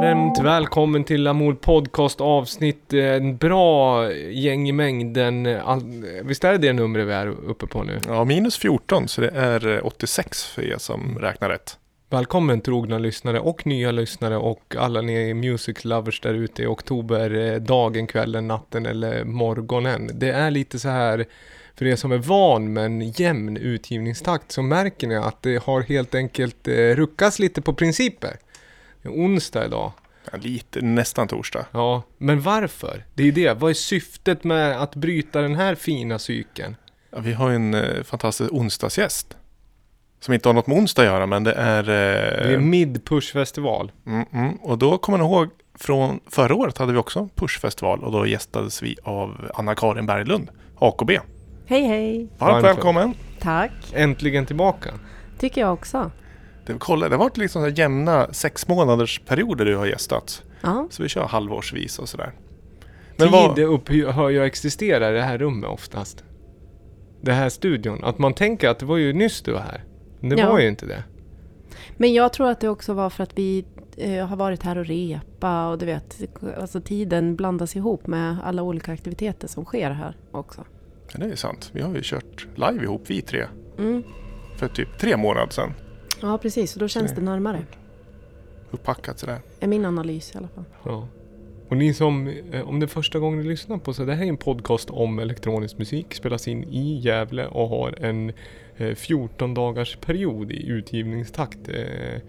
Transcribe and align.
Varmt 0.00 0.38
välkommen 0.40 1.04
till 1.04 1.22
Lamour 1.22 1.54
Podcast 1.54 2.20
avsnitt. 2.20 2.92
eh, 2.92 3.04
En 3.04 3.36
bra 3.36 4.12
gäng 4.12 4.68
i 4.68 4.72
mängden. 4.72 5.48
Visst 6.24 6.44
är 6.44 6.52
det 6.52 6.58
det 6.58 6.72
numret 6.72 7.06
vi 7.08 7.12
är 7.12 7.26
uppe 7.26 7.66
på 7.66 7.82
nu? 7.82 7.98
Ja, 8.08 8.24
minus 8.24 8.58
14, 8.58 9.08
så 9.08 9.20
det 9.20 9.28
är 9.28 9.76
eh, 9.76 9.86
86 9.86 10.44
för 10.44 10.62
er 10.72 10.78
som 10.78 11.18
räknar 11.18 11.48
rätt. 11.48 11.78
Välkommen 12.10 12.60
trogna 12.60 12.98
lyssnare 12.98 13.40
och 13.40 13.66
nya 13.66 13.90
lyssnare 13.90 14.36
och 14.36 14.74
alla 14.78 15.00
ni 15.00 15.34
music 15.34 15.84
lovers 15.84 16.20
där 16.20 16.34
ute 16.34 16.62
i 16.62 16.66
oktober, 16.66 17.34
eh, 17.52 17.54
dagen, 17.60 18.06
kvällen, 18.06 18.48
natten 18.48 18.86
eller 18.86 19.24
morgonen. 19.24 20.10
Det 20.14 20.30
är 20.30 20.50
lite 20.50 20.78
så 20.78 20.88
här, 20.88 21.24
för 21.74 21.86
er 21.86 21.96
som 21.96 22.12
är 22.12 22.18
van 22.18 22.72
med 22.72 22.84
en 22.84 23.00
jämn 23.10 23.56
utgivningstakt 23.56 24.52
så 24.52 24.62
märker 24.62 25.06
ni 25.06 25.16
att 25.16 25.42
det 25.42 25.62
har 25.62 25.80
helt 25.82 26.14
enkelt 26.14 26.68
eh, 26.68 26.74
ruckats 26.74 27.38
lite 27.38 27.62
på 27.62 27.72
principer. 27.74 28.36
Onsdag 29.04 29.64
idag. 29.64 29.92
Ja, 30.32 30.38
lite, 30.42 30.80
nästan 30.80 31.28
torsdag. 31.28 31.66
Ja, 31.72 32.02
men 32.18 32.40
varför? 32.40 33.04
Det 33.14 33.22
är 33.22 33.26
ju 33.26 33.32
det. 33.32 33.54
Vad 33.60 33.70
är 33.70 33.74
syftet 33.74 34.44
med 34.44 34.82
att 34.82 34.94
bryta 34.94 35.40
den 35.40 35.54
här 35.54 35.74
fina 35.74 36.18
cykeln? 36.18 36.76
Ja, 37.10 37.18
vi 37.20 37.32
har 37.32 37.50
en 37.50 37.74
eh, 37.74 38.02
fantastisk 38.02 38.52
onsdagsgäst. 38.52 39.36
Som 40.20 40.34
inte 40.34 40.48
har 40.48 40.54
något 40.54 40.66
med 40.66 40.78
onsdag 40.78 41.02
att 41.02 41.08
göra, 41.08 41.26
men 41.26 41.44
det 41.44 41.52
är... 41.52 41.82
Eh, 41.82 42.48
Det 42.48 42.54
är 42.54 42.58
Mid-Push-festival. 42.58 43.92
mm, 44.06 44.26
mm, 44.32 44.54
och 44.54 44.78
då 44.78 44.98
kommer 44.98 45.18
jag 45.18 45.26
ihåg, 45.26 45.48
från 45.78 46.20
förra 46.26 46.54
året 46.54 46.78
hade 46.78 46.92
vi 46.92 46.98
också 46.98 47.28
Pushfestival 47.34 48.04
och 48.04 48.12
då 48.12 48.26
gästades 48.26 48.82
vi 48.82 48.96
av 49.02 49.50
Anna-Karin 49.54 50.06
Berglund, 50.06 50.50
AKB. 50.78 51.10
Hej 51.66 51.82
hej! 51.82 52.18
Varmt 52.18 52.52
Varmt 52.52 52.64
välkommen! 52.64 53.14
Tack! 53.40 53.72
Äntligen 53.92 54.46
tillbaka. 54.46 54.90
Tycker 55.38 55.60
jag 55.60 55.72
också. 55.72 56.10
Det, 56.72 56.78
kolla, 56.78 57.08
det 57.08 57.14
har 57.16 57.24
varit 57.24 57.36
liksom 57.36 57.62
så 57.62 57.68
jämna 57.68 58.32
sex 58.32 58.68
månaders 58.68 59.20
perioder 59.26 59.64
du 59.64 59.76
har 59.76 59.86
gästat. 59.86 60.42
Ja, 60.62 60.86
Så 60.90 61.02
vi 61.02 61.08
kör 61.08 61.24
halvårsvis 61.26 61.98
och 61.98 62.08
sådär. 62.08 62.32
Tid 63.16 63.30
vad- 63.30 63.58
upphör 63.58 64.28
ju 64.28 64.44
existera 64.44 65.10
i 65.10 65.12
det 65.12 65.22
här 65.22 65.38
rummet 65.38 65.70
oftast. 65.70 66.24
Det 67.20 67.32
här 67.32 67.48
studion. 67.48 68.04
Att 68.04 68.18
man 68.18 68.34
tänker 68.34 68.68
att 68.68 68.78
det 68.78 68.86
var 68.86 68.96
ju 68.96 69.12
nyss 69.12 69.42
du 69.42 69.52
var 69.52 69.60
här. 69.60 69.84
Men 70.20 70.30
det 70.30 70.36
Ja. 70.42 70.48
var 70.52 70.60
ju 70.60 70.68
inte 70.68 70.86
det. 70.86 71.02
men 71.96 72.12
jag 72.14 72.32
tror 72.32 72.50
att 72.50 72.60
det 72.60 72.68
också 72.68 72.92
var 72.92 73.10
för 73.10 73.22
att 73.22 73.38
vi 73.38 73.64
eh, 73.96 74.26
har 74.26 74.36
varit 74.36 74.62
här 74.62 74.78
och 74.78 74.86
repa 74.86 75.68
och 75.68 75.78
du 75.78 75.86
vet, 75.86 76.20
alltså 76.60 76.80
tiden 76.80 77.36
blandas 77.36 77.76
ihop 77.76 78.06
med 78.06 78.36
alla 78.44 78.62
olika 78.62 78.92
aktiviteter 78.92 79.48
som 79.48 79.64
sker 79.64 79.90
här 79.90 80.16
också. 80.30 80.64
Ja, 81.12 81.18
det 81.26 81.32
är 81.32 81.36
sant. 81.36 81.70
Vi 81.72 81.82
har 81.82 81.94
ju 81.94 82.00
kört 82.02 82.46
live 82.54 82.82
ihop, 82.84 83.02
vi 83.06 83.22
tre. 83.22 83.46
Mm. 83.78 84.02
För 84.56 84.68
typ 84.68 84.98
tre 84.98 85.16
månader 85.16 85.48
sedan. 85.52 85.74
Ja, 86.22 86.38
precis. 86.38 86.74
Och 86.74 86.80
då 86.80 86.88
känns 86.88 87.12
det 87.14 87.20
närmare. 87.20 87.62
Uppackat 88.70 89.18
sådär. 89.18 89.38
Är 89.60 89.66
min 89.66 89.84
analys 89.84 90.34
i 90.34 90.38
alla 90.38 90.48
fall. 90.48 90.64
Ja. 90.84 91.08
Och 91.68 91.76
ni 91.76 91.94
som, 91.94 92.28
eh, 92.52 92.68
om 92.68 92.80
det 92.80 92.86
är 92.86 92.88
första 92.88 93.18
gången 93.18 93.38
ni 93.40 93.48
lyssnar 93.48 93.78
på 93.78 93.94
så 93.94 94.04
det 94.04 94.14
här 94.14 94.24
är 94.24 94.28
en 94.28 94.36
podcast 94.36 94.90
om 94.90 95.18
elektronisk 95.18 95.78
musik. 95.78 96.14
Spelas 96.14 96.48
in 96.48 96.64
i 96.64 96.98
Gävle 96.98 97.46
och 97.46 97.68
har 97.68 97.94
en 98.04 98.32
eh, 98.76 98.94
14 98.94 99.54
dagars 99.54 99.96
period 99.96 100.52
i 100.52 100.66
utgivningstakt. 100.68 101.68
Eh, 101.68 102.20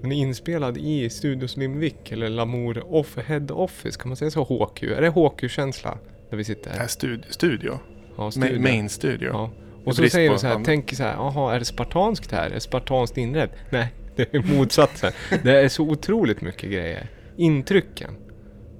den 0.00 0.12
är 0.12 0.16
inspelad 0.16 0.78
i 0.78 1.10
Studios 1.10 1.56
Limvik 1.56 2.12
eller 2.12 2.28
Lamour 2.28 2.94
off 2.94 3.18
Head 3.26 3.46
Office. 3.50 3.98
Kan 4.00 4.08
man 4.08 4.16
säga 4.16 4.30
så? 4.30 4.44
HQ? 4.44 4.82
Är 4.82 5.00
det 5.00 5.08
HQ-känsla? 5.08 5.98
Där 6.30 6.36
vi 6.36 6.44
sitter 6.44 6.64
Det 6.64 6.70
här? 6.70 6.78
här 6.80 6.86
stud- 6.88 7.24
studio. 7.30 7.78
Ja, 8.16 8.22
Ma- 8.26 8.30
studio. 8.30 8.60
main 8.60 8.88
studio. 8.88 9.28
Ja. 9.32 9.50
Och 9.84 9.96
så 9.96 10.08
säger 10.08 10.30
de 10.30 10.38
så 10.38 10.46
här, 10.46 10.54
annat. 10.54 10.66
tänker 10.66 10.96
så 10.96 11.02
här, 11.02 11.14
jaha, 11.14 11.54
är 11.54 11.58
det 11.58 11.64
spartanskt 11.64 12.32
här? 12.32 12.46
Är 12.50 12.54
det 12.54 12.60
spartanskt 12.60 13.18
inrett? 13.18 13.50
Nej, 13.70 13.92
det 14.16 14.34
är 14.34 14.56
motsatsen. 14.58 15.12
det 15.42 15.60
är 15.60 15.68
så 15.68 15.82
otroligt 15.84 16.40
mycket 16.40 16.70
grejer. 16.70 17.06
Intrycken. 17.36 18.10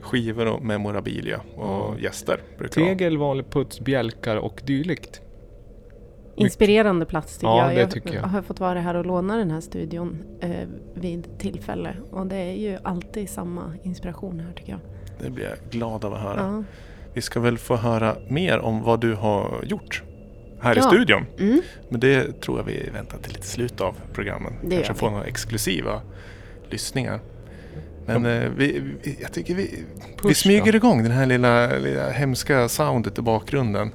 Skivor 0.00 0.46
och 0.46 0.62
memorabilia 0.64 1.40
och 1.56 1.64
Ja. 1.64 1.94
gäster. 1.98 2.40
Tegel, 2.70 3.18
vanlig 3.18 3.50
puts, 3.50 3.80
bjälkar 3.80 4.36
och 4.36 4.62
dylikt. 4.64 5.20
Inspirerande 6.36 7.06
plats 7.06 7.34
tycker 7.38 7.46
Ja, 7.46 7.66
jag. 7.66 7.74
det 7.74 7.80
Jag 7.80 7.90
tycker 7.90 8.14
jag. 8.14 8.22
har 8.22 8.42
fått 8.42 8.60
vara 8.60 8.80
här 8.80 8.94
och 8.94 9.06
låna 9.06 9.36
den 9.36 9.50
här 9.50 9.60
studion 9.60 10.22
eh, 10.40 10.50
vid 10.94 11.38
tillfälle. 11.38 11.96
Och 12.10 12.26
det 12.26 12.36
är 12.36 12.52
ju 12.54 12.78
alltid 12.82 13.28
samma 13.30 13.72
inspiration 13.82 14.40
här 14.40 14.52
tycker 14.52 14.70
jag. 14.72 14.80
Det 15.24 15.30
blir 15.30 15.44
jag 15.44 15.56
glad 15.70 16.04
av 16.04 16.14
att 16.14 16.20
höra. 16.20 16.40
Ja. 16.40 16.64
Vi 17.14 17.20
ska 17.20 17.40
väl 17.40 17.58
få 17.58 17.76
höra 17.76 18.16
mer 18.28 18.58
om 18.58 18.82
vad 18.82 19.00
du 19.00 19.14
har 19.14 19.64
gjort 19.66 20.02
här 20.64 20.76
i 20.76 20.78
Ja. 20.78 20.82
studion. 20.88 21.26
Mm. 21.38 21.62
Men 21.88 22.00
det 22.00 22.40
tror 22.40 22.58
jag 22.58 22.64
vi 22.64 22.90
väntar 22.92 23.18
till 23.18 23.32
lite 23.32 23.46
slut 23.46 23.80
av 23.80 23.94
programmen. 24.12 24.52
Det 24.62 24.68
Kanske 24.70 24.76
gör 24.86 24.94
vi. 24.94 24.98
få 24.98 25.10
några 25.10 25.24
exklusiva 25.24 26.00
lyssningar. 26.70 27.20
Men 28.06 28.26
eh, 28.26 28.50
vi, 28.56 28.82
vi, 29.02 29.18
jag 29.22 29.32
tycker 29.32 29.54
vi, 29.54 29.84
Push 30.16 30.28
vi 30.28 30.34
smyger 30.34 30.72
då. 30.72 30.76
igång 30.76 31.02
den 31.02 31.12
här 31.12 31.26
lilla, 31.26 31.78
lilla 31.78 32.10
hemska 32.10 32.68
soundet 32.68 33.18
i 33.18 33.22
bakgrunden. 33.22 33.90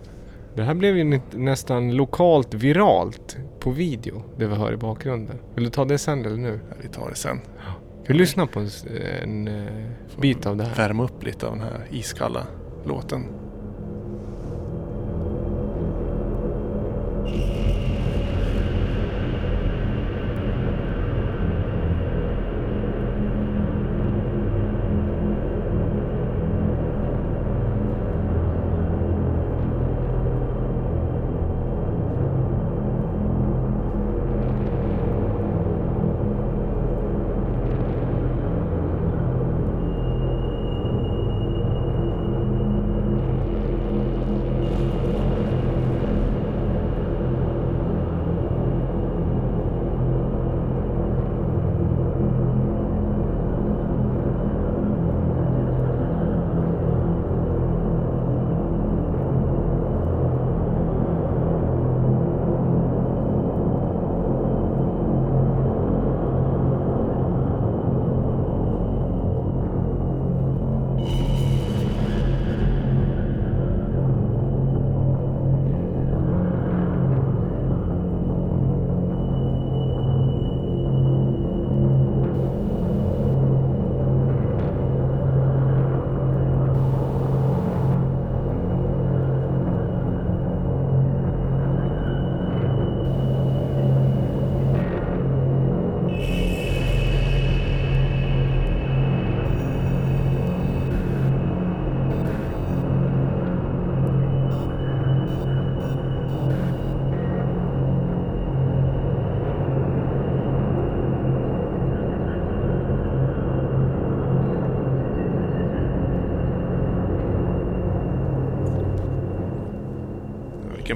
Det 0.56 0.64
här 0.64 0.74
blev 0.74 0.98
ju 0.98 1.04
nä- 1.04 1.22
nästan 1.32 1.92
lokalt 1.96 2.54
viralt 2.54 3.38
på 3.60 3.72
video, 3.72 4.24
det 4.38 4.48
vi 4.48 4.56
hör 4.56 4.74
i 4.74 4.78
bakgrunden. 4.78 5.38
Vill 5.56 5.64
du 5.64 5.70
ta 5.70 5.86
det 5.86 5.98
sen 5.98 6.26
eller 6.26 6.38
nu? 6.38 6.60
Vi 6.82 6.88
tar 6.88 7.10
det 7.10 7.16
sen. 7.16 7.40
Vi 8.08 8.14
lyssnar 8.14 8.46
på 8.46 8.60
en, 8.60 8.70
en 9.22 9.48
eh, 9.48 9.74
bit 10.22 10.46
av 10.46 10.58
det 10.58 10.64
här. 10.64 10.76
Värma 10.76 11.04
upp 11.04 11.24
lite 11.24 11.48
av 11.48 11.54
den 11.58 11.64
här 11.64 11.86
iskalla 11.92 12.44
låten. 12.86 13.24
Thank 17.32 17.58
you. 17.58 17.69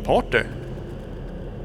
Party! 0.06 0.38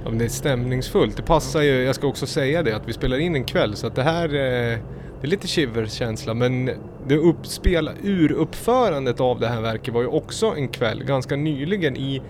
Ja, 0.04 0.10
men 0.10 0.18
det 0.18 0.24
är 0.24 0.28
stämningsfullt. 0.28 1.16
Det 1.16 1.22
passar 1.22 1.60
ju, 1.62 1.82
jag 1.84 1.94
ska 1.94 2.06
också 2.06 2.26
säga 2.26 2.62
det, 2.62 2.72
att 2.76 2.88
vi 2.88 2.92
spelar 2.92 3.18
in 3.18 3.34
en 3.34 3.44
kväll 3.44 3.76
så 3.76 3.86
att 3.86 3.94
det 3.94 4.02
här 4.02 4.24
eh, 4.24 4.78
det 5.20 5.26
är 5.26 5.30
lite 5.30 5.46
shiver-känsla 5.48 6.34
men 6.34 6.70
det 7.06 7.16
uppspela, 7.16 7.90
uruppförandet 8.02 9.20
av 9.20 9.40
det 9.40 9.48
här 9.48 9.60
verket 9.60 9.94
var 9.94 10.00
ju 10.00 10.06
också 10.06 10.46
en 10.56 10.68
kväll 10.68 11.04
ganska 11.04 11.36
nyligen 11.36 11.96
i 11.96 12.22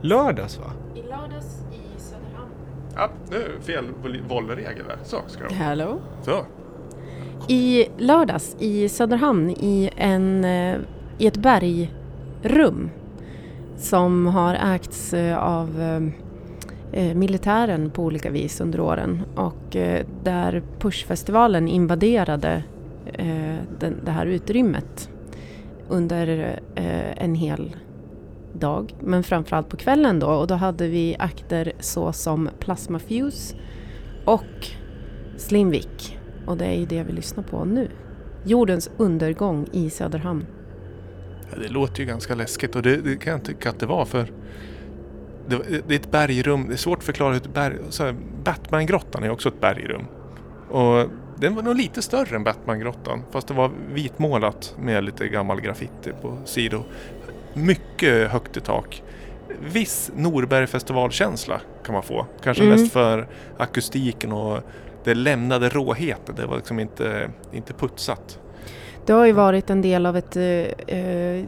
lördags 0.00 0.58
va? 0.58 0.72
I 0.94 1.02
lördags 1.02 1.64
i 1.72 2.00
Söderhamn. 2.00 2.50
Ja, 2.96 3.10
nu 3.30 3.36
är 3.36 3.62
fel 3.62 3.84
vol- 4.02 4.22
volleyregel 4.28 4.84
där. 4.88 4.98
Så 5.04 5.16
ska 5.26 5.42
det 5.42 5.54
vara. 5.54 5.58
Hello? 5.68 6.00
Så. 6.22 6.46
I 7.48 7.86
lördags 7.98 8.56
i 8.58 8.88
Söderhamn 8.88 9.50
i, 9.50 9.90
en, 9.96 10.44
eh, 10.44 10.76
i 11.18 11.26
ett 11.26 11.36
bergrum 11.36 12.90
som 13.76 14.26
har 14.26 14.54
ägts 14.54 15.14
eh, 15.14 15.38
av 15.38 15.80
eh, 15.80 16.02
eh, 17.02 17.14
militären 17.14 17.90
på 17.90 18.04
olika 18.04 18.30
vis 18.30 18.60
under 18.60 18.80
åren 18.80 19.22
och 19.36 19.76
där 20.22 20.62
Pushfestivalen 20.78 21.68
invaderade 21.68 22.62
det 24.04 24.10
här 24.10 24.26
utrymmet 24.26 25.10
under 25.88 26.58
en 27.16 27.34
hel 27.34 27.76
dag, 28.52 28.94
men 29.00 29.22
framförallt 29.22 29.68
på 29.68 29.76
kvällen 29.76 30.18
då 30.18 30.26
och 30.26 30.46
då 30.46 30.54
hade 30.54 30.88
vi 30.88 31.16
akter 31.18 31.72
såsom 31.80 32.50
Plasma 32.58 32.98
Fuse 32.98 33.56
och 34.24 34.66
Slimvik 35.36 36.18
och 36.46 36.56
det 36.56 36.64
är 36.64 36.78
ju 36.78 36.86
det 36.86 37.02
vi 37.02 37.12
lyssnar 37.12 37.44
på 37.44 37.64
nu. 37.64 37.88
Jordens 38.44 38.90
undergång 38.96 39.68
i 39.72 39.90
Söderhamn. 39.90 40.46
Ja, 41.50 41.58
det 41.58 41.68
låter 41.68 42.00
ju 42.00 42.06
ganska 42.06 42.34
läskigt 42.34 42.76
och 42.76 42.82
det, 42.82 42.96
det, 42.96 43.16
kan 43.16 43.32
jag 43.32 43.44
tycka 43.44 43.70
att 43.70 43.80
det 43.80 43.86
var 43.86 44.04
för 44.04 44.32
det, 45.48 45.82
det 45.88 45.94
är 45.94 45.98
ett 45.98 46.10
bergrum. 46.10 46.66
Det 46.68 46.74
är 46.74 46.76
svårt 46.76 46.98
att 46.98 47.04
förklara 47.04 47.32
hur 47.32 47.40
ett 47.40 47.54
berg... 47.54 47.76
Batman-grottan 48.44 49.24
är 49.24 49.30
också 49.30 49.48
ett 49.48 49.60
bergrum. 49.60 50.06
Och 50.70 51.10
den 51.36 51.54
var 51.54 51.62
nog 51.62 51.76
lite 51.76 52.02
större 52.02 52.36
än 52.36 52.44
Batman-grottan. 52.44 53.22
Fast 53.30 53.48
det 53.48 53.54
var 53.54 53.70
vitmålat 53.92 54.74
med 54.78 55.04
lite 55.04 55.28
gammal 55.28 55.60
graffiti 55.60 56.12
på 56.22 56.38
sidor. 56.44 56.82
Mycket 57.54 58.30
högt 58.30 58.56
i 58.56 58.60
tak. 58.60 59.02
Viss 59.72 60.10
Norbergfestivalkänsla 60.16 61.60
kan 61.84 61.92
man 61.92 62.02
få. 62.02 62.26
Kanske 62.42 62.64
mm. 62.64 62.80
mest 62.80 62.92
för 62.92 63.28
akustiken 63.58 64.32
och 64.32 64.60
det 65.04 65.14
lämnade 65.14 65.68
råheten. 65.68 66.34
Det 66.34 66.46
var 66.46 66.56
liksom 66.56 66.78
inte, 66.78 67.30
inte 67.52 67.72
putsat. 67.72 68.38
Det 69.06 69.12
har 69.12 69.26
ju 69.26 69.32
varit 69.32 69.70
en 69.70 69.82
del 69.82 70.06
av 70.06 70.16
ett, 70.16 70.36
eh, 70.36 70.96
eh 70.98 71.44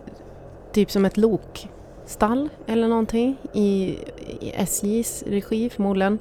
typ 0.73 0.91
som 0.91 1.05
ett 1.05 1.17
lokstall 1.17 2.49
eller 2.67 2.89
någonting 2.89 3.37
i, 3.53 3.99
i 4.41 4.53
SJs 4.55 5.25
regi 5.27 5.71
förmodligen. 5.71 6.19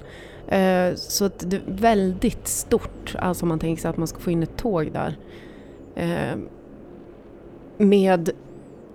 Eh, 0.47 0.95
så 0.95 1.29
det 1.37 1.55
är 1.55 1.61
väldigt 1.65 2.47
stort, 2.47 3.15
alltså 3.19 3.45
om 3.45 3.49
man 3.49 3.59
tänker 3.59 3.81
sig 3.81 3.89
att 3.89 3.97
man 3.97 4.07
ska 4.07 4.19
få 4.19 4.31
in 4.31 4.43
ett 4.43 4.57
tåg 4.57 4.91
där. 4.91 5.17
Eh, 5.95 6.37
med 7.77 8.29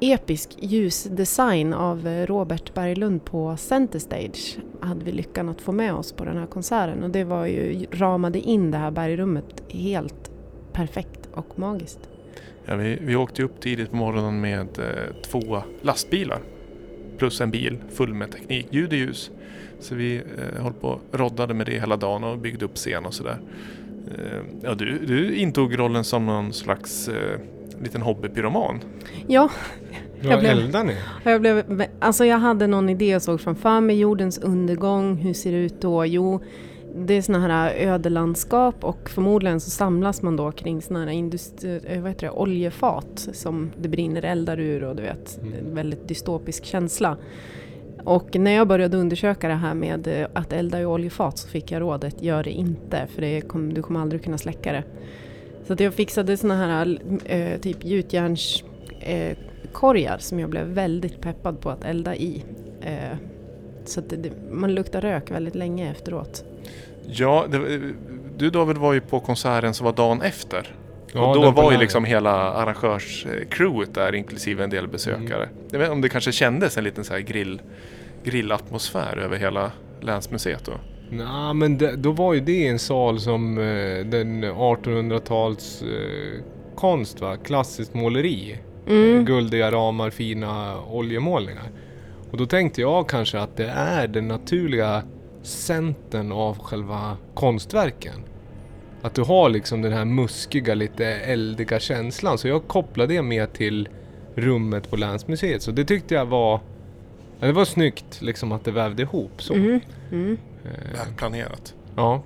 episk 0.01 0.57
ljusdesign 0.61 1.75
av 1.75 2.09
eh, 2.09 2.27
Robert 2.27 2.75
Berglund 2.75 3.25
på 3.25 3.57
Center 3.57 3.99
Stage 3.99 4.59
hade 4.81 5.05
vi 5.05 5.13
lyckan 5.13 5.49
att 5.49 5.61
få 5.61 5.73
med 5.73 5.95
oss 5.95 6.13
på 6.13 6.25
den 6.25 6.37
här 6.37 6.47
konserten 6.47 7.03
och 7.03 7.11
det 7.11 7.25
var 7.25 7.47
ju, 7.47 7.87
ramade 7.91 8.41
in 8.41 8.71
det 8.71 8.79
här 8.79 8.91
bergrummet 8.91 9.63
helt 9.69 10.31
perfekt 10.73 11.29
och 11.35 11.59
magiskt. 11.59 12.12
Ja, 12.67 12.77
vi, 12.77 12.99
vi 13.01 13.17
åkte 13.17 13.43
upp 13.43 13.61
tidigt 13.61 13.91
på 13.91 13.97
morgonen 13.97 14.41
med 14.41 14.79
eh, 14.79 15.15
två 15.23 15.63
lastbilar 15.83 16.39
plus 17.19 17.41
en 17.41 17.51
bil 17.51 17.79
full 17.91 18.15
med 18.15 18.31
teknik, 18.31 18.67
ljud 18.71 18.89
och 18.89 18.99
ljus. 18.99 19.31
Så 19.81 19.95
vi 19.95 20.17
eh, 20.17 20.63
höll 20.63 20.73
på 20.73 20.89
och 20.89 21.01
roddade 21.19 21.55
med 21.55 21.67
det 21.67 21.81
hela 21.81 21.97
dagen 21.97 22.25
och 22.25 22.39
byggde 22.39 22.65
upp 22.65 22.75
scen 22.75 23.07
och 23.07 23.15
sådär. 23.15 23.39
Eh, 24.09 24.39
ja, 24.63 24.75
du, 24.75 24.99
du 25.07 25.35
intog 25.35 25.79
rollen 25.79 26.05
som 26.05 26.27
någon 26.27 26.53
slags 26.53 27.09
eh, 27.09 27.39
liten 27.83 28.03
hobbypyroman. 28.03 28.81
Ja. 29.27 29.51
Jag 30.21 30.41
blev, 30.41 30.51
eldar 30.51 30.85
ni? 30.85 30.97
Jag, 31.25 31.41
blev, 31.41 31.85
alltså 32.01 32.25
jag 32.25 32.39
hade 32.39 32.67
någon 32.67 32.89
idé 32.89 33.07
jag 33.07 33.23
såg 33.23 33.41
framför 33.41 33.81
mig, 33.81 33.99
jordens 33.99 34.39
undergång, 34.39 35.17
hur 35.17 35.35
ser 35.35 35.53
det 35.53 35.59
ut 35.59 35.81
då? 35.81 36.07
Jo, 36.07 36.41
det 36.95 37.15
är 37.15 37.23
sådana 37.23 37.49
här 37.49 37.75
ödelandskap 37.75 38.85
och 38.85 39.11
förmodligen 39.11 39.61
så 39.61 39.71
samlas 39.71 40.23
man 40.23 40.37
då 40.37 40.53
kring 40.53 40.83
sådana 40.83 41.05
här 41.05 41.13
industri, 41.13 41.81
eh, 41.87 42.01
vad 42.01 42.11
heter 42.11 42.27
det, 42.27 42.33
oljefat 42.33 43.29
som 43.33 43.71
det 43.81 43.89
brinner 43.89 44.25
eldar 44.25 44.61
ur 44.61 44.85
och 44.85 44.97
du 44.97 45.03
vet, 45.03 45.41
mm. 45.43 45.75
väldigt 45.75 46.09
dystopisk 46.09 46.65
känsla. 46.65 47.17
Och 48.05 48.37
när 48.37 48.51
jag 48.51 48.69
började 48.69 48.97
undersöka 48.97 49.49
det 49.49 49.55
här 49.55 49.75
med 49.75 50.07
eh, 50.07 50.27
att 50.33 50.53
elda 50.53 50.81
i 50.81 50.85
oljefat 50.85 51.39
så 51.39 51.49
fick 51.49 51.71
jag 51.71 51.81
rådet, 51.81 52.23
gör 52.23 52.43
det 52.43 52.51
inte 52.51 53.07
för 53.15 53.23
det 53.23 53.41
kom, 53.41 53.75
du 53.75 53.83
kommer 53.83 54.01
aldrig 54.01 54.25
kunna 54.25 54.39
släcka 54.39 54.73
det. 54.73 54.85
Så 55.67 55.73
att 55.73 55.81
jag 55.81 55.95
fixade 55.95 56.37
såna 56.37 56.57
här 56.57 56.99
äh, 57.25 57.61
typ 57.61 57.85
gjutjärnskorgar 57.85 60.15
äh, 60.15 60.19
som 60.19 60.41
jag 60.41 60.51
blev 60.51 60.67
väldigt 60.67 61.21
peppad 61.21 61.61
på 61.61 61.71
att 61.71 61.85
elda 61.85 62.17
i. 62.17 62.45
Äh, 62.81 63.17
så 63.85 64.01
att 64.01 64.09
det, 64.09 64.31
man 64.51 64.75
luktar 64.75 65.01
rök 65.01 65.31
väldigt 65.31 65.55
länge 65.55 65.91
efteråt. 65.91 66.45
Ja, 67.07 67.47
det, 67.49 67.81
du 68.37 68.51
David 68.51 68.77
var 68.77 68.93
ju 68.93 69.01
på 69.01 69.21
konserten 69.21 69.75
som 69.75 69.85
var 69.85 69.93
dagen 69.93 70.23
efter. 70.23 70.75
Ja, 71.13 71.27
och 71.27 71.43
då 71.43 71.51
var 71.51 71.73
ju 71.73 71.79
liksom 71.79 72.05
hela 72.05 72.31
arrangörscrewet 72.31 73.95
där 73.95 74.15
inklusive 74.15 74.65
en 74.65 74.71
del 74.71 74.89
besökare. 74.89 75.45
Mm. 75.45 75.57
Jag 75.71 75.79
vet 75.79 75.87
inte 75.87 75.93
om 75.93 76.01
det 76.01 76.09
kanske 76.09 76.33
kändes 76.33 76.79
en 76.79 76.85
liten 76.85 77.05
så 77.05 77.13
här 77.13 77.21
grill, 77.21 77.63
grillatmosfär 78.25 79.17
över 79.17 79.37
hela 79.39 79.73
länsmuseet 80.01 80.65
då? 80.65 80.73
Nej, 81.11 81.55
men 81.55 81.79
det, 81.79 81.97
då 81.97 82.13
var 82.13 82.35
ju 82.35 82.41
det 82.41 82.69
en 82.69 82.79
sal 82.79 83.21
som 83.21 83.59
eh, 83.59 84.05
den 84.05 84.45
1800-tals 84.45 85.83
eh, 85.83 86.45
konst 86.75 87.21
va? 87.21 87.37
Klassiskt 87.37 87.95
måleri. 87.95 88.59
Mm. 88.89 89.25
Guldiga 89.25 89.71
ramar, 89.71 90.11
fina 90.11 90.81
oljemålningar. 90.81 91.71
Och 92.31 92.37
då 92.39 92.47
tänkte 92.47 92.81
jag 92.81 93.09
kanske 93.09 93.39
att 93.41 93.57
det 93.57 93.69
är 93.77 94.09
den 94.09 94.29
naturliga 94.29 95.03
centern 95.43 96.33
av 96.33 96.59
själva 96.59 97.17
konstverken. 97.35 98.25
Att 99.03 99.15
du 99.15 99.23
har 99.23 99.49
liksom 99.49 99.83
den 99.83 99.93
här 99.93 100.05
muskiga, 100.05 100.75
lite 100.75 101.07
eldiga 101.07 101.81
känslan. 101.81 102.39
Så 102.39 102.49
jag 102.49 102.69
kopplade 102.69 103.15
det 103.15 103.23
med 103.23 103.53
till 103.53 103.89
rummet 104.35 104.91
på 104.91 104.97
Länsmuseet. 104.97 105.63
Så 105.63 105.71
det 105.71 105.85
tyckte 105.85 106.15
jag 106.15 106.27
var... 106.27 106.61
Det 107.41 107.53
var 107.53 107.65
snyggt 107.65 108.23
liksom 108.23 108.53
att 108.53 108.65
det 108.65 108.71
vävde 108.71 109.03
ihop 109.03 109.43
så. 109.43 109.55
Mm. 109.55 109.81
Mm. 110.13 110.39
Eh, 110.65 111.17
planerat. 111.17 111.75
Ja. 111.97 112.23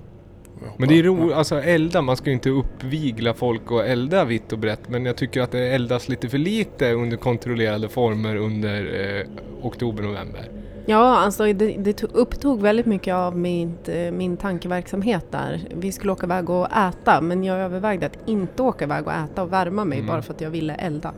Men 0.77 0.89
det 0.89 0.99
är 0.99 1.03
roligt, 1.03 1.35
alltså 1.35 1.61
elda, 1.61 2.01
man 2.01 2.17
ska 2.17 2.29
ju 2.29 2.33
inte 2.33 2.49
uppvigla 2.49 3.33
folk 3.33 3.71
och 3.71 3.87
elda 3.87 4.25
vitt 4.25 4.53
och 4.53 4.59
brett 4.59 4.89
men 4.89 5.05
jag 5.05 5.17
tycker 5.17 5.41
att 5.41 5.51
det 5.51 5.59
eldas 5.59 6.09
lite 6.09 6.29
för 6.29 6.37
lite 6.37 6.91
under 6.91 7.17
kontrollerade 7.17 7.89
former 7.89 8.35
under 8.35 9.05
eh, 9.19 9.25
oktober-november. 9.65 10.49
Ja, 10.89 11.17
alltså 11.17 11.53
det, 11.53 11.77
det 11.77 12.03
upptog 12.03 12.61
väldigt 12.61 12.85
mycket 12.85 13.13
av 13.13 13.37
min, 13.37 13.77
eh, 13.85 14.11
min 14.11 14.37
tankeverksamhet 14.37 15.31
där. 15.31 15.61
Vi 15.75 15.91
skulle 15.91 16.11
åka 16.11 16.25
iväg 16.25 16.49
och 16.49 16.67
äta 16.71 17.21
men 17.21 17.43
jag 17.43 17.57
övervägde 17.59 18.05
att 18.05 18.17
inte 18.25 18.63
åka 18.63 18.85
iväg 18.85 19.07
och 19.07 19.13
äta 19.13 19.43
och 19.43 19.53
värma 19.53 19.85
mig 19.85 19.97
mm. 19.97 20.07
bara 20.07 20.21
för 20.21 20.33
att 20.33 20.41
jag 20.41 20.49
ville 20.49 20.73
elda. 20.73 21.13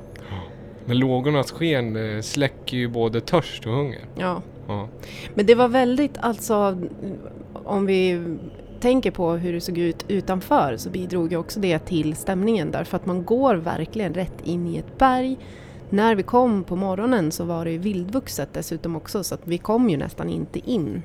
Men 0.85 0.99
lågornas 0.99 1.51
sken 1.51 2.15
eh, 2.15 2.21
släcker 2.21 2.77
ju 2.77 2.87
både 2.87 3.21
törst 3.21 3.65
och 3.65 3.71
hunger. 3.71 4.01
Ja. 4.15 4.41
ja. 4.67 4.87
Men 5.33 5.45
det 5.45 5.55
var 5.55 5.67
väldigt, 5.67 6.17
alltså 6.17 6.77
om 7.53 7.85
vi 7.85 8.21
tänker 8.79 9.11
på 9.11 9.31
hur 9.31 9.53
det 9.53 9.61
såg 9.61 9.77
ut 9.77 10.05
utanför 10.07 10.77
så 10.77 10.89
bidrog 10.89 11.31
ju 11.31 11.37
också 11.37 11.59
det 11.59 11.79
till 11.79 12.15
stämningen 12.15 12.71
därför 12.71 12.97
att 12.97 13.05
man 13.05 13.25
går 13.25 13.55
verkligen 13.55 14.13
rätt 14.13 14.41
in 14.43 14.67
i 14.67 14.77
ett 14.77 14.97
berg. 14.97 15.37
När 15.89 16.15
vi 16.15 16.23
kom 16.23 16.63
på 16.63 16.75
morgonen 16.75 17.31
så 17.31 17.43
var 17.43 17.65
det 17.65 17.77
vildvuxet 17.77 18.53
dessutom 18.53 18.95
också 18.95 19.23
så 19.23 19.35
att 19.35 19.47
vi 19.47 19.57
kom 19.57 19.89
ju 19.89 19.97
nästan 19.97 20.29
inte 20.29 20.71
in. 20.71 21.03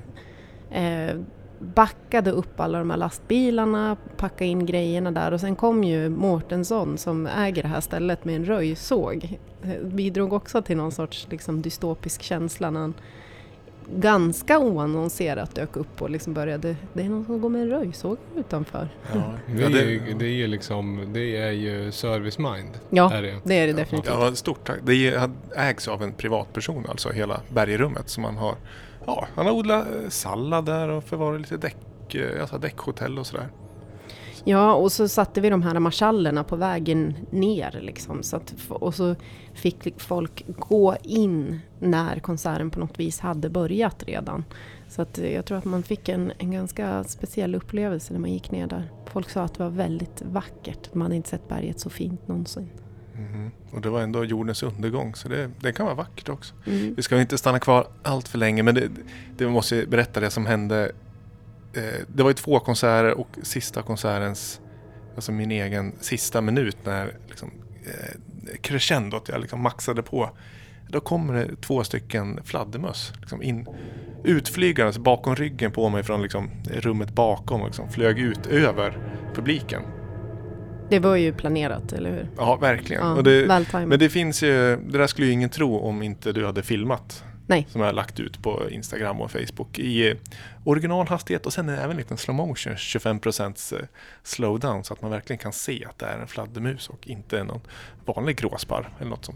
Eh, 0.70 1.16
backade 1.58 2.30
upp 2.30 2.60
alla 2.60 2.78
de 2.78 2.90
här 2.90 2.96
lastbilarna, 2.96 3.96
packade 4.16 4.50
in 4.50 4.66
grejerna 4.66 5.10
där 5.10 5.32
och 5.32 5.40
sen 5.40 5.56
kom 5.56 5.84
ju 5.84 6.08
Mårtensson 6.08 6.98
som 6.98 7.26
äger 7.26 7.62
det 7.62 7.68
här 7.68 7.80
stället 7.80 8.24
med 8.24 8.36
en 8.36 8.44
röjsåg. 8.44 9.38
Eh, 9.62 9.82
bidrog 9.82 10.32
också 10.32 10.62
till 10.62 10.76
någon 10.76 10.92
sorts 10.92 11.26
liksom, 11.30 11.62
dystopisk 11.62 12.22
känsla 12.22 12.70
när 12.70 12.80
han 12.80 12.94
ganska 13.96 14.58
oannonserat 14.58 15.54
dök 15.54 15.76
upp 15.76 16.02
och 16.02 16.10
liksom 16.10 16.34
började, 16.34 16.76
det 16.92 17.02
är 17.02 17.08
någon 17.08 17.24
som 17.24 17.40
går 17.40 17.48
med 17.48 17.62
en 17.62 17.68
röjsåg 17.68 18.16
utanför. 18.36 18.88
Ja, 19.14 19.22
det, 19.46 19.64
är 19.64 19.86
ju, 19.86 20.14
det 20.18 20.24
är 20.24 20.28
ju 20.28 20.46
liksom, 20.46 21.10
det 21.12 21.36
är 21.36 21.50
ju 21.50 21.92
service 21.92 22.38
mind. 22.38 22.70
Ja, 22.90 23.12
är 23.12 23.22
det. 23.22 23.40
det 23.44 23.54
är 23.54 23.66
det 23.66 23.72
definitivt. 23.72 24.14
Ja, 24.18 24.34
stort 24.34 24.66
tack. 24.66 24.78
Det 24.82 25.28
ägs 25.56 25.88
av 25.88 26.02
en 26.02 26.12
privatperson 26.12 26.86
alltså, 26.88 27.10
hela 27.10 27.40
bergrummet 27.48 28.08
som 28.08 28.22
man 28.22 28.36
har. 28.36 28.54
Ja, 29.06 29.26
han 29.34 29.46
har 29.46 29.52
odlat 29.52 29.86
sallad 30.08 30.64
där 30.64 30.88
och 30.88 31.04
förvarat 31.04 31.40
lite 31.40 31.56
däck, 31.56 32.14
eh, 32.14 32.40
alltså 32.40 32.58
däckhotell 32.58 33.18
och 33.18 33.26
sådär. 33.26 33.48
Ja, 34.44 34.74
och 34.74 34.92
så 34.92 35.08
satte 35.08 35.40
vi 35.40 35.50
de 35.50 35.62
här 35.62 35.78
marschallerna 35.78 36.44
på 36.44 36.56
vägen 36.56 37.14
ner. 37.30 37.78
Liksom, 37.82 38.22
så 38.22 38.36
att, 38.36 38.54
och 38.68 38.94
så 38.94 39.14
fick 39.54 40.00
folk 40.00 40.44
gå 40.58 40.96
in 41.02 41.60
när 41.78 42.18
konserten 42.18 42.70
på 42.70 42.80
något 42.80 43.00
vis 43.00 43.20
hade 43.20 43.50
börjat 43.50 44.02
redan. 44.06 44.44
Så 44.88 45.02
att 45.02 45.18
jag 45.18 45.44
tror 45.44 45.58
att 45.58 45.64
man 45.64 45.82
fick 45.82 46.08
en, 46.08 46.32
en 46.38 46.50
ganska 46.50 47.04
speciell 47.04 47.54
upplevelse 47.54 48.12
när 48.12 48.20
man 48.20 48.32
gick 48.32 48.50
ner 48.50 48.66
där. 48.66 48.90
Folk 49.06 49.30
sa 49.30 49.42
att 49.42 49.54
det 49.54 49.62
var 49.62 49.70
väldigt 49.70 50.22
vackert. 50.22 50.94
Man 50.94 51.02
hade 51.02 51.16
inte 51.16 51.28
sett 51.28 51.48
berget 51.48 51.80
så 51.80 51.90
fint 51.90 52.28
någonsin. 52.28 52.68
Mm. 53.16 53.50
Och 53.72 53.80
det 53.80 53.90
var 53.90 54.00
ändå 54.00 54.24
jordens 54.24 54.62
undergång 54.62 55.14
så 55.14 55.28
det, 55.28 55.50
det 55.60 55.72
kan 55.72 55.86
vara 55.86 55.96
vackert 55.96 56.28
också. 56.28 56.54
Mm. 56.66 56.94
Vi 56.94 57.02
ska 57.02 57.20
inte 57.20 57.38
stanna 57.38 57.58
kvar 57.58 57.86
allt 58.02 58.28
för 58.28 58.38
länge 58.38 58.62
men 58.62 58.74
det, 58.74 58.88
det 59.36 59.48
måste 59.48 59.86
berätta 59.86 60.20
det 60.20 60.30
som 60.30 60.46
hände. 60.46 60.92
Eh, 61.76 62.00
det 62.14 62.22
var 62.22 62.30
ju 62.30 62.34
två 62.34 62.60
konserter 62.60 63.18
och 63.18 63.28
sista 63.42 63.82
konsertens 63.82 64.60
alltså 65.14 65.32
min 65.32 65.50
egen 65.50 65.92
sista 66.00 66.40
minut 66.40 66.76
när 66.84 67.16
liksom, 67.28 67.50
eh, 67.84 68.20
crescendot 68.60 69.28
jag 69.28 69.40
liksom 69.40 69.60
maxade 69.60 70.02
på. 70.02 70.30
Då 70.88 71.00
kommer 71.00 71.34
det 71.34 71.60
två 71.60 71.84
stycken 71.84 72.40
fladdermöss 72.44 73.12
liksom 73.20 73.42
in, 73.42 73.66
utflygandes 74.24 74.98
bakom 74.98 75.36
ryggen 75.36 75.72
på 75.72 75.88
mig 75.88 76.02
från 76.02 76.22
liksom, 76.22 76.50
rummet 76.70 77.14
bakom 77.14 77.60
och 77.60 77.66
liksom, 77.66 77.88
flög 77.88 78.18
ut 78.18 78.46
över 78.46 78.98
publiken. 79.34 79.82
Det 80.90 80.98
var 80.98 81.16
ju 81.16 81.32
planerat, 81.32 81.92
eller 81.92 82.10
hur? 82.10 82.30
Ja, 82.36 82.56
verkligen. 82.56 83.16
Ja, 83.16 83.22
det, 83.22 83.66
men 83.72 83.98
det 83.98 84.08
finns 84.08 84.42
ju, 84.42 84.76
det 84.76 84.98
där 84.98 85.06
skulle 85.06 85.26
ju 85.26 85.32
ingen 85.32 85.50
tro 85.50 85.78
om 85.78 86.02
inte 86.02 86.32
du 86.32 86.46
hade 86.46 86.62
filmat. 86.62 87.24
Nej. 87.46 87.66
Som 87.70 87.80
jag 87.80 87.88
har 87.88 87.92
lagt 87.92 88.20
ut 88.20 88.42
på 88.42 88.70
Instagram 88.70 89.20
och 89.20 89.30
Facebook 89.30 89.78
i 89.78 90.10
eh, 90.10 90.16
originalhastighet 90.64 91.46
och 91.46 91.52
sen 91.52 91.68
även 91.68 91.90
en 91.90 91.96
liten 91.96 92.16
slow 92.16 92.36
motion, 92.36 92.74
25% 92.74 93.76
eh, 93.76 93.86
slowdown 94.22 94.84
så 94.84 94.94
att 94.94 95.02
man 95.02 95.10
verkligen 95.10 95.38
kan 95.38 95.52
se 95.52 95.84
att 95.84 95.98
det 95.98 96.06
är 96.06 96.18
en 96.18 96.26
fladdermus 96.26 96.88
och 96.88 97.08
inte 97.08 97.44
någon 97.44 97.60
vanlig 98.04 98.36
gråsparv 98.36 98.86
eller 98.98 99.10
något 99.10 99.24
som. 99.24 99.34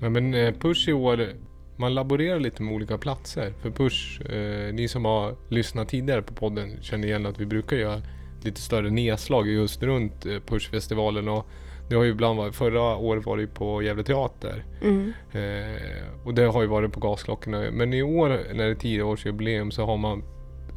Ja, 0.00 0.08
men 0.08 0.34
eh, 0.34 0.54
Push 0.54 0.88
i 0.88 0.92
år, 0.92 1.32
man 1.76 1.94
laborerar 1.94 2.40
lite 2.40 2.62
med 2.62 2.74
olika 2.74 2.98
platser. 2.98 3.52
För 3.62 3.70
Push, 3.70 4.20
eh, 4.20 4.74
ni 4.74 4.88
som 4.88 5.04
har 5.04 5.36
lyssnat 5.48 5.88
tidigare 5.88 6.22
på 6.22 6.34
podden 6.34 6.82
känner 6.82 7.08
igen 7.08 7.26
att 7.26 7.40
vi 7.40 7.46
brukar 7.46 7.76
göra 7.76 8.02
lite 8.42 8.60
större 8.60 8.90
nedslag 8.90 9.48
just 9.48 9.82
runt 9.82 10.26
Pushfestivalen. 10.46 11.28
Och 11.28 11.46
det 11.88 11.94
har 11.94 12.04
ju 12.04 12.10
ibland 12.10 12.38
varit, 12.38 12.54
förra 12.54 12.96
året 12.96 13.26
var 13.26 13.36
det 13.36 13.46
på 13.46 13.82
Gävle 13.82 14.04
Teater. 14.04 14.64
Mm. 14.82 15.12
Eh, 15.32 16.24
och 16.24 16.34
det 16.34 16.44
har 16.44 16.62
ju 16.62 16.68
varit 16.68 16.92
på 16.92 17.00
Gasklockorna. 17.00 17.70
Men 17.72 17.94
i 17.94 18.02
år 18.02 18.28
när 18.28 18.64
det 18.64 18.70
är 18.70 18.74
10-årsjubileum 18.74 19.70
så 19.70 19.86
har 19.86 19.96
man 19.96 20.22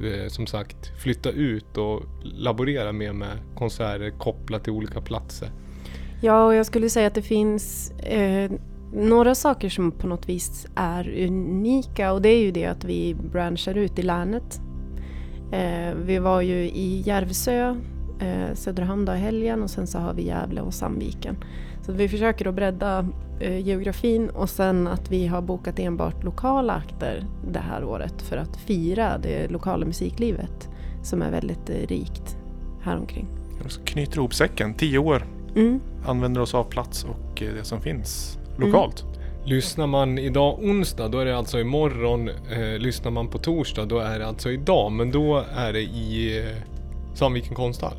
eh, 0.04 0.28
som 0.28 0.48
sagt 0.48 1.02
flyttat 1.04 1.34
ut 1.34 1.78
och 1.78 2.04
laborerat 2.24 2.96
mer 2.96 3.14
med 3.14 3.38
konserter 3.56 4.10
kopplat 4.10 4.64
till 4.64 4.74
olika 4.74 5.02
platser. 5.02 5.50
Ja, 6.22 6.46
och 6.46 6.56
jag 6.56 6.66
skulle 6.66 6.90
säga 6.90 7.08
att 7.08 7.16
det 7.16 7.22
finns 7.22 7.92
eh, 7.92 8.52
några 8.94 9.36
saker 9.36 9.70
som 9.70 9.92
på 9.92 10.08
något 10.08 10.30
vis 10.30 10.68
är 10.76 11.26
unika 11.28 12.12
och 12.12 12.22
det 12.22 12.30
är 12.30 12.40
ju 12.40 12.52
det 12.52 12.66
att 12.66 12.84
vi 12.84 13.16
branchar 13.32 13.78
ut 13.78 14.00
i 14.00 14.02
länet. 14.02 14.62
Eh, 15.52 15.94
vi 15.96 16.20
var 16.20 16.42
ju 16.42 16.56
i 16.56 17.04
Järvsö, 17.06 17.76
eh, 18.20 18.54
Söderhamn 18.54 19.06
då 19.06 19.14
i 19.14 19.18
helgen 19.18 19.64
och 19.64 19.70
sen 19.70 19.88
så 19.88 19.98
har 19.98 20.14
vi 20.14 20.26
Gävle 20.28 20.62
och 20.62 20.74
Sandviken. 20.74 21.36
Så 21.82 21.92
vi 21.92 22.10
försöker 22.10 22.46
att 22.48 22.56
bredda 22.56 23.08
eh, 23.40 23.68
geografin 23.68 24.30
och 24.30 24.50
sen 24.50 24.88
att 24.88 25.12
vi 25.12 25.28
har 25.28 25.42
bokat 25.42 25.80
enbart 25.80 26.24
lokala 26.24 26.74
akter 26.74 27.26
det 27.52 27.60
här 27.60 27.84
året 27.84 28.22
för 28.22 28.38
att 28.38 28.58
fira 28.58 29.18
det 29.18 29.48
lokala 29.52 29.86
musiklivet 29.86 30.70
som 31.04 31.22
är 31.22 31.32
väldigt 31.32 31.70
eh, 31.70 31.88
rikt 31.88 32.38
häromkring. 32.82 33.28
Så 33.68 33.82
knyter 33.82 34.18
ihop 34.18 34.34
säcken, 34.34 34.74
10 34.74 34.98
år, 34.98 35.24
Mm. 35.56 35.80
använder 36.06 36.42
oss 36.42 36.54
av 36.56 36.64
plats 36.64 37.04
och 37.04 37.42
eh, 37.42 37.54
det 37.54 37.64
som 37.64 37.82
finns 37.82 38.40
lokalt. 38.58 39.06
Lyssnar 39.46 39.88
man 39.88 40.18
idag 40.18 40.60
onsdag 40.64 41.08
då 41.08 41.20
är 41.20 41.26
det 41.26 41.38
alltså 41.38 41.60
imorgon. 41.60 42.30
Eh, 42.30 42.78
lyssnar 42.80 43.12
man 43.12 43.28
på 43.28 43.38
torsdag 43.38 43.86
då 43.86 44.00
är 44.00 44.20
det 44.20 44.28
alltså 44.28 44.52
idag. 44.52 44.92
Men 44.92 45.12
då 45.12 45.44
är 45.56 45.74
det 45.74 45.82
i 45.82 46.40
eh, 46.40 46.56
Sandviken 47.14 47.56
konsthall. 47.56 47.94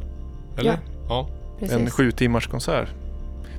Eller? 0.57 0.71
Ja. 0.71 0.79
ja. 1.09 1.29
Precis. 1.59 1.77
En 1.77 1.91
sju 1.91 2.11
timmars 2.11 2.47
konsert. 2.47 2.89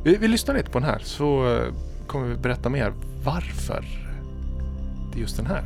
Vi, 0.04 0.18
vi 0.18 0.28
lyssnar 0.28 0.56
lite 0.56 0.72
på 0.72 0.80
den 0.80 0.90
här 0.90 1.00
så 1.00 1.58
eh, 1.58 1.74
kommer 2.08 2.28
vi 2.28 2.36
berätta 2.36 2.70
mer 2.70 2.94
varför 3.24 3.86
det 5.12 5.20
är 5.20 5.22
just 5.22 5.38
den 5.38 5.46
här. 5.46 5.64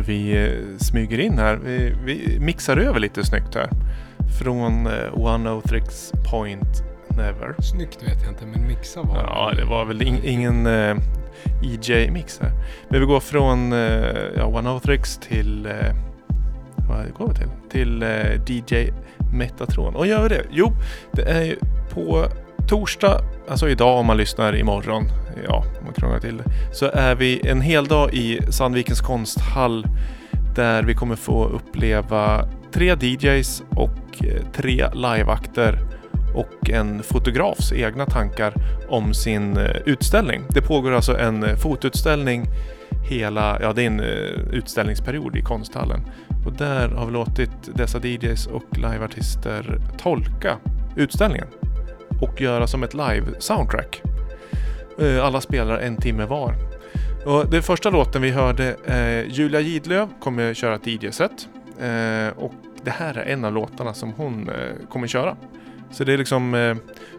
Vi 0.00 0.46
eh, 0.46 0.78
smyger 0.78 1.18
in 1.20 1.38
här. 1.38 1.56
Vi, 1.64 1.94
vi 2.04 2.38
mixar 2.40 2.76
över 2.76 3.00
lite 3.00 3.24
snyggt 3.24 3.54
här. 3.54 3.68
Från 4.40 4.86
eh, 4.86 5.18
One 5.18 5.50
of 5.50 5.64
Tricks 5.64 6.12
Point 6.30 6.82
Never. 7.16 7.54
Snyggt 7.62 8.02
vet 8.02 8.22
jag 8.22 8.32
inte 8.32 8.46
men 8.46 8.66
mixa 8.68 9.02
var 9.02 9.16
Ja, 9.16 9.52
det 9.56 9.64
var 9.64 9.84
väl 9.84 10.02
in, 10.02 10.24
ingen 10.24 10.66
eh, 10.66 10.96
EJ-mix 11.62 12.40
här. 12.42 12.52
Men 12.88 13.00
vi 13.00 13.06
går 13.06 13.20
från 13.20 13.72
eh, 13.72 14.16
ja, 14.36 14.46
One 14.46 14.70
of 14.70 14.82
Tricks 14.82 15.18
till... 15.18 15.66
Eh, 15.66 15.94
vad 16.88 17.14
går 17.14 17.28
vi 17.28 17.34
till? 17.34 17.48
Till 17.70 18.02
eh, 18.02 18.40
DJ 18.46 18.90
Metatron. 19.32 19.94
Och 19.96 20.06
gör 20.06 20.22
vi 20.22 20.28
det? 20.28 20.44
Jo, 20.50 20.72
det 21.12 21.22
är 21.22 21.42
ju 21.42 21.56
på 21.90 22.28
torsdag, 22.68 23.20
alltså 23.48 23.68
idag 23.68 23.98
om 23.98 24.06
man 24.06 24.16
lyssnar 24.16 24.56
imorgon, 24.56 25.04
ja, 25.48 25.64
om 25.78 25.84
man 25.84 25.94
krånglar 25.94 26.20
till 26.20 26.36
det, 26.36 26.44
så 26.72 26.86
är 26.86 27.14
vi 27.14 27.48
en 27.48 27.60
hel 27.60 27.86
dag 27.86 28.14
i 28.14 28.40
Sandvikens 28.50 29.00
konsthall 29.00 29.86
där 30.54 30.82
vi 30.82 30.94
kommer 30.94 31.16
få 31.16 31.44
uppleva 31.44 32.48
tre 32.72 32.96
DJs 33.00 33.62
och 33.70 34.24
eh, 34.24 34.42
tre 34.52 34.88
liveakter 34.94 35.78
och 36.34 36.70
en 36.70 37.02
fotografs 37.02 37.72
egna 37.72 38.06
tankar 38.06 38.54
om 38.88 39.14
sin 39.14 39.56
eh, 39.56 39.76
utställning. 39.86 40.42
Det 40.48 40.62
pågår 40.62 40.92
alltså 40.92 41.18
en 41.18 41.44
eh, 41.44 41.56
fotoutställning 41.56 42.44
hela, 43.10 43.58
ja 43.60 43.72
det 43.72 43.82
är 43.82 43.86
en 43.86 44.00
utställningsperiod 44.52 45.36
i 45.36 45.42
konsthallen. 45.42 46.00
Och 46.46 46.52
där 46.52 46.88
har 46.88 47.06
vi 47.06 47.12
låtit 47.12 47.50
dessa 47.74 47.98
DJs 47.98 48.46
och 48.46 48.78
liveartister 48.78 49.80
tolka 49.98 50.56
utställningen 50.96 51.46
och 52.20 52.40
göra 52.40 52.66
som 52.66 52.82
ett 52.82 52.94
live-soundtrack. 52.94 54.02
Eh, 54.98 55.24
alla 55.24 55.40
spelar 55.40 55.78
en 55.78 55.96
timme 55.96 56.24
var. 56.24 56.54
Och 57.26 57.50
den 57.50 57.62
första 57.62 57.90
låten 57.90 58.22
vi 58.22 58.30
hörde, 58.30 58.76
eh, 58.86 59.32
Julia 59.32 59.60
Gidlöv 59.60 60.08
kommer 60.20 60.54
köra 60.54 60.74
ett 60.74 60.86
DJ-set. 60.86 61.48
Eh, 61.80 62.38
och 62.38 62.52
det 62.82 62.90
här 62.90 63.14
är 63.14 63.32
en 63.32 63.44
av 63.44 63.52
låtarna 63.52 63.94
som 63.94 64.12
hon 64.12 64.48
eh, 64.48 64.88
kommer 64.90 65.06
köra. 65.06 65.36
Så 65.90 66.04
det 66.04 66.12
är 66.12 66.18
liksom, 66.18 66.54
eh, 66.54 66.76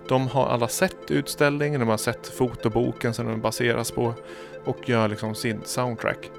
de 0.08 0.28
har 0.28 0.48
alla 0.48 0.68
sett 0.68 1.12
utställningen, 1.12 1.80
de 1.80 1.90
har 1.90 1.98
sett 1.98 2.28
fotoboken 2.28 3.14
som 3.14 3.26
den 3.26 3.42
baseras 3.42 3.92
på 3.92 4.14
och 4.66 4.90
gör 4.90 5.08
liksom 5.08 5.36
sin 5.36 5.62
soundtrack. 5.66 6.30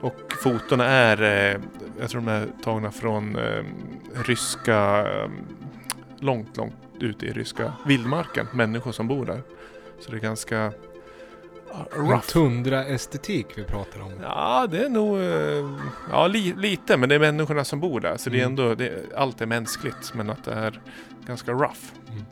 Och 0.00 0.32
fotona 0.42 0.84
är, 0.86 1.22
eh, 1.22 1.60
jag 2.00 2.10
tror 2.10 2.20
de 2.20 2.28
är 2.28 2.46
tagna 2.64 2.90
från 2.90 3.36
eh, 3.36 3.64
ryska, 4.26 5.06
eh, 5.08 5.30
långt, 6.18 6.56
långt 6.56 6.74
ute 7.02 7.26
i 7.26 7.32
ryska 7.32 7.72
vildmarken, 7.86 8.46
människor 8.52 8.92
som 8.92 9.08
bor 9.08 9.26
där. 9.26 9.42
Så 10.00 10.10
det 10.10 10.16
är 10.16 10.20
ganska 10.20 10.72
rough. 11.92 12.26
Tundra-estetik 12.26 13.46
vi 13.54 13.64
pratar 13.64 14.00
om. 14.00 14.12
Ja, 14.22 14.66
det 14.70 14.84
är 14.84 14.88
nog... 14.88 15.18
Ja, 16.10 16.26
li, 16.26 16.54
lite, 16.56 16.96
men 16.96 17.08
det 17.08 17.14
är 17.14 17.18
människorna 17.18 17.64
som 17.64 17.80
bor 17.80 18.00
där. 18.00 18.16
Så 18.16 18.30
mm. 18.30 18.38
det 18.38 18.44
är 18.44 18.46
mm. 18.46 18.60
ändå... 18.60 18.74
Det, 18.74 19.16
allt 19.16 19.40
är 19.40 19.46
mänskligt, 19.46 20.14
men 20.14 20.30
att 20.30 20.44
det 20.44 20.52
är 20.52 20.80
ganska 21.26 21.52
rough. 21.52 21.80
Mm. 22.08 22.24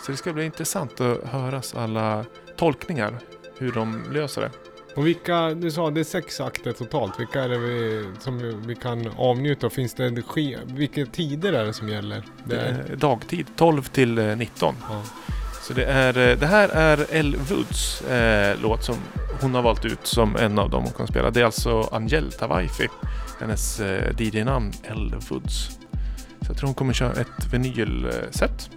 Så 0.00 0.12
det 0.12 0.16
ska 0.16 0.32
bli 0.32 0.44
intressant 0.44 1.00
att 1.00 1.24
höra 1.24 1.62
alla 1.74 2.24
tolkningar, 2.56 3.18
hur 3.58 3.72
de 3.72 4.02
löser 4.12 4.40
det. 4.40 4.50
Och 4.96 5.06
vilka, 5.06 5.54
du 5.54 5.70
sa 5.70 5.90
det 5.90 6.00
är 6.00 6.04
sex 6.04 6.40
akter 6.40 6.72
totalt. 6.72 7.20
Vilka 7.20 7.42
är 7.42 7.48
det 7.48 7.58
vi, 7.58 8.04
som 8.18 8.62
vi 8.66 8.74
kan 8.74 9.08
avnjuta? 9.16 9.70
Finns 9.70 9.94
det 9.94 10.06
energi? 10.06 10.56
Vilka 10.64 11.06
tider 11.06 11.52
är 11.52 11.64
det 11.64 11.72
som 11.72 11.88
gäller? 11.88 12.22
Det 12.44 12.56
är 12.56 12.96
dagtid, 12.96 13.46
12 13.56 13.82
till 13.82 14.14
19. 14.14 14.74
Ja. 14.88 15.02
Så 15.62 15.74
det, 15.74 15.84
är, 15.84 16.36
det 16.36 16.46
här 16.46 16.68
är 16.68 17.06
Elle 17.10 17.36
Woods 17.38 18.02
eh, 18.02 18.56
låt 18.62 18.84
som 18.84 18.96
hon 19.40 19.54
har 19.54 19.62
valt 19.62 19.84
ut 19.84 20.06
som 20.06 20.36
en 20.36 20.58
av 20.58 20.70
dem 20.70 20.82
hon 20.82 20.92
kan 20.92 21.06
spela. 21.06 21.30
Det 21.30 21.40
är 21.40 21.44
alltså 21.44 21.88
Angel 21.92 22.32
Tawaifi. 22.32 22.88
Hennes 23.40 23.80
eh, 23.80 24.14
DJ-namn 24.18 24.72
Elle 24.82 25.16
Woods. 25.30 25.78
Så 26.40 26.48
jag 26.48 26.56
tror 26.56 26.66
hon 26.66 26.74
kommer 26.74 26.92
köra 26.92 27.12
ett 27.12 27.52
vinylset. 27.52 28.70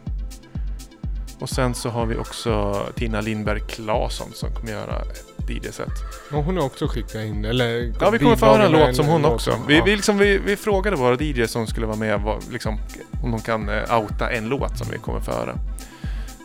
Och 1.39 1.49
sen 1.49 1.75
så 1.75 1.89
har 1.89 2.05
vi 2.05 2.17
också 2.17 2.83
Tina 2.95 3.21
Lindberg 3.21 3.59
Claesson 3.59 4.31
som 4.33 4.55
kommer 4.55 4.71
göra 4.71 5.01
ett 5.01 5.30
DJ-set. 5.51 5.91
Och 6.31 6.43
hon 6.43 6.57
har 6.57 6.63
också 6.63 6.87
skickat 6.87 7.15
in, 7.15 7.45
eller 7.45 7.93
Ja, 7.99 8.09
vi 8.09 8.19
kommer 8.19 8.35
få 8.35 8.45
höra 8.45 8.65
en 8.65 8.71
låt 8.71 8.95
som 8.95 9.05
hon 9.05 9.25
också. 9.25 9.51
Som, 9.51 9.67
vi, 9.67 9.77
ja. 9.77 9.83
vi, 9.83 9.95
liksom, 9.95 10.17
vi, 10.17 10.37
vi, 10.37 10.55
frågade 10.55 10.95
våra 10.95 11.15
DJs 11.15 11.51
som 11.51 11.67
skulle 11.67 11.85
vara 11.85 11.97
med, 11.97 12.21
var, 12.21 12.39
liksom, 12.51 12.79
om 13.23 13.31
de 13.31 13.41
kan 13.41 13.69
uh, 13.69 13.99
outa 13.99 14.29
en 14.29 14.49
låt 14.49 14.77
som 14.77 14.87
vi 14.91 14.97
kommer 14.97 15.19
få 15.19 15.31
höra. 15.31 15.55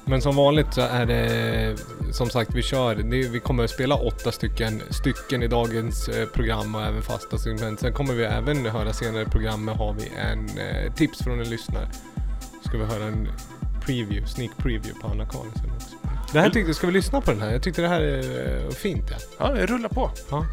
Men 0.09 0.23
som 0.23 0.37
vanligt 0.37 0.75
så 0.75 0.81
är 0.81 1.07
det 1.07 1.77
som 2.13 2.31
sagt 2.31 2.55
vi 2.55 2.63
kör, 2.63 2.95
vi 3.31 3.41
kommer 3.41 3.65
att 3.65 3.71
spela 3.71 3.95
åtta 3.95 4.33
stycken, 4.33 4.83
stycken 4.91 5.43
i 5.43 5.49
dagens 5.49 6.09
eh, 6.09 6.29
program 6.29 6.75
och 6.75 6.83
även 6.83 7.03
fasta 7.03 7.39
segment. 7.39 7.81
Sen 7.81 7.93
kommer 7.93 8.15
vi 8.15 8.25
även 8.25 8.67
höra 8.67 8.93
senare 8.93 9.23
i 9.23 9.27
programmet 9.27 9.77
har 9.77 9.93
vi 9.93 10.09
en 10.17 10.49
eh, 10.59 10.95
tips 10.95 11.19
från 11.19 11.41
en 11.41 11.51
lyssnare. 11.51 11.89
Ska 12.65 12.79
vi 12.79 12.85
höra 12.85 13.05
en 13.05 13.29
preview, 13.87 14.27
sneak 14.27 14.57
preview 14.57 15.01
på 15.01 15.07
Anna 15.07 15.25
Karlsson 15.25 15.71
också. 15.77 15.96
Det 16.37 16.43
här 16.43 16.51
tyckte, 16.51 16.75
ska 16.75 16.87
vi 16.87 16.93
lyssna 16.93 17.21
på 17.21 17.31
den 17.31 17.41
här? 17.41 17.53
Jag 17.53 17.63
tyckte 17.63 17.83
det 17.83 17.89
här 17.89 18.01
är 18.01 18.65
eh, 18.65 18.71
fint. 18.71 19.11
Ja, 19.11 19.17
ja 19.39 19.49
det 19.49 19.67
rullar 19.67 19.89
på. 19.89 20.11
Ja. 20.31 20.47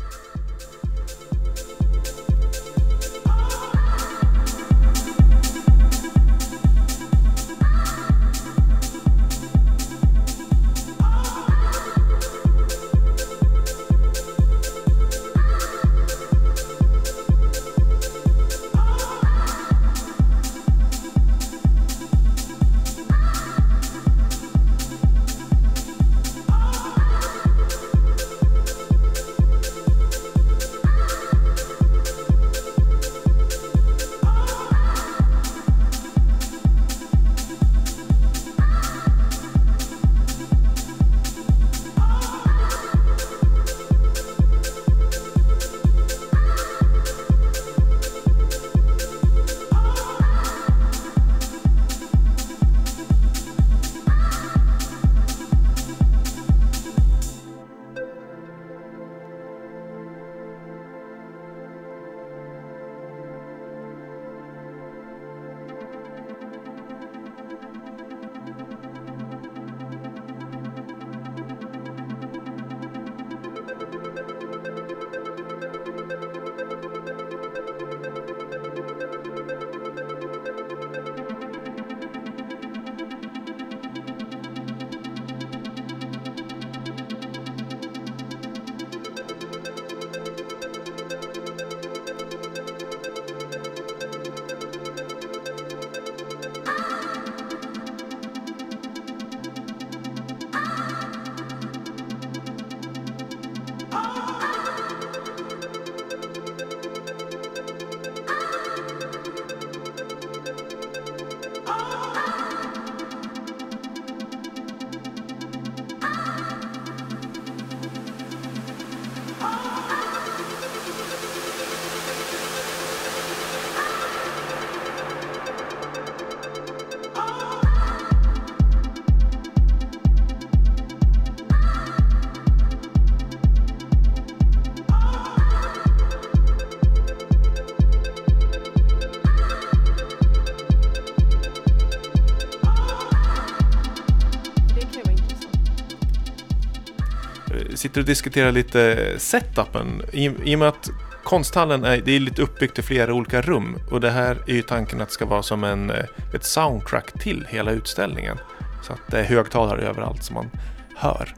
Sitter 147.84 148.02
och 148.02 148.08
diskuterar 148.08 148.52
lite 148.52 149.14
setupen. 149.18 150.02
I, 150.12 150.26
I 150.44 150.56
och 150.56 150.60
med 150.60 150.68
att 150.68 150.90
konsthallen 151.24 151.84
är, 151.84 152.02
det 152.06 152.12
är 152.12 152.20
lite 152.20 152.42
uppbyggt 152.42 152.80
i 152.80 152.82
flera 152.82 153.14
olika 153.14 153.42
rum 153.42 153.78
och 153.92 154.02
det 154.02 154.10
här 154.10 154.38
är 154.48 154.54
ju 154.54 154.62
tanken 154.62 155.02
att 155.02 155.08
det 155.08 155.14
ska 155.14 155.26
vara 155.26 155.44
som 155.44 155.64
en, 155.64 155.90
eh, 155.90 156.06
ett 156.34 156.46
soundtrack 156.46 157.12
till 157.20 157.48
hela 157.50 157.72
utställningen. 157.72 158.38
Så 158.84 158.94
att 158.94 159.00
det 159.08 159.20
är 159.20 159.24
högtalare 159.24 159.82
överallt 159.82 160.24
som 160.24 160.34
man 160.34 160.50
hör. 160.96 161.36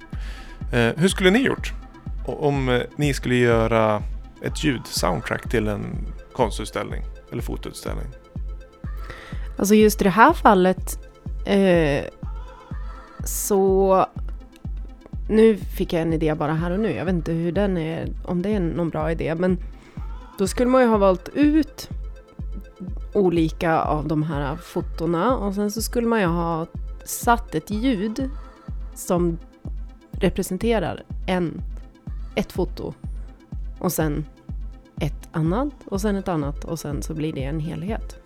Eh, 0.73 0.91
hur 0.97 1.07
skulle 1.07 1.29
ni 1.31 1.39
gjort? 1.39 1.73
Om 2.25 2.69
eh, 2.69 2.81
ni 2.95 3.13
skulle 3.13 3.35
göra 3.35 4.03
ett 4.41 4.63
ljud-soundtrack 4.63 5.49
till 5.49 5.67
en 5.67 5.85
konstutställning 6.33 7.03
eller 7.31 7.41
fotoutställning. 7.41 8.07
Alltså 9.57 9.75
just 9.75 10.01
i 10.01 10.03
det 10.03 10.09
här 10.09 10.33
fallet 10.33 10.99
eh, 11.45 12.03
så... 13.25 14.05
Nu 15.29 15.57
fick 15.57 15.93
jag 15.93 16.01
en 16.01 16.13
idé 16.13 16.35
bara 16.35 16.53
här 16.53 16.71
och 16.71 16.79
nu. 16.79 16.91
Jag 16.91 17.05
vet 17.05 17.15
inte 17.15 17.31
hur 17.31 17.51
den 17.51 17.77
är, 17.77 18.07
om 18.25 18.41
det 18.41 18.49
är 18.49 18.59
någon 18.59 18.89
bra 18.89 19.11
idé. 19.11 19.35
Men 19.35 19.57
då 20.37 20.47
skulle 20.47 20.69
man 20.69 20.81
ju 20.81 20.87
ha 20.87 20.97
valt 20.97 21.29
ut 21.33 21.89
olika 23.13 23.79
av 23.79 24.07
de 24.07 24.23
här 24.23 24.55
fotona 24.55 25.37
och 25.37 25.55
sen 25.55 25.71
så 25.71 25.81
skulle 25.81 26.07
man 26.07 26.19
ju 26.19 26.25
ha 26.25 26.67
satt 27.05 27.55
ett 27.55 27.71
ljud 27.71 28.29
som 28.95 29.37
representerar 30.11 31.03
en, 31.27 31.61
ett 32.35 32.51
foto 32.51 32.93
och 33.79 33.91
sen 33.91 34.25
ett 35.01 35.29
annat 35.31 35.73
och 35.85 36.01
sen 36.01 36.15
ett 36.15 36.27
annat 36.27 36.65
och 36.65 36.79
sen 36.79 37.01
så 37.01 37.13
blir 37.13 37.33
det 37.33 37.43
en 37.43 37.59
helhet. 37.59 38.17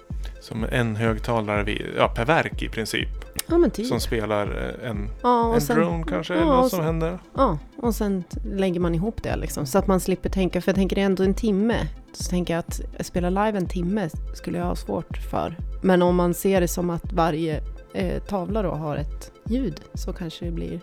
Som 0.41 0.63
en 0.63 0.95
högtalare 0.95 1.63
vid, 1.63 1.81
ja, 1.97 2.07
per 2.07 2.25
verk 2.25 2.63
i 2.63 2.69
princip. 2.69 3.09
Ja 3.49 3.57
men 3.57 3.71
typ. 3.71 3.87
Som 3.87 3.99
spelar 3.99 4.75
eh, 4.81 4.89
en, 4.89 5.09
ja, 5.23 5.53
en 5.55 5.61
sen, 5.61 5.75
drone 5.75 6.03
kanske, 6.03 6.33
ja, 6.33 6.41
eller 6.41 6.51
vad 6.51 6.69
som 6.69 6.83
händer. 6.83 7.19
Ja, 7.33 7.57
och 7.77 7.95
sen 7.95 8.23
lägger 8.43 8.79
man 8.79 8.95
ihop 8.95 9.23
det 9.23 9.35
liksom. 9.35 9.65
Så 9.65 9.77
att 9.77 9.87
man 9.87 9.99
slipper 9.99 10.29
tänka, 10.29 10.61
för 10.61 10.69
jag 10.69 10.75
tänker 10.75 10.95
det 10.95 11.01
är 11.01 11.05
ändå 11.05 11.23
en 11.23 11.33
timme. 11.33 11.87
Så 12.13 12.29
tänker 12.29 12.53
jag 12.53 12.59
att 12.59 12.81
spela 13.05 13.29
live 13.29 13.57
en 13.57 13.67
timme 13.67 14.09
skulle 14.33 14.57
jag 14.57 14.65
ha 14.65 14.75
svårt 14.75 15.17
för. 15.17 15.55
Men 15.81 16.01
om 16.01 16.15
man 16.15 16.33
ser 16.33 16.61
det 16.61 16.67
som 16.67 16.89
att 16.89 17.13
varje 17.13 17.61
eh, 17.93 18.23
tavla 18.23 18.61
då 18.61 18.71
har 18.71 18.97
ett 18.97 19.31
ljud 19.45 19.81
så 19.93 20.13
kanske 20.13 20.45
det 20.45 20.51
blir 20.51 20.81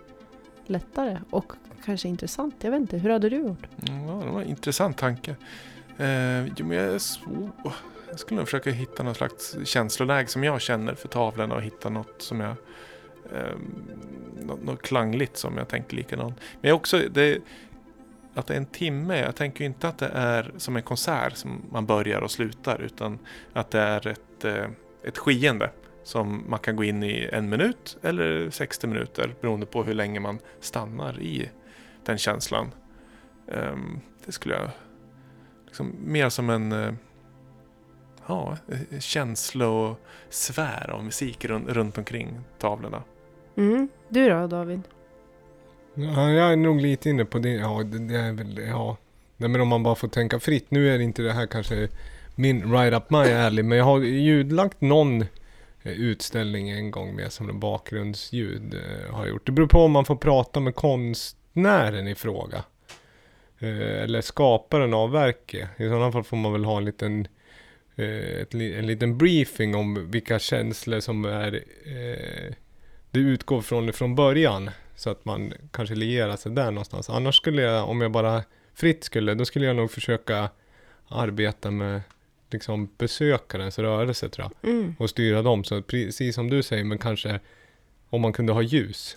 lättare 0.67 1.19
och 1.31 1.53
kanske 1.85 2.09
intressant. 2.09 2.55
Jag 2.61 2.71
vet 2.71 2.81
inte, 2.81 2.99
hur 2.99 3.11
hade 3.11 3.29
du 3.29 3.37
gjort? 3.37 3.67
Ja, 3.77 4.23
det 4.25 4.31
var 4.33 4.41
en 4.41 4.49
intressant 4.49 4.99
tanke. 4.99 5.31
Eh, 5.99 6.47
jo, 6.47 6.67
men 6.67 6.77
jag, 6.77 6.87
är 6.87 6.99
så, 6.99 7.21
jag 8.17 8.21
skulle 8.21 8.39
nog 8.39 8.47
försöka 8.47 8.71
hitta 8.71 9.03
någon 9.03 9.15
slags 9.15 9.57
känsloläge 9.65 10.29
som 10.29 10.45
jag 10.45 10.61
känner 10.61 10.95
för 10.95 11.09
tavlorna 11.09 11.55
och 11.55 11.63
hitta 11.63 11.89
något 11.89 12.23
som 12.23 12.41
jag... 12.41 12.57
Eh, 13.33 13.57
något, 14.41 14.63
något 14.63 14.83
klangligt 14.83 15.37
som 15.37 15.57
jag 15.57 15.69
tänker 15.69 15.97
likadant. 15.97 16.41
Men 16.61 16.69
jag 16.69 16.77
också, 16.77 17.03
det, 17.11 17.43
att 18.35 18.47
det 18.47 18.55
är 18.55 18.59
en 18.59 18.67
timme, 18.67 19.19
jag 19.19 19.37
tänker 19.37 19.65
inte 19.65 19.89
att 19.89 19.99
det 19.99 20.11
är 20.15 20.53
som 20.57 20.77
en 20.77 20.83
konsert 20.83 21.37
som 21.37 21.63
man 21.71 21.87
börjar 21.87 22.21
och 22.21 22.31
slutar 22.31 22.83
utan 22.83 23.19
att 23.53 23.71
det 23.71 23.81
är 23.81 24.07
ett, 24.07 24.45
eh, 24.45 24.67
ett 25.05 25.19
skeende 25.19 25.71
som 26.05 26.45
man 26.49 26.59
kan 26.59 26.77
gå 26.77 26.85
in 26.85 27.03
i 27.03 27.29
en 27.33 27.49
minut 27.49 27.99
eller 28.03 28.51
60 28.51 28.87
minuter 28.87 29.35
beroende 29.41 29.67
på 29.67 29.83
hur 29.83 29.95
länge 29.95 30.21
man 30.21 30.39
stannar 30.61 31.21
i 31.21 31.51
den 32.05 32.19
känslan. 32.19 32.71
Eh, 33.47 33.77
det 34.27 34.33
skulle 34.33 34.55
jag... 34.55 34.71
Liksom, 35.67 35.97
mer 36.05 36.29
som 36.29 36.51
en... 36.51 36.73
Eh, 36.73 36.93
ja, 38.27 38.57
eh, 38.69 39.01
känslosfär 39.01 40.91
av 40.91 41.05
musik 41.05 41.45
runt, 41.45 41.69
runt 41.69 41.99
omkring 41.99 42.41
tavlorna. 42.59 43.03
Mm. 43.57 43.89
Du 44.09 44.29
då 44.29 44.47
David? 44.47 44.83
Ja, 45.95 46.31
jag 46.31 46.53
är 46.53 46.57
nog 46.57 46.81
lite 46.81 47.11
inne 47.11 47.25
på 47.25 47.39
det. 47.39 47.53
Ja, 47.53 47.83
det, 47.83 47.99
det 47.99 48.19
är 48.19 48.33
väl, 48.33 48.59
ja. 48.69 48.97
Nej, 49.37 49.51
men 49.51 49.61
om 49.61 49.69
man 49.69 49.83
bara 49.83 49.95
får 49.95 50.09
tänka 50.09 50.41
fritt. 50.41 50.71
Nu 50.71 50.95
är 50.95 50.99
det 50.99 51.05
inte 51.05 51.23
det 51.23 51.33
här 51.33 51.47
kanske 51.47 51.89
min 52.35 52.73
right 52.73 52.95
up 52.95 53.11
my 53.11 53.33
alley, 53.33 53.63
men 53.63 53.79
jag 53.79 53.85
har 53.85 54.01
ljudlagt 54.01 54.81
någon 54.81 55.23
eh, 55.83 55.93
utställning 55.93 56.71
en 56.71 56.91
gång 56.91 57.17
med 57.17 57.33
som 57.33 57.49
en 57.49 57.61
bakgrundsljud 57.61 58.75
eh, 58.75 59.15
har 59.15 59.21
jag 59.21 59.29
gjort. 59.29 59.47
Det 59.47 59.53
beror 59.53 59.67
på 59.67 59.81
om 59.81 59.93
man 59.93 60.05
får 60.05 60.17
prata 60.17 60.61
med 60.61 60.75
konstnären 60.75 62.09
i 62.09 62.15
fråga. 62.15 62.65
Eller 63.59 64.21
skaparen 64.21 64.95
av 64.95 65.11
verket. 65.11 65.69
I 65.77 65.89
sådana 65.89 66.13
fall 66.13 66.25
får 66.25 66.37
man 66.37 66.53
väl 66.53 66.65
ha 66.65 66.79
en 66.79 66.85
liten 66.85 67.29
ett, 67.97 68.55
li- 68.55 68.75
en 68.75 68.87
liten 68.87 69.19
briefing 69.19 69.75
om 69.75 70.11
vilka 70.11 70.39
känslor 70.39 71.01
som 71.01 71.25
är 71.25 71.55
eh, 71.85 72.55
det 73.11 73.21
utgår 73.21 73.61
från 73.61 73.93
från 73.93 74.15
början. 74.15 74.71
Så 74.97 75.11
att 75.11 75.25
man 75.25 75.53
kanske 75.71 75.95
lierar 75.95 76.37
sig 76.37 76.53
där 76.53 76.71
någonstans. 76.71 77.11
Annars 77.11 77.37
skulle 77.37 77.63
jag, 77.63 77.89
om 77.89 78.01
jag 78.01 78.13
bara 78.13 78.43
fritt 78.75 79.05
skulle, 79.05 79.35
då 79.35 79.45
skulle 79.45 79.67
jag 79.67 79.77
nog 79.77 79.91
försöka 79.91 80.51
arbeta 81.09 81.71
med 81.71 82.01
liksom 82.51 82.91
besökarens 82.99 83.79
rörelse 83.79 84.29
tror 84.29 84.51
jag. 84.63 84.71
Mm. 84.73 84.95
Och 84.99 85.11
styra 85.11 85.43
dem. 85.43 85.65
Så 85.65 85.83
precis 85.83 86.35
som 86.35 86.51
du 86.51 86.63
säger, 86.63 86.85
men 86.85 86.99
kanske 86.99 87.41
om 88.11 88.21
man 88.21 88.33
kunde 88.33 88.53
ha 88.53 88.63
ljus. 88.63 89.17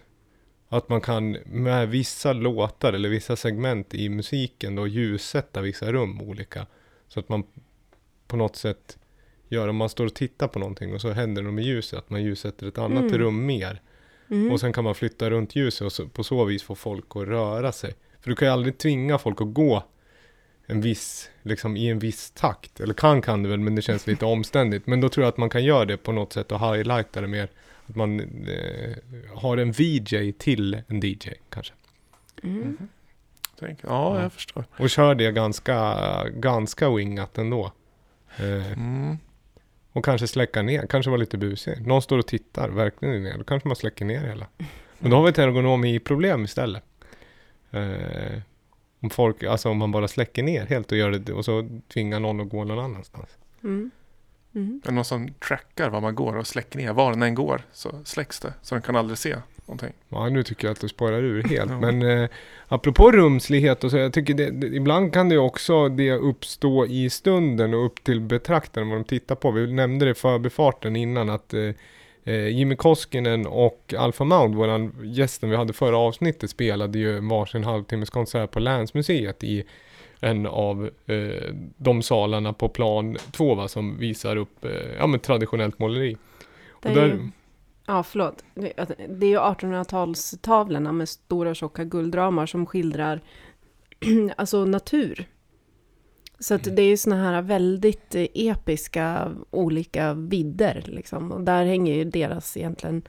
Att 0.69 0.89
man 0.89 1.01
kan 1.01 1.31
med 1.45 1.89
vissa 1.89 2.33
låtar 2.33 2.93
eller 2.93 3.09
vissa 3.09 3.35
segment 3.35 3.93
i 3.93 4.09
musiken 4.09 4.75
då 4.75 4.87
ljussätta 4.87 5.61
vissa 5.61 5.91
rum 5.91 6.21
olika. 6.21 6.65
Så 7.07 7.19
att 7.19 7.29
man 7.29 7.43
på 8.29 8.37
något 8.37 8.55
sätt 8.55 8.97
gör, 9.49 9.67
om 9.67 9.75
man 9.75 9.89
står 9.89 10.05
och 10.05 10.13
tittar 10.15 10.47
på 10.47 10.59
någonting 10.59 10.93
och 10.93 11.01
så 11.01 11.11
händer 11.11 11.43
det 11.43 11.51
med 11.51 11.63
ljuset, 11.65 11.99
att 11.99 12.09
man 12.09 12.23
ljussätter 12.23 12.67
ett 12.67 12.77
annat 12.77 13.03
Mm. 13.03 13.17
rum 13.17 13.45
mer. 13.45 13.81
Mm. 14.29 14.51
Och 14.51 14.59
sen 14.59 14.73
kan 14.73 14.83
man 14.83 14.95
flytta 14.95 15.29
runt 15.29 15.55
ljuset 15.55 15.81
och 15.85 15.91
så, 15.91 16.07
på 16.07 16.23
så 16.23 16.45
vis 16.45 16.63
få 16.63 16.75
folk 16.75 17.05
att 17.15 17.27
röra 17.27 17.71
sig. 17.71 17.95
För 18.21 18.29
du 18.29 18.35
kan 18.35 18.47
ju 18.47 18.51
aldrig 18.53 18.77
tvinga 18.77 19.17
folk 19.17 19.41
att 19.41 19.53
gå 19.53 19.83
en 20.65 20.81
viss, 20.81 21.29
liksom 21.41 21.77
i 21.77 21.89
en 21.89 21.99
viss 21.99 22.31
takt. 22.31 22.79
Eller 22.79 22.93
kan 22.93 23.21
kan 23.21 23.43
du 23.43 23.49
väl, 23.49 23.59
men 23.59 23.75
det 23.75 23.81
känns 23.81 24.07
lite 24.07 24.25
omständigt. 24.35 24.87
Men 24.87 25.01
då 25.01 25.09
tror 25.09 25.23
jag 25.23 25.29
att 25.31 25.37
man 25.37 25.49
kan 25.49 25.63
göra 25.63 25.85
det 25.85 25.97
på 25.97 26.11
något 26.11 26.33
sätt 26.33 26.51
och 26.51 26.59
highlighta 26.59 27.21
det 27.21 27.27
mer. 27.27 27.49
Att 27.85 27.95
man 27.95 28.19
eh, 28.47 28.95
har 29.35 29.57
en 29.57 29.71
VJ 29.71 30.31
till 30.31 30.81
en 30.87 30.99
DJ 30.99 31.29
kanske. 31.49 31.73
Mm. 32.43 32.77
Tänk, 33.59 33.79
ja, 33.83 34.15
Ja. 34.17 34.21
jag 34.21 34.33
förstår. 34.33 34.65
Och 34.77 34.89
kör 34.89 35.15
det 35.15 35.31
ganska, 35.31 35.95
ganska 36.29 36.89
wingat 36.89 37.37
ändå. 37.37 37.71
Eh, 38.37 38.71
Mm. 38.71 39.17
och 39.91 40.05
kanske 40.05 40.27
släcka 40.27 40.61
ner, 40.61 40.87
kanske 40.87 41.09
vara 41.09 41.19
lite 41.19 41.37
busig. 41.37 41.87
Någon 41.87 42.01
står 42.01 42.17
och 42.17 42.27
tittar 42.27 42.69
verkligen 42.69 43.23
ner, 43.23 43.37
då 43.37 43.43
kanske 43.43 43.67
man 43.67 43.75
släcker 43.75 44.05
ner 44.05 44.27
hela. 44.27 44.47
Men 44.99 45.11
då 45.11 45.17
har 45.17 45.23
vi 45.23 45.29
ett 45.29 45.37
ergonomiproblem 45.39 46.43
istället. 46.45 46.83
Eh, 47.71 48.39
om 48.99 49.09
folk, 49.09 49.43
alltså 49.43 49.69
om 49.69 49.77
man 49.77 49.91
bara 49.91 50.07
släcker 50.07 50.43
ner 50.43 50.65
helt 50.65 50.91
och 50.91 50.97
gör 50.97 51.11
det 51.11 51.33
och 51.33 51.45
så 51.45 51.69
tvingar 51.93 52.19
någon 52.19 52.41
att 52.41 52.49
gå 52.49 52.63
någon 52.63 52.79
annanstans. 52.85 53.29
Mm. 53.63 53.91
Mm. 54.55 54.81
Någon 54.85 55.05
som 55.05 55.33
trackar 55.33 55.89
var 55.89 56.01
man 56.01 56.15
går 56.15 56.35
och 56.37 56.47
släcker 56.47 56.79
ner. 56.79 56.93
Var 56.93 57.11
den 57.11 57.23
än 57.23 57.35
går 57.35 57.61
så 57.71 58.01
släcks 58.05 58.39
det. 58.39 58.53
Så 58.61 58.75
den 58.75 58.81
kan 58.81 58.95
aldrig 58.95 59.17
se 59.17 59.35
någonting. 59.69 59.93
Ja, 60.09 60.29
nu 60.29 60.43
tycker 60.43 60.67
jag 60.67 60.71
att 60.71 60.81
du 60.81 60.87
spårar 60.87 61.23
ur 61.23 61.43
helt. 61.43 61.71
Ja. 61.71 61.79
Men 61.79 62.01
eh, 62.01 62.29
apropå 62.67 63.11
rumslighet 63.11 63.83
och 63.83 63.91
så, 63.91 63.97
jag 63.97 64.13
tycker 64.13 64.33
det, 64.33 64.49
det, 64.51 64.67
ibland 64.67 65.13
kan 65.13 65.29
det 65.29 65.37
också 65.37 65.89
det 65.89 66.11
uppstå 66.11 66.85
i 66.85 67.09
stunden 67.09 67.73
och 67.73 67.85
upp 67.85 68.03
till 68.03 68.21
betraktaren 68.21 68.89
vad 68.89 68.97
de 68.97 69.03
tittar 69.03 69.35
på. 69.35 69.51
Vi 69.51 69.73
nämnde 69.73 70.05
det 70.05 70.11
i 70.11 70.13
förbifarten 70.13 70.95
innan 70.95 71.29
att 71.29 71.53
eh, 71.53 71.69
eh, 72.23 72.47
Jimmy 72.47 72.75
Koskinen 72.75 73.47
och 73.47 73.93
Alpha 73.97 74.23
Mound, 74.23 74.55
våran 74.55 74.95
gästen 75.03 75.49
vi 75.49 75.55
hade 75.55 75.73
förra 75.73 75.97
avsnittet, 75.97 76.49
spelade 76.49 76.99
ju 76.99 77.19
varsin 77.29 77.63
halvtimmes 77.63 78.09
konsert 78.09 78.51
på 78.51 78.59
Länsmuseet 78.59 79.43
i 79.43 79.63
en 80.21 80.45
av 80.45 80.89
eh, 81.07 81.53
de 81.77 82.01
salarna 82.01 82.53
på 82.53 82.69
plan 82.69 83.17
två 83.31 83.55
va, 83.55 83.67
som 83.67 83.97
visar 83.97 84.35
upp 84.35 84.65
eh, 84.65 84.71
ja, 84.99 85.07
men 85.07 85.19
traditionellt 85.19 85.79
måleri. 85.79 86.17
Det 86.81 86.89
Och 86.89 86.97
är 86.97 87.01
där, 87.01 87.07
ju- 87.07 87.29
Ja, 87.89 88.03
förlåt. 88.03 88.43
Det 88.55 89.25
är 89.25 89.29
ju 89.29 89.37
1800-talstavlorna 89.37 90.91
med 90.91 91.09
stora 91.09 91.53
tjocka 91.53 91.83
guldramar 91.83 92.45
som 92.45 92.65
skildrar 92.65 93.21
alltså 94.37 94.65
natur. 94.65 95.27
Så 96.39 96.53
att 96.55 96.63
det 96.63 96.81
är 96.81 96.87
ju 96.87 96.97
såna 96.97 97.15
här 97.15 97.41
väldigt 97.41 98.15
eh, 98.15 98.25
episka 98.33 99.31
olika 99.51 100.13
vidder 100.13 100.83
liksom. 100.87 101.31
Och 101.31 101.41
där 101.41 101.65
hänger 101.65 101.93
ju 101.95 102.03
deras 102.03 102.57
egentligen 102.57 103.01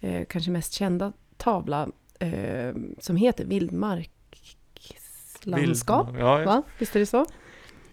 eh, 0.00 0.24
kanske 0.28 0.50
mest 0.50 0.72
kända 0.72 1.12
tavla 1.36 1.88
eh, 2.18 2.74
som 2.98 3.16
heter 3.16 3.44
Vildmarkslandskap. 3.44 6.08
Vild- 6.08 6.20
Ja, 6.20 6.40
ja. 6.40 6.46
Va? 6.46 6.62
Visst 6.78 6.96
är 6.96 7.00
det 7.00 7.06
så? 7.06 7.26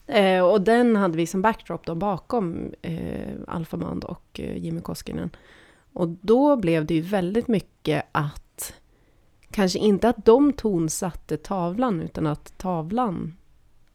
Eh, 0.07 0.41
och 0.43 0.61
den 0.61 0.95
hade 0.95 1.17
vi 1.17 1.27
som 1.27 1.41
backdrop 1.41 1.85
då 1.85 1.95
bakom 1.95 2.73
eh, 2.81 3.33
Alphamand 3.47 4.03
och 4.03 4.39
eh, 4.39 4.57
Jimmy 4.57 4.81
Koskinen. 4.81 5.29
Och 5.97 6.07
då 6.21 6.55
blev 6.55 6.85
det 6.85 6.93
ju 6.93 7.01
väldigt 7.01 7.47
mycket 7.47 8.05
att, 8.11 8.73
kanske 9.51 9.79
inte 9.79 10.09
att 10.09 10.25
de 10.25 10.53
tonsatte 10.53 11.37
tavlan, 11.37 12.01
utan 12.01 12.27
att 12.27 12.57
tavlan 12.57 13.35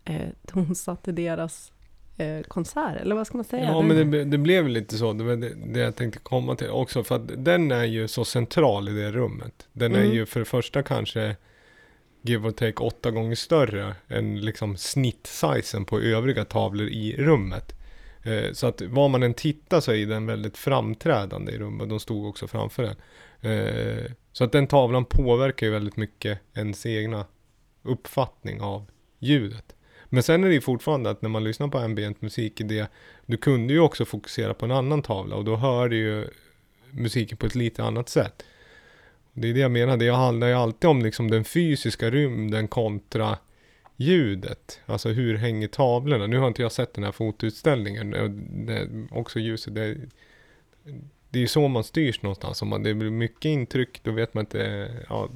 eh, 0.04 0.28
tonsatte 0.46 1.12
deras 1.12 1.72
eh, 2.16 2.42
konsert, 2.42 3.00
eller 3.00 3.14
vad 3.14 3.26
ska 3.26 3.36
man 3.38 3.44
säga? 3.44 3.64
Ja, 3.64 3.82
men 3.82 4.10
det, 4.10 4.24
det 4.24 4.38
blev 4.38 4.68
lite 4.68 4.98
så. 4.98 5.12
Det 5.12 5.24
var 5.24 5.36
det, 5.36 5.54
det 5.66 5.80
jag 5.80 5.96
tänkte 5.96 6.20
komma 6.20 6.54
till 6.56 6.70
också. 6.70 7.04
För 7.04 7.16
att 7.16 7.44
den 7.44 7.70
är 7.70 7.84
ju 7.84 8.08
så 8.08 8.24
central 8.24 8.88
i 8.88 8.92
det 8.92 9.12
rummet. 9.12 9.66
Den 9.72 9.94
är 9.94 10.00
Mm. 10.00 10.12
ju 10.12 10.26
för 10.26 10.40
det 10.40 10.46
första 10.46 10.82
kanske 10.82 11.36
give 12.22 12.48
or 12.48 12.52
take 12.52 12.82
åtta 12.82 13.10
gånger 13.10 13.34
större 13.34 13.94
än 14.08 14.40
liksom 14.40 14.76
snittsizen 14.76 15.84
på 15.84 16.00
övriga 16.00 16.44
tavlor 16.44 16.88
i 16.88 17.16
rummet. 17.18 17.72
Eh, 18.22 18.52
så 18.52 18.66
att 18.66 18.82
var 18.82 19.08
man 19.08 19.22
än 19.22 19.34
tittar 19.34 19.80
så 19.80 19.92
är 19.92 20.06
den 20.06 20.26
väldigt 20.26 20.58
framträdande 20.58 21.52
i 21.52 21.58
rummet. 21.58 21.88
De 21.88 22.00
stod 22.00 22.26
också 22.26 22.48
framför 22.48 22.82
den. 22.82 22.96
Eh, 23.52 24.12
så 24.32 24.44
att 24.44 24.52
den 24.52 24.66
tavlan 24.66 25.04
påverkar 25.04 25.66
ju 25.66 25.72
väldigt 25.72 25.96
mycket 25.96 26.38
ens 26.54 26.86
egna 26.86 27.24
uppfattning 27.82 28.60
av 28.60 28.90
ljudet. 29.18 29.74
Men 30.08 30.22
sen 30.22 30.44
är 30.44 30.48
det 30.48 30.54
ju 30.54 30.60
fortfarande 30.60 31.10
att 31.10 31.22
när 31.22 31.28
man 31.28 31.44
lyssnar 31.44 31.68
på 31.68 31.78
ambient 31.78 32.22
musik 32.22 32.60
i 32.60 32.64
det, 32.64 32.90
du 33.26 33.36
kunde 33.36 33.72
ju 33.72 33.80
också 33.80 34.04
fokusera 34.04 34.54
på 34.54 34.64
en 34.64 34.70
annan 34.70 35.02
tavla 35.02 35.36
och 35.36 35.44
då 35.44 35.56
hör 35.56 35.88
du 35.88 35.96
ju 35.96 36.28
musiken 36.90 37.36
på 37.36 37.46
ett 37.46 37.54
lite 37.54 37.84
annat 37.84 38.08
sätt. 38.08 38.44
Det 39.32 39.48
är 39.48 39.54
det 39.54 39.60
jag 39.60 39.70
menar, 39.70 39.96
det 39.96 40.08
handlar 40.08 40.46
ju 40.46 40.54
alltid 40.54 40.90
om 40.90 41.02
liksom 41.02 41.30
den 41.30 41.44
fysiska 41.44 42.10
rymden 42.10 42.68
kontra 42.68 43.38
ljudet. 43.96 44.80
Alltså 44.86 45.08
hur 45.08 45.36
hänger 45.36 45.68
tavlorna? 45.68 46.26
Nu 46.26 46.38
har 46.38 46.48
inte 46.48 46.62
jag 46.62 46.72
sett 46.72 46.94
den 46.94 47.04
här 47.04 47.12
fotoutställningen. 47.12 48.10
Det, 48.66 48.88
också 49.10 49.38
ljuset, 49.38 49.74
det, 49.74 49.96
det 51.30 51.38
är 51.38 51.40
ju 51.40 51.48
så 51.48 51.68
man 51.68 51.84
styrs 51.84 52.22
någonstans. 52.22 52.62
Om 52.62 52.68
man, 52.68 52.82
det 52.82 52.94
blir 52.94 53.10
mycket 53.10 53.44
intryck, 53.44 54.00
då 54.02 54.10
vet 54.10 54.34
man 54.34 54.42
inte, 54.42 54.88
ja, 55.08 55.28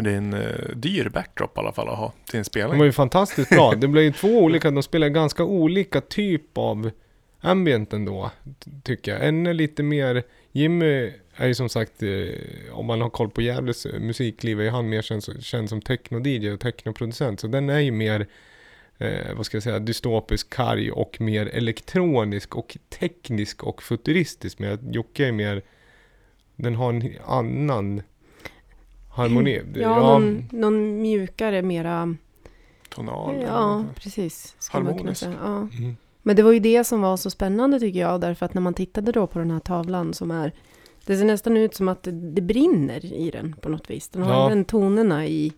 Det 0.00 0.10
är 0.10 0.16
en 0.16 0.34
uh, 0.34 0.76
dyr 0.76 1.08
backdrop 1.08 1.56
i 1.56 1.60
alla 1.60 1.72
fall 1.72 1.88
att 1.88 1.98
ha 1.98 2.12
till 2.24 2.38
en 2.38 2.44
spelning. 2.44 2.78
var 2.78 2.86
ju 2.86 2.92
fantastiskt 2.92 3.50
bra. 3.50 3.74
Det 3.74 3.88
blev 3.88 4.04
ju 4.04 4.12
två 4.12 4.28
olika, 4.38 4.70
de 4.70 4.82
spelar 4.82 5.08
ganska 5.08 5.44
olika 5.44 6.00
typ 6.00 6.58
av 6.58 6.90
ambient 7.40 7.92
ändå, 7.92 8.30
ty- 8.58 8.70
tycker 8.82 9.12
jag. 9.12 9.28
En 9.28 9.46
är 9.46 9.54
lite 9.54 9.82
mer, 9.82 10.22
Jimmy 10.56 11.12
är 11.34 11.46
ju 11.46 11.54
som 11.54 11.68
sagt, 11.68 12.02
eh, 12.02 12.08
om 12.72 12.86
man 12.86 13.00
har 13.00 13.10
koll 13.10 13.30
på 13.30 13.42
Gävles 13.42 13.86
eh, 13.86 14.00
musikliv, 14.00 14.60
är 14.60 14.64
ju 14.64 14.70
han 14.70 14.88
mer 14.88 15.02
känd, 15.02 15.44
känd 15.44 15.68
som 15.68 15.80
techno-DJ 15.80 16.52
och 16.52 16.60
technoproducent. 16.60 17.40
Så 17.40 17.46
den 17.46 17.70
är 17.70 17.80
ju 17.80 17.90
mer, 17.90 18.26
eh, 18.98 19.34
vad 19.36 19.46
ska 19.46 19.56
jag 19.56 19.62
säga, 19.62 19.78
dystopisk, 19.78 20.50
karg 20.50 20.92
och 20.92 21.20
mer 21.20 21.46
elektronisk 21.46 22.56
och 22.56 22.76
teknisk 22.88 23.64
och 23.64 23.82
futuristisk. 23.82 24.58
Men 24.58 24.92
Jocke 24.92 25.26
är 25.26 25.32
mer, 25.32 25.62
den 26.56 26.74
har 26.74 26.92
en 26.92 27.14
annan 27.26 28.02
harmoni. 29.10 29.62
Ja, 29.74 29.98
någon, 29.98 30.48
någon 30.52 31.02
mjukare, 31.02 31.62
mera... 31.62 32.16
Tonal. 32.88 33.42
Ja, 33.42 33.84
precis. 33.96 34.56
Harmonisk. 34.70 35.24
Ja. 35.42 35.56
Mm. 35.56 35.96
Men 36.26 36.36
det 36.36 36.42
var 36.42 36.52
ju 36.52 36.58
det 36.60 36.84
som 36.84 37.00
var 37.00 37.16
så 37.16 37.30
spännande 37.30 37.80
tycker 37.80 38.00
jag, 38.00 38.20
därför 38.20 38.46
att 38.46 38.54
när 38.54 38.62
man 38.62 38.74
tittade 38.74 39.12
då 39.12 39.26
på 39.26 39.38
den 39.38 39.50
här 39.50 39.60
tavlan 39.60 40.14
som 40.14 40.30
är... 40.30 40.52
Det 41.06 41.16
ser 41.16 41.24
nästan 41.24 41.56
ut 41.56 41.74
som 41.74 41.88
att 41.88 42.02
det, 42.02 42.10
det 42.12 42.42
brinner 42.42 43.04
i 43.04 43.30
den 43.30 43.56
på 43.60 43.68
något 43.68 43.90
vis. 43.90 44.08
Den 44.08 44.22
har 44.22 44.32
Ja. 44.32 44.46
även 44.46 44.64
tonerna 44.64 45.26
i, 45.26 45.52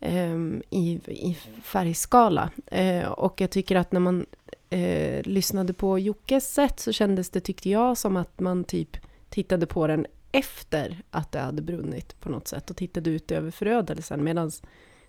ehm, 0.00 0.62
i, 0.70 0.90
i 1.06 1.38
färgskala. 1.62 2.50
Eh, 2.66 3.08
och 3.08 3.40
jag 3.40 3.50
tycker 3.50 3.76
att 3.76 3.92
när 3.92 4.00
man 4.00 4.26
eh, 4.70 5.22
lyssnade 5.22 5.72
på 5.72 5.98
Jockes 5.98 6.54
sätt 6.54 6.80
så 6.80 6.92
kändes 6.92 7.30
det, 7.30 7.40
tyckte 7.40 7.70
jag, 7.70 7.98
som 7.98 8.16
att 8.16 8.40
man 8.40 8.64
typ 8.64 8.96
tittade 9.28 9.66
på 9.66 9.86
den 9.86 10.06
efter 10.32 11.02
att 11.10 11.32
det 11.32 11.38
hade 11.38 11.62
brunnit 11.62 12.20
på 12.20 12.28
något 12.28 12.48
sätt 12.48 12.70
och 12.70 12.76
tittade 12.76 13.10
ut 13.10 13.30
över 13.30 13.50
förödelsen. 13.50 14.24
Medan 14.24 14.50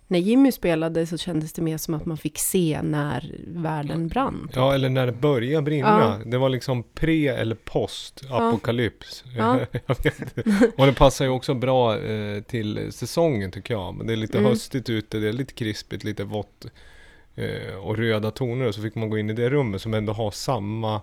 när 0.07 0.19
Jimmy 0.19 0.51
spelade 0.51 1.05
så 1.07 1.17
kändes 1.17 1.53
det 1.53 1.61
mer 1.61 1.77
som 1.77 1.93
att 1.93 2.05
man 2.05 2.17
fick 2.17 2.37
se 2.39 2.79
när 2.83 3.35
världen 3.47 4.07
brann. 4.07 4.49
Ja, 4.53 4.73
eller 4.73 4.89
när 4.89 5.05
det 5.05 5.11
började 5.11 5.61
brinna. 5.63 6.19
Ja. 6.23 6.29
Det 6.31 6.37
var 6.37 6.49
liksom 6.49 6.83
pre 6.83 7.27
eller 7.27 7.55
post 7.55 8.23
apokalyps. 8.29 9.23
Ja. 9.37 9.59
Och 10.77 10.85
det 10.85 10.93
passar 10.93 11.25
ju 11.25 11.31
också 11.31 11.53
bra 11.53 11.99
eh, 11.99 12.41
till 12.43 12.91
säsongen 12.91 13.51
tycker 13.51 13.73
jag. 13.73 13.95
Men 13.95 14.07
det 14.07 14.13
är 14.13 14.17
lite 14.17 14.37
Mm. 14.37 14.49
höstigt 14.49 14.89
ute, 14.89 15.17
det 15.19 15.27
är 15.27 15.33
lite 15.33 15.53
krispigt, 15.53 16.03
lite 16.03 16.23
vått. 16.23 16.65
Eh, 17.35 17.75
och 17.81 17.97
röda 17.97 18.31
toner. 18.31 18.67
Och 18.67 18.75
så 18.75 18.81
fick 18.81 18.95
man 18.95 19.09
gå 19.09 19.17
in 19.17 19.29
i 19.29 19.33
det 19.33 19.49
rummet 19.49 19.81
som 19.81 19.93
ändå 19.93 20.13
har 20.13 20.31
samma 20.31 21.01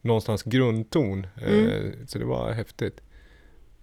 någonstans 0.00 0.42
grundton. 0.42 1.26
Eh, 1.42 1.52
Mm. 1.52 2.06
Så 2.06 2.18
det 2.18 2.24
var 2.24 2.52
häftigt. 2.52 3.00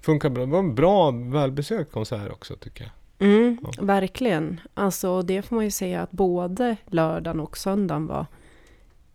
Funkar 0.01 0.29
bra. 0.29 0.45
Det 0.45 0.51
var 0.51 0.59
en 0.59 0.75
bra, 0.75 1.11
välbesökt 1.11 1.91
konsert 1.91 2.31
också 2.31 2.55
tycker 2.55 2.83
jag. 2.83 2.91
Mm, 3.23 3.57
Ja. 3.63 3.71
Verkligen. 3.81 4.59
Alltså 4.73 5.21
det 5.21 5.41
får 5.41 5.55
man 5.55 5.65
ju 5.65 5.71
säga 5.71 6.01
att 6.01 6.11
både 6.11 6.77
lördagen 6.85 7.39
och 7.39 7.57
söndagen 7.57 8.07
var 8.07 8.25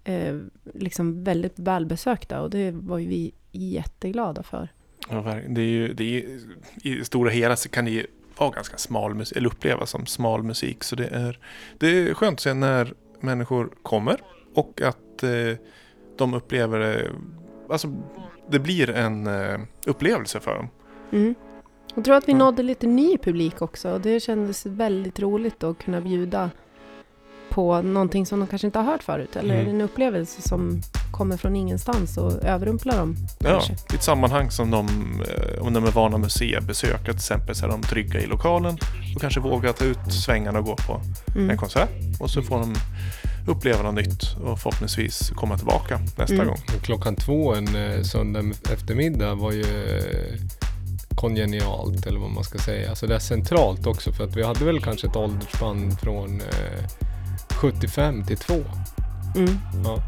eh, 0.05 0.39
liksom 0.75 1.25
väldigt 1.25 1.59
välbesökta 1.59 2.41
och 2.43 2.51
det 2.51 2.71
var 2.71 2.99
ju 2.99 3.09
vi 3.09 3.33
jätteglada 3.53 4.43
för. 4.43 4.69
Ja, 5.09 5.37
det 5.49 5.61
är 5.61 5.65
ju, 5.67 5.93
det 5.95 6.05
är, 6.05 6.09
ju- 6.09 6.41
I 7.01 7.05
stora 7.05 7.31
hela 7.31 7.57
så 7.57 7.69
kan 7.69 7.85
det 7.85 7.91
ju 7.91 8.07
vara 8.39 8.51
ganska 8.51 8.77
smal 8.77 9.15
musik, 9.15 9.37
eller 9.37 9.49
upplevas 9.49 9.91
som 9.91 10.07
smal 10.07 10.43
musik. 10.43 10.85
Så 10.85 10.97
det 10.97 11.07
är, 11.07 11.39
det 11.79 11.87
är 11.87 12.15
skönt 12.15 12.35
att 12.35 12.41
se 12.41 12.55
när 12.55 12.95
människor 13.21 13.71
kommer 13.83 14.21
och 14.55 14.81
att 14.83 15.23
eh, 15.23 15.31
de 16.17 16.35
upplever 16.35 16.79
det. 16.79 17.11
Alltså, 17.71 17.97
det 18.51 18.59
blir 18.59 18.91
en 18.91 19.27
eh, 19.27 19.61
upplevelse 19.87 20.41
för 20.41 20.55
dem. 20.57 20.69
Mm. 21.13 21.35
Jag 21.99 22.05
tror 22.05 22.17
att 22.17 22.29
vi 22.29 22.33
Ja. 22.33 22.39
nådde 22.39 22.63
lite 22.63 22.87
ny 22.87 23.19
publik 23.19 23.63
också 23.63 23.91
och 23.91 24.01
det 24.01 24.21
kändes 24.21 24.67
väldigt 24.67 25.21
roligt 25.21 25.65
att 25.65 25.79
kunna 25.79 26.01
bjuda 26.01 26.51
på 27.51 27.83
någonting 27.83 28.27
som 28.27 28.41
de 28.41 28.47
kanske 28.49 28.67
inte 28.67 28.79
har 28.79 28.85
hört 28.93 29.03
förut 29.03 29.37
eller 29.37 29.55
Mm. 29.61 29.75
en 29.75 29.81
upplevelse 29.81 30.43
som 30.43 30.81
kommer 31.13 31.37
från 31.37 31.57
ingenstans 31.57 32.19
och 32.19 32.33
överrumplar 32.45 32.97
dem. 32.99 33.17
Ja, 33.39 33.51
Kanske. 33.51 33.73
i 33.73 33.95
ett 33.97 34.03
sammanhang 34.03 34.51
som 34.51 34.71
de, 34.71 34.87
eh, 35.23 35.63
om 35.67 35.73
de 35.73 35.85
är 35.85 35.91
vana 35.91 36.19
museibesökare 36.19 37.05
till 37.05 37.15
exempel, 37.15 37.55
så 37.55 37.67
är 37.67 37.71
de 37.71 37.83
trygga 37.83 38.21
i 38.21 38.27
lokalen 38.27 38.79
och 39.15 39.21
kanske 39.21 39.41
vågar 39.41 39.73
ta 39.73 39.85
ut 39.85 40.13
svängarna 40.13 40.59
och 40.59 40.65
gå 40.65 40.77
på 40.77 41.01
Mm. 41.37 41.51
en 41.51 41.57
konsert. 41.57 41.91
Och 42.21 42.31
så 42.31 42.43
får 42.43 42.59
de 42.59 42.75
uppleva 43.49 43.83
något 43.83 43.95
nytt 43.95 44.23
och 44.45 44.59
förhoppningsvis 44.61 45.31
komma 45.31 45.57
tillbaka 45.57 46.01
nästa 46.19 46.35
Mm. 46.35 46.47
gång. 46.47 46.59
Klockan 46.83 47.17
två 47.17 47.55
en 47.55 47.77
eh, 47.77 48.03
söndag 48.03 48.41
eftermiddag 48.73 49.35
var 49.35 49.53
ju 49.53 49.63
eh, 49.63 50.41
kongenialt 51.19 52.07
eller 52.07 52.21
vad 52.21 52.31
man 52.31 52.45
ska 52.45 52.59
säga. 52.59 52.95
Så 52.95 53.07
det 53.07 53.15
är 53.15 53.19
centralt 53.19 53.87
också 53.87 54.13
för 54.13 54.25
att 54.25 54.37
vi 54.37 54.43
hade 54.43 54.65
väl 54.65 54.81
kanske 54.81 55.07
ett 55.07 55.17
åldersspann 55.17 55.97
från 56.03 56.41
eh, 56.41 56.89
75 57.51 58.25
till 58.25 58.37
2. 58.37 58.55
Mm. 59.37 59.59
Ja. 59.85 59.99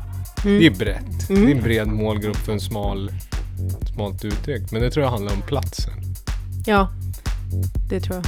Mm. 0.44 0.58
Det 0.58 0.66
är 0.66 0.70
brett. 0.70 1.30
Mm. 1.30 1.44
Det 1.44 1.52
är 1.52 1.56
en 1.56 1.62
bred 1.62 1.88
målgrupp 1.88 2.36
för 2.36 2.52
en 2.52 2.60
smal, 2.60 3.12
smalt 3.94 4.24
uttryck. 4.24 4.70
Men 4.70 4.82
det 4.82 4.90
tror 4.90 5.04
jag 5.04 5.10
handlar 5.10 5.32
om 5.32 5.42
platsen. 5.42 5.92
Ja, 6.66 6.88
det 7.88 8.00
tror 8.00 8.16
jag. 8.16 8.24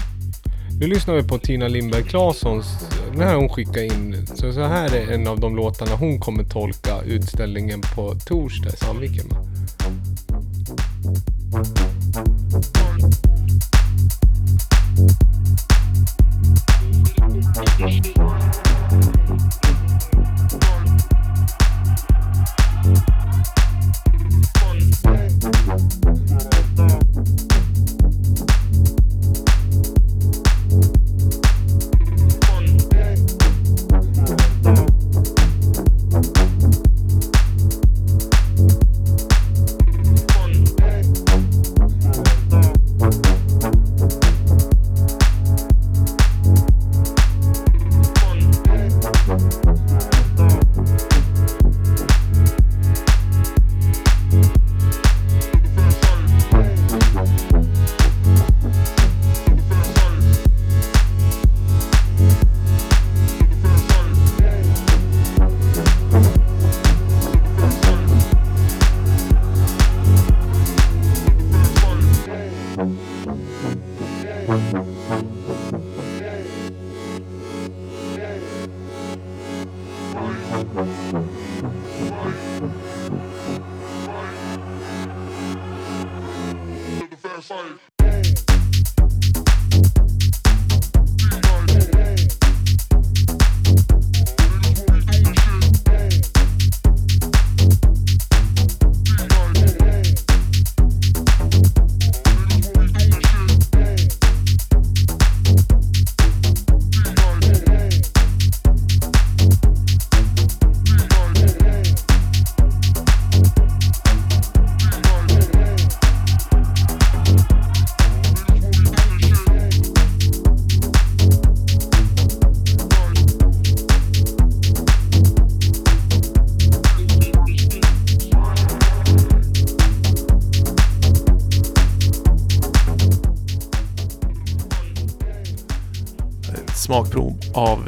Nu 0.80 0.86
lyssnar 0.86 1.14
vi 1.14 1.22
på 1.22 1.38
Tina 1.38 1.68
Lindberg 1.68 2.02
Claessons, 2.02 2.66
den 3.10 3.20
här 3.20 3.34
hon 3.34 3.48
skickade 3.48 3.86
in. 3.86 4.26
Så, 4.26 4.52
så 4.52 4.64
här 4.64 4.94
är 4.94 5.12
en 5.12 5.26
av 5.26 5.40
de 5.40 5.56
låtarna 5.56 5.96
hon 5.96 6.20
kommer 6.20 6.44
tolka 6.44 7.02
utställningen 7.04 7.80
på 7.94 8.14
torsdag 8.14 8.68
i 8.68 8.76
Sandviken 8.76 9.26
Thank 12.12 12.26
you. 18.16 18.41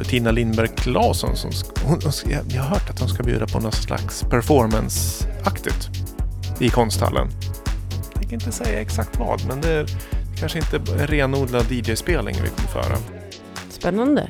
Tina 0.09 0.31
Lindberg 0.31 0.67
Claesson. 0.67 1.35
Som 1.35 1.51
hon, 1.83 1.99
jag 2.47 2.61
har 2.61 2.69
hört 2.69 2.89
att 2.89 2.99
hon 2.99 3.09
ska 3.09 3.23
bjuda 3.23 3.47
på 3.47 3.59
något 3.59 3.75
slags 3.75 4.23
performance-aktigt 4.23 5.89
i 6.59 6.69
konsthallen. 6.69 7.27
Jag 8.03 8.13
tänker 8.13 8.33
inte 8.33 8.51
säga 8.51 8.81
exakt 8.81 9.19
vad, 9.19 9.47
men 9.47 9.61
det 9.61 9.71
är 9.71 9.85
kanske 10.39 10.59
inte 10.59 10.77
en 10.91 11.07
renodlad 11.07 11.71
DJ-spelning 11.71 12.35
vi 12.43 12.49
kommer 12.49 12.83
föra. 12.83 12.97
Spännande. 13.69 14.27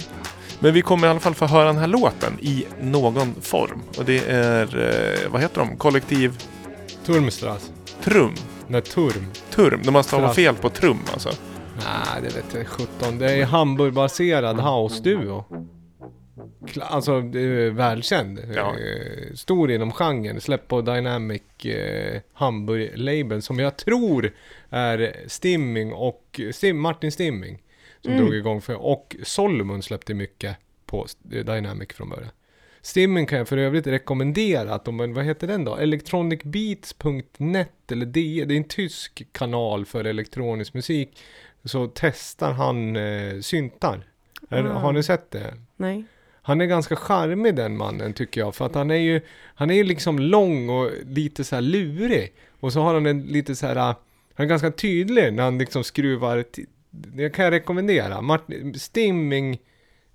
Men 0.59 0.73
vi 0.73 0.81
kommer 0.81 1.07
i 1.07 1.09
alla 1.09 1.19
fall 1.19 1.35
få 1.35 1.45
höra 1.45 1.65
den 1.65 1.77
här 1.77 1.87
låten 1.87 2.39
i 2.41 2.65
någon 2.81 3.35
form. 3.41 3.81
Och 3.97 4.05
det 4.05 4.27
är, 4.27 4.77
eh, 4.77 5.31
vad 5.31 5.41
heter 5.41 5.59
de? 5.59 5.77
Kollektiv 5.77 6.37
Turmstras. 7.05 7.71
Trum. 8.03 8.35
Nej, 8.67 8.81
Turm. 8.81 9.25
Turm. 9.49 9.81
De 9.83 9.95
har 9.95 10.03
stavat 10.03 10.35
fel 10.35 10.55
på 10.55 10.69
trum 10.69 10.99
alltså. 11.13 11.29
Nej, 11.75 12.21
det 12.21 12.35
vet 12.35 12.53
jag 12.53 12.67
17. 12.67 13.17
Det 13.17 13.31
är 13.31 13.45
Hamburgbaserad 13.45 14.59
house-duo. 14.59 15.43
Alltså, 16.81 17.21
det 17.21 17.69
välkänd. 17.69 18.39
Ja. 18.55 18.75
Eh, 18.79 19.33
Stor 19.33 19.71
inom 19.71 19.91
genren. 19.91 20.41
Släppt 20.41 20.67
på 20.67 20.81
Dynamic 20.81 21.65
eh, 21.65 22.21
Hamburg-label 22.33 23.41
som 23.41 23.59
jag 23.59 23.77
tror 23.77 24.31
är 24.69 25.15
Stimming 25.27 25.93
och 25.93 26.41
Stim, 26.51 26.79
Martin 26.79 27.11
Stimming. 27.11 27.61
Som 28.01 28.11
Mm. 28.13 28.25
drog 28.25 28.35
igång 28.35 28.61
för 28.61 28.75
Och 28.85 29.15
Solomon 29.23 29.81
släppte 29.81 30.13
mycket 30.13 30.57
på 30.85 31.05
Dynamic 31.23 31.89
från 31.93 32.09
början. 32.09 32.29
Stimming 32.81 33.25
kan 33.25 33.37
jag 33.37 33.47
för 33.47 33.57
övrigt 33.57 33.87
rekommendera 33.87 34.73
att 34.73 34.85
de, 34.85 35.13
vad 35.13 35.25
heter 35.25 35.47
den 35.47 35.65
då? 35.65 35.75
Electronicbeats.net 35.75 37.91
eller 37.91 38.05
DE, 38.05 38.45
det 38.45 38.53
är 38.53 38.57
en 38.57 38.63
tysk 38.63 39.23
kanal 39.31 39.85
för 39.85 40.05
elektronisk 40.05 40.73
musik. 40.73 41.19
Så 41.63 41.91
testar 41.95 42.51
han 42.51 42.95
eh, 42.95 43.39
syntar. 43.41 44.07
Ah. 44.49 44.61
Har 44.61 44.93
ni 44.93 45.03
sett 45.03 45.31
det? 45.31 45.53
Nej. 45.75 46.03
Han 46.47 46.61
är 46.61 46.65
ganska 46.65 46.95
charmig 46.95 47.55
den 47.55 47.77
mannen 47.77 48.13
tycker 48.13 48.41
jag. 48.41 48.55
För 48.55 48.65
att 48.65 48.75
han 48.75 48.91
är 48.91 48.95
ju, 48.95 49.21
han 49.55 49.69
är 49.69 49.73
ju 49.75 49.83
liksom 49.83 50.19
lång 50.19 50.69
och 50.69 50.91
lite 51.05 51.43
så 51.43 51.55
här 51.55 51.61
lurig. 51.61 52.33
Och 52.59 52.73
så 52.73 52.81
har 52.81 52.93
han 52.93 53.05
en 53.05 53.21
lite 53.21 53.55
så 53.55 53.67
här, 53.67 53.75
han 53.75 53.95
är 54.35 54.45
ganska 54.45 54.71
tydlig 54.71 55.33
när 55.33 55.43
han 55.43 55.57
liksom 55.57 55.83
skruvar. 55.83 56.45
Det 56.89 57.29
kan 57.29 57.45
jag 57.45 57.51
rekommendera. 57.51 58.21
Martin, 58.21 58.79
Stimming 58.79 59.57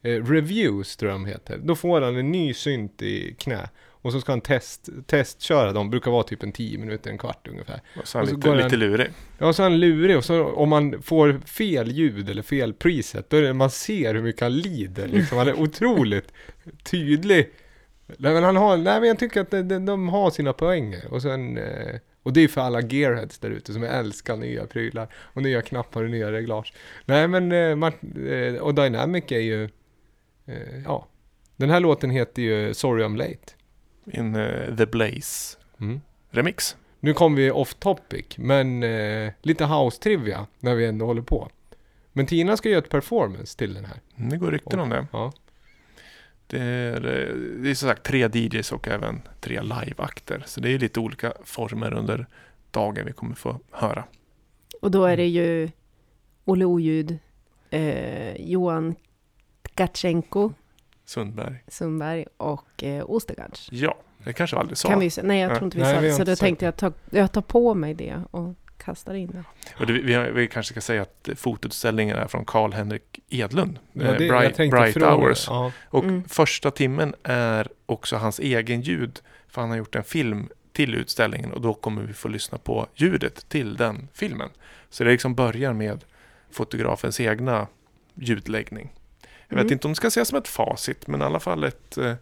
eh, 0.03 0.25
Reviews 0.25 0.97
tror 0.97 1.11
jag 1.11 1.21
de 1.21 1.27
heter. 1.27 1.59
Då 1.59 1.77
får 1.77 2.01
han 2.01 2.17
en 2.17 2.33
ny 2.33 2.55
synt 2.55 3.03
i 3.03 3.35
knä. 3.39 3.69
Och 4.03 4.13
så 4.13 4.21
ska 4.21 4.33
han 4.33 4.41
test, 4.41 4.89
testköra 5.07 5.73
dem. 5.73 5.91
Brukar 5.91 6.11
vara 6.11 6.23
typ 6.23 6.43
en 6.43 6.53
10 6.53 6.79
minuter, 6.79 7.11
en 7.11 7.19
kvart 7.19 7.49
ungefär. 7.49 7.81
Och 8.01 8.09
så 8.09 8.19
är 8.19 8.21
han 8.21 8.35
Och 8.35 8.43
så 8.43 8.55
lite, 8.55 8.65
lite 8.65 8.77
lurig. 8.77 9.11
Ja, 9.39 9.53
så 9.53 9.63
är 9.63 9.71
han 9.71 9.81
lurig 9.81 10.17
och 10.17 10.25
så 10.25 10.45
om 10.45 10.69
man 10.69 11.03
får 11.03 11.41
fel 11.47 11.91
ljud 11.91 12.31
eller 12.31 12.43
fel 12.43 12.75
preset, 12.75 13.31
då 13.31 13.37
är 13.37 13.43
det 13.43 13.53
man 13.53 13.71
ser 13.71 14.15
hur 14.15 14.23
mycket 14.23 14.43
han 14.43 14.57
lider. 14.57 15.09
Liksom. 15.09 15.39
Han 15.39 15.49
är 15.49 15.61
otroligt 15.61 16.33
tydlig. 16.83 17.51
Nej, 18.07 18.33
men 18.33 18.45
han 18.45 18.57
har, 18.57 18.77
nej, 18.77 19.01
men 19.01 19.09
jag 19.09 19.19
tycker 19.19 19.41
att 19.41 19.51
de, 19.51 19.63
de, 19.63 19.87
de 19.87 20.09
har 20.09 20.31
sina 20.31 20.53
poänger. 20.53 21.13
Och, 21.13 21.23
sen, 21.23 21.59
eh, 21.59 21.97
och 22.23 22.33
det 22.33 22.41
är 22.41 22.49
för 22.49 22.61
alla 22.61 22.81
gearheads 22.81 23.39
där 23.39 23.51
ute 23.51 23.73
som 23.73 23.83
älskar 23.83 24.37
nya 24.37 24.67
prylar 24.67 25.09
och 25.15 25.43
nya 25.43 25.63
knappar 25.63 26.05
och 26.05 26.11
nya 26.11 26.33
reglage. 26.33 26.73
Nej, 27.05 27.29
men 27.29 27.53
eh, 27.53 27.93
eh, 28.33 28.55
och 28.55 28.75
Dynamic 28.75 29.25
är 29.29 29.41
ju, 29.41 29.69
ja. 30.85 31.07
Den 31.57 31.71
här 31.71 31.81
låten 31.81 32.11
heter 32.11 32.43
ju 32.43 32.75
Sorry 32.75 33.05
I'm 33.05 33.17
Late. 33.17 33.60
In 34.13 34.35
eh, 34.37 34.77
The 34.77 34.87
Blaze 34.87 35.57
Mm. 35.81 36.01
remix. 36.31 36.77
Nu 37.01 37.15
kommer 37.15 37.37
vi 37.37 37.51
off 37.51 37.75
topic, 37.75 38.27
men 38.39 38.83
eh, 38.83 39.33
lite 39.43 39.65
house-trivia 39.65 40.47
när 40.59 40.75
vi 40.75 40.87
ändå 40.87 41.07
håller 41.07 41.23
på. 41.23 41.49
Men 42.13 42.27
Tina 42.27 42.57
ska 42.57 42.69
göra 42.69 42.79
ett 42.79 42.89
performance 42.89 43.59
till 43.59 43.75
den 43.75 43.85
här. 43.85 43.97
Mm, 44.17 44.31
Det 44.31 44.37
går 44.37 44.51
rykten 44.51 44.81
om 44.81 44.89
det. 44.89 45.07
Ja. 45.13 45.33
Det 46.47 46.59
är, 46.61 46.95
eh, 47.07 47.35
det 47.63 47.71
är 47.71 47.75
som 47.75 47.89
sagt 47.89 48.03
tre 48.03 48.29
DJs 48.35 48.73
och 48.73 48.89
även 48.89 49.23
tre 49.41 49.61
liveakter. 49.63 50.43
Så 50.47 50.61
det 50.61 50.71
är 50.75 50.79
lite 50.79 51.01
olika 51.01 51.33
former 51.45 51.95
under 51.95 52.27
dagen 52.71 53.07
vi 53.07 53.13
kommer 53.13 53.35
få 53.35 53.61
höra. 53.71 54.05
Och 54.83 54.91
då 54.91 55.05
är 55.05 55.17
det 55.17 55.27
ju 55.29 55.71
Olle 56.45 56.65
Oljud, 56.65 57.19
eh, 57.71 58.37
Johan 58.37 58.95
Tkatjenko, 59.63 60.53
Sundberg. 61.11 61.55
Sundberg 61.69 62.27
och 62.37 62.85
eh, 62.85 63.11
Ostergaards. 63.11 63.69
Ja, 63.73 63.97
det 64.25 64.33
kanske 64.33 64.57
vi 64.57 64.61
aldrig 64.61 64.79
sa. 64.79 64.89
Kan 64.89 65.01
vi, 65.01 65.11
nej, 65.23 65.41
jag 65.41 65.51
tror 65.51 65.65
inte 65.65 65.77
vi 65.77 65.83
Nej, 65.83 65.95
sa 65.95 66.01
det. 66.01 66.13
Så 66.13 66.25
då 66.25 66.37
tänkte 66.37 66.65
jag 66.65 66.77
ta, 66.77 66.93
jag 67.11 67.33
tar 67.33 67.43
på 67.43 67.75
mig 67.75 67.95
det 67.95 68.17
och 68.31 68.55
kastar 68.79 69.15
in 69.15 69.31
det. 69.31 69.45
Och 69.81 69.87
det, 69.87 69.93
vi, 69.93 70.31
vi 70.31 70.49
kanske 70.49 70.73
ska 70.75 70.81
säga 70.81 71.03
att 71.03 71.29
fotoutställningen 71.37 72.17
är 72.17 72.27
från 72.27 72.45
Karl-Henrik 72.45 73.21
Edlund. 73.29 73.79
Ja, 73.93 74.03
eh, 74.03 74.17
det, 74.19 74.25
jag 74.27 74.39
Bright, 74.41 74.57
Bright 74.71 74.95
fråga- 74.95 75.11
Hours. 75.15 75.47
Ja. 75.49 75.73
Och 75.85 76.05
Mm. 76.05 76.25
första 76.29 76.71
timmen 76.71 77.15
är 77.23 77.69
också 77.87 78.17
hans 78.17 78.39
egen 78.39 78.81
ljud. 78.81 79.21
För 79.49 79.61
han 79.61 79.71
har 79.71 79.77
gjort 79.77 79.95
en 79.95 80.05
film 80.05 80.49
till 80.73 80.95
utställningen 80.95 81.53
och 81.53 81.61
då 81.61 81.75
kommer 81.75 82.03
vi 82.03 82.13
få 82.13 82.29
lyssna 82.29 82.59
på 82.59 82.87
ljudet 82.95 83.49
till 83.49 83.77
den 83.77 84.09
filmen. 84.15 84.49
Så 84.91 85.05
det 85.05 85.11
liksom 85.11 85.35
börjar 85.35 85.73
med 85.73 86.05
fotografens 86.51 87.21
egna 87.21 87.67
ljudläggning. 88.15 88.93
Jag 89.51 89.57
vet 89.57 89.63
Mm. 89.65 89.73
inte 89.73 89.87
om 89.87 89.93
det 89.93 89.97
ska 89.97 90.09
ses 90.09 90.29
som 90.29 90.39
ett 90.39 90.49
facit 90.49 91.07
men 91.07 91.21
i 91.21 91.25
alla 91.25 91.41
fall 91.41 91.65
ett 91.65 91.99
eh, 91.99 92.13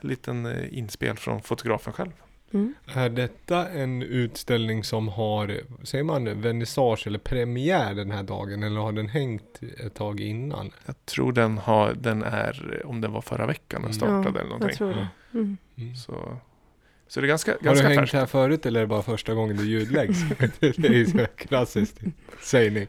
liten 0.00 0.46
eh, 0.46 0.78
inspel 0.78 1.16
från 1.16 1.42
fotografen 1.42 1.92
själv. 1.92 2.10
Mm. 2.52 2.74
Är 2.94 3.08
detta 3.08 3.68
en 3.68 4.02
utställning 4.02 4.84
som 4.84 5.08
har, 5.08 5.60
säger 5.82 6.04
man 6.04 6.40
vernissage 6.40 7.06
eller 7.06 7.18
premiär 7.18 7.94
den 7.94 8.10
här 8.10 8.22
dagen? 8.22 8.62
Eller 8.62 8.80
har 8.80 8.92
den 8.92 9.08
hängt 9.08 9.60
ett 9.86 9.94
tag 9.94 10.20
innan? 10.20 10.70
Jag 10.86 11.06
tror 11.06 11.32
den, 11.32 11.58
har, 11.58 11.92
den 11.94 12.22
är, 12.22 12.82
om 12.84 13.00
den 13.00 13.12
var 13.12 13.20
förra 13.20 13.46
veckan 13.46 13.82
den 13.82 13.90
Mm. 13.90 13.92
startade 13.92 14.28
eller 14.28 14.40
jag 14.40 14.48
någonting. 14.48 14.76
tror 14.76 14.88
det. 14.94 15.08
Mm. 15.34 15.56
Mm. 15.78 15.96
Så, 15.96 16.38
så 17.08 17.20
det 17.20 17.26
är 17.26 17.28
ganska, 17.28 17.50
Har 17.52 17.58
du 17.58 17.64
ganska 17.64 17.86
hängt 17.88 18.00
färskt. 18.00 18.14
här 18.14 18.26
förut 18.26 18.66
eller 18.66 18.80
är 18.80 18.84
det 18.84 18.88
bara 18.88 19.02
första 19.02 19.34
gången 19.34 19.56
du 19.56 19.64
ljudläggs? 19.64 20.18
det 20.60 20.88
är 20.88 20.92
ju 20.92 21.06
så 21.06 21.26
klassiskt 21.36 21.98
sägning. 22.42 22.86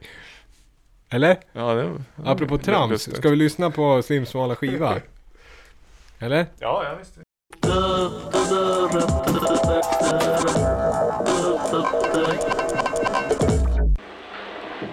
Eller? 1.09 1.37
Ja, 1.53 1.73
det, 1.73 1.95
Apropå 2.25 2.57
trams, 2.57 2.91
lustigt. 2.91 3.17
ska 3.17 3.29
vi 3.29 3.35
lyssna 3.35 3.71
på 3.71 4.01
Slims 4.01 4.29
smala 4.29 4.55
skiva? 4.55 4.95
Eller? 6.19 6.45
Ja, 6.59 6.83
ja 6.83 6.95
visst. 6.95 7.19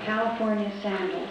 California 0.05 0.70
sandals. 0.83 1.31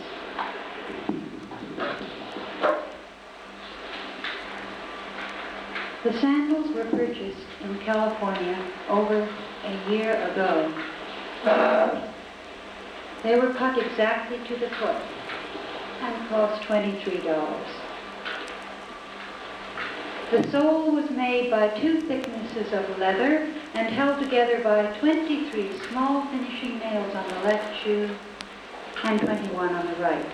The 6.04 6.14
sandals 6.20 6.76
were 6.76 6.86
purchased 6.86 7.46
in 7.62 7.80
California 7.80 8.58
over 8.90 9.30
a 9.64 9.90
year 9.90 10.14
ago. 10.32 10.74
They 13.24 13.40
were 13.40 13.54
cut 13.54 13.78
exactly 13.78 14.38
to 14.50 14.56
the 14.60 14.70
foot 14.76 15.02
and 16.02 16.30
cost 16.30 16.62
$23. 16.64 17.24
The 20.32 20.52
sole 20.52 20.92
was 20.92 21.10
made 21.12 21.50
by 21.50 21.70
two 21.80 22.02
thicknesses 22.02 22.74
of 22.74 22.98
leather 22.98 23.50
and 23.76 23.88
held 23.88 24.22
together 24.22 24.62
by 24.62 24.86
23 25.00 25.80
small 25.90 26.26
finishing 26.28 26.80
nails 26.80 27.16
on 27.16 27.28
the 27.30 27.40
left 27.46 27.84
shoe 27.84 28.14
and 29.04 29.20
21 29.22 29.74
on 29.74 29.88
the 29.88 29.96
right. 29.96 30.26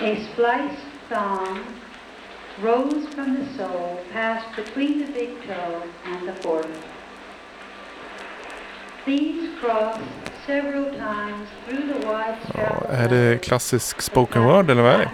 A 0.00 0.24
spliced 0.32 0.82
thong 1.08 1.64
rose 2.60 3.06
from 3.14 3.34
the 3.34 3.54
sole, 3.56 4.04
passed 4.12 4.54
between 4.56 4.98
the 4.98 5.12
big 5.12 5.42
toe 5.44 5.82
and 6.04 6.28
the 6.28 6.34
forefoot. 6.34 6.93
Är 12.90 13.08
det 13.08 13.38
klassisk 13.42 14.00
spoken 14.02 14.44
word 14.44 14.70
eller 14.70 14.82
vad 14.82 14.92
är 14.92 14.98
det? 14.98 15.10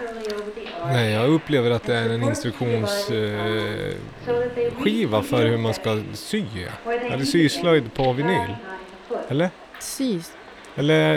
Nej, 0.86 1.12
jag 1.12 1.28
upplever 1.28 1.70
att 1.70 1.82
det 1.82 1.94
är 1.96 2.10
en 2.10 2.22
instruktionsskiva 2.22 5.16
eh, 5.18 5.22
för 5.22 5.46
hur 5.46 5.58
man 5.58 5.74
ska 5.74 6.02
sy. 6.12 6.44
Eller 7.10 7.24
syslöjd 7.24 7.94
på 7.94 8.12
vinyl. 8.12 8.56
Eller? 9.28 9.50
Sys. 9.78 10.32
Eller, 10.76 11.14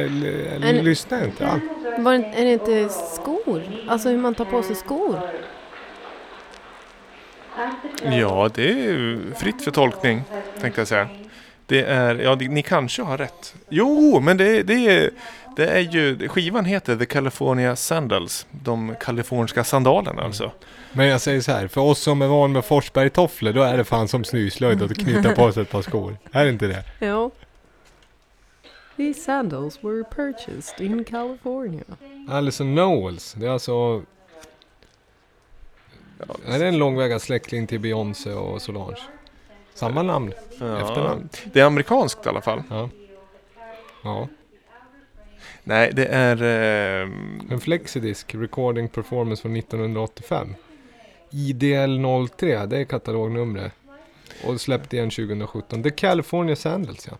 eller, 0.55 0.67
En- 0.69 0.86
lyssnar 0.86 1.17
jag 1.17 1.28
inte 1.28 1.47
alls? 1.47 1.63
Var, 1.97 2.13
är 2.13 2.45
det 2.45 2.53
inte 2.53 2.89
skor? 2.89 3.61
Alltså 3.88 4.09
hur 4.09 4.17
man 4.17 4.36
tar 4.36 4.45
på 4.45 4.63
sig 4.63 4.76
skor? 4.76 5.19
Ja, 8.03 8.49
det 8.55 8.69
är 8.69 8.76
ju 8.76 9.19
fritt 9.38 9.63
för 9.63 9.71
tolkning, 9.71 10.21
tänkte 10.61 10.82
jag 10.82 10.88
säga. 10.88 11.07
Det 11.74 11.84
är, 11.84 12.15
ja, 12.15 12.36
det, 12.36 12.47
ni 12.47 12.61
kanske 12.63 13.01
har 13.01 13.17
rätt. 13.17 13.55
Jo, 13.69 14.19
men 14.19 14.38
det, 14.38 14.63
det, 14.63 14.74
är, 14.74 15.11
det 15.55 15.67
är 15.67 15.80
ju, 15.80 16.28
skivan 16.28 16.65
heter 16.65 16.95
The 16.95 17.05
California 17.05 17.76
Sandals. 17.76 18.47
De 18.51 18.95
kaliforniska 18.99 19.63
sandalerna 19.63 20.21
alltså. 20.21 20.51
Men 20.91 21.07
jag 21.07 21.21
säger 21.21 21.41
så 21.41 21.51
här, 21.51 21.67
för 21.67 21.82
oss 21.82 21.99
som 21.99 22.21
är 22.21 22.28
van 22.28 22.51
med 22.51 22.65
Forsberg-tofflor, 22.65 23.53
då 23.53 23.61
är 23.61 23.78
det 23.78 23.84
fan 23.84 24.07
som 24.07 24.24
snyslöjd 24.24 24.82
att 24.82 24.97
knyta 24.97 25.36
på 25.36 25.51
sig 25.51 25.63
ett 25.63 25.69
par 25.69 25.82
skor. 25.82 26.17
Är 26.32 26.43
det 26.43 26.49
inte 26.49 26.67
det? 26.67 26.84
Ja. 26.99 27.32
These 28.97 29.21
sandals 29.21 29.84
were 29.84 30.03
purchased 30.03 30.86
in 30.86 31.03
California. 31.03 31.84
Alison 32.30 32.76
Knowles. 32.76 33.34
Det 33.34 33.45
är 33.45 33.51
alltså... 33.51 34.03
Ja, 36.28 36.36
Är 36.47 36.59
det 36.59 36.67
en 36.67 36.78
långväga 36.78 37.19
släkting 37.19 37.67
till 37.67 37.80
Beyoncé 37.80 38.32
och 38.34 38.61
Solange? 38.61 38.97
Samma 39.74 40.03
namn? 40.03 40.34
ja, 40.59 40.78
efternamn? 40.82 41.30
Det 41.53 41.59
är 41.59 41.65
amerikanskt 41.65 42.26
i 42.26 42.30
alla 42.30 42.41
fall. 42.41 42.63
Ja. 42.69 42.89
Ja. 44.03 44.28
Nej, 45.63 45.91
det 45.93 46.05
är... 46.05 46.41
ehm, 46.43 47.41
En 47.51 47.59
Flexidisk 47.59 48.36
Recording 48.36 48.89
Performance 48.89 49.41
från 49.41 49.55
1985. 49.55 50.55
IDL03, 51.32 52.65
det 52.67 52.78
är 52.78 52.84
katalognumret. 52.86 53.71
Och 54.45 54.61
släppt 54.61 54.93
igen 54.93 55.09
2017. 55.09 55.84
The 55.84 55.89
California 55.89 56.55
Sandals 56.55 57.07
ja. 57.11 57.17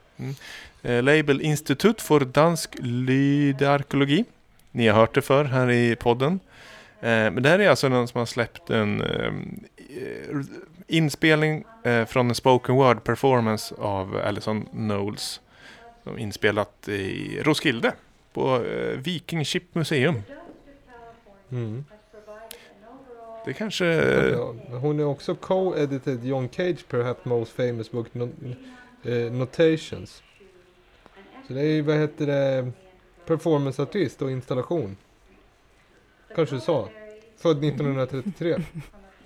Eh, 0.82 1.04
label 1.04 1.42
Institut 1.42 2.02
för 2.02 2.20
dansk 2.20 2.76
lydarkologi. 2.80 4.26
Ni 4.72 4.88
har 4.88 5.00
hört 5.00 5.16
det 5.16 5.22
för 5.22 5.46
här 5.46 5.72
i 5.72 5.96
podden. 5.96 6.40
Eh, 7.00 7.10
men 7.10 7.44
det 7.44 7.50
här 7.50 7.60
är 7.60 7.70
alltså 7.70 7.90
någon 7.90 8.08
som 8.08 8.20
har 8.20 8.26
släppt 8.26 8.70
en 8.70 9.02
ehm, 9.02 9.64
eh, 9.78 10.38
inspelning 10.88 11.66
eh, 11.84 12.06
från 12.06 12.30
en 12.30 12.36
spoken 12.36 12.76
word 12.76 13.04
performance 13.04 13.76
av 13.78 14.16
Alison 14.26 14.66
Knowles. 14.66 15.42
Som 16.04 16.18
inspelat 16.20 16.90
i 16.90 17.40
Roskilde 17.44 17.94
på 18.34 18.66
eh, 18.66 18.98
Viking 18.98 19.46
Ship 19.46 19.76
Museum. 19.76 20.22
Mm. 21.52 21.86
Det 23.46 23.54
kanske... 23.54 23.86
Ja, 23.86 24.56
Hon 24.70 25.00
är 25.00 25.06
också 25.06 25.36
co-edited 25.36 26.26
John 26.26 26.50
Cage 26.50 26.88
perhaps 26.88 27.26
most 27.26 27.52
famous 27.52 27.92
book 27.92 28.08
no- 28.14 28.56
eh, 29.04 29.32
Notations. 29.34 30.24
Så 31.48 31.54
det 31.54 31.62
är 31.62 31.66
ju, 31.66 31.82
vad 31.82 31.96
heter 31.96 32.28
det, 32.28 32.72
performanceartist 33.26 34.22
och 34.22 34.32
installation. 34.32 34.98
Kanske 36.36 36.56
du 36.56 36.62
sa. 36.62 36.90
Född 37.38 37.58
1933. 37.66 38.56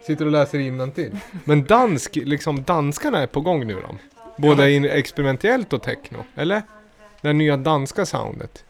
Sitter 0.08 0.26
och 0.26 0.32
läser 0.32 0.91
till. 0.91 1.18
Men 1.43 1.64
dansk, 1.64 2.16
liksom 2.16 2.64
danskarna 2.64 3.20
är 3.20 3.28
på 3.28 3.41
gång 3.41 3.68
nu 3.68 3.74
då. 3.74 3.95
Både 4.38 4.72
in 4.72 4.86
experimentellt 4.86 5.74
och 5.74 5.84
techno, 5.84 6.18
eller? 6.36 6.62
Det 7.22 7.34
nya 7.34 7.58
danska 7.58 8.05
soundet. 8.05 8.66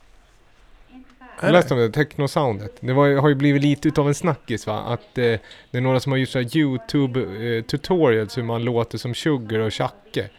Jag 1.41 1.51
läste 1.51 1.73
om 1.73 1.79
det, 1.79 1.89
techno-soundet. 1.89 2.77
Det 2.79 2.93
var, 2.93 3.15
har 3.15 3.29
ju 3.29 3.35
blivit 3.35 3.61
lite 3.61 3.87
utav 3.87 4.07
en 4.07 4.15
snackis 4.15 4.67
va? 4.67 4.79
Att 4.79 5.17
eh, 5.17 5.23
det 5.71 5.77
är 5.77 5.81
några 5.81 5.99
som 5.99 6.11
har 6.11 6.19
gjort 6.19 6.29
så 6.29 6.39
här 6.39 6.57
YouTube 6.57 7.19
eh, 7.19 7.63
tutorials 7.63 8.37
hur 8.37 8.43
man 8.43 8.63
låter 8.63 8.97
som 8.97 9.15
Sugar 9.15 9.59
och 9.59 9.73
Chacke. 9.73 10.29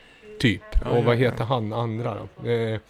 Typ. 0.41 0.63
Ja, 0.85 0.91
och 0.91 1.05
vad 1.05 1.17
heter 1.17 1.45
han 1.45 1.73
andra 1.73 2.15
då? 2.15 2.51
Eh, 2.51 2.81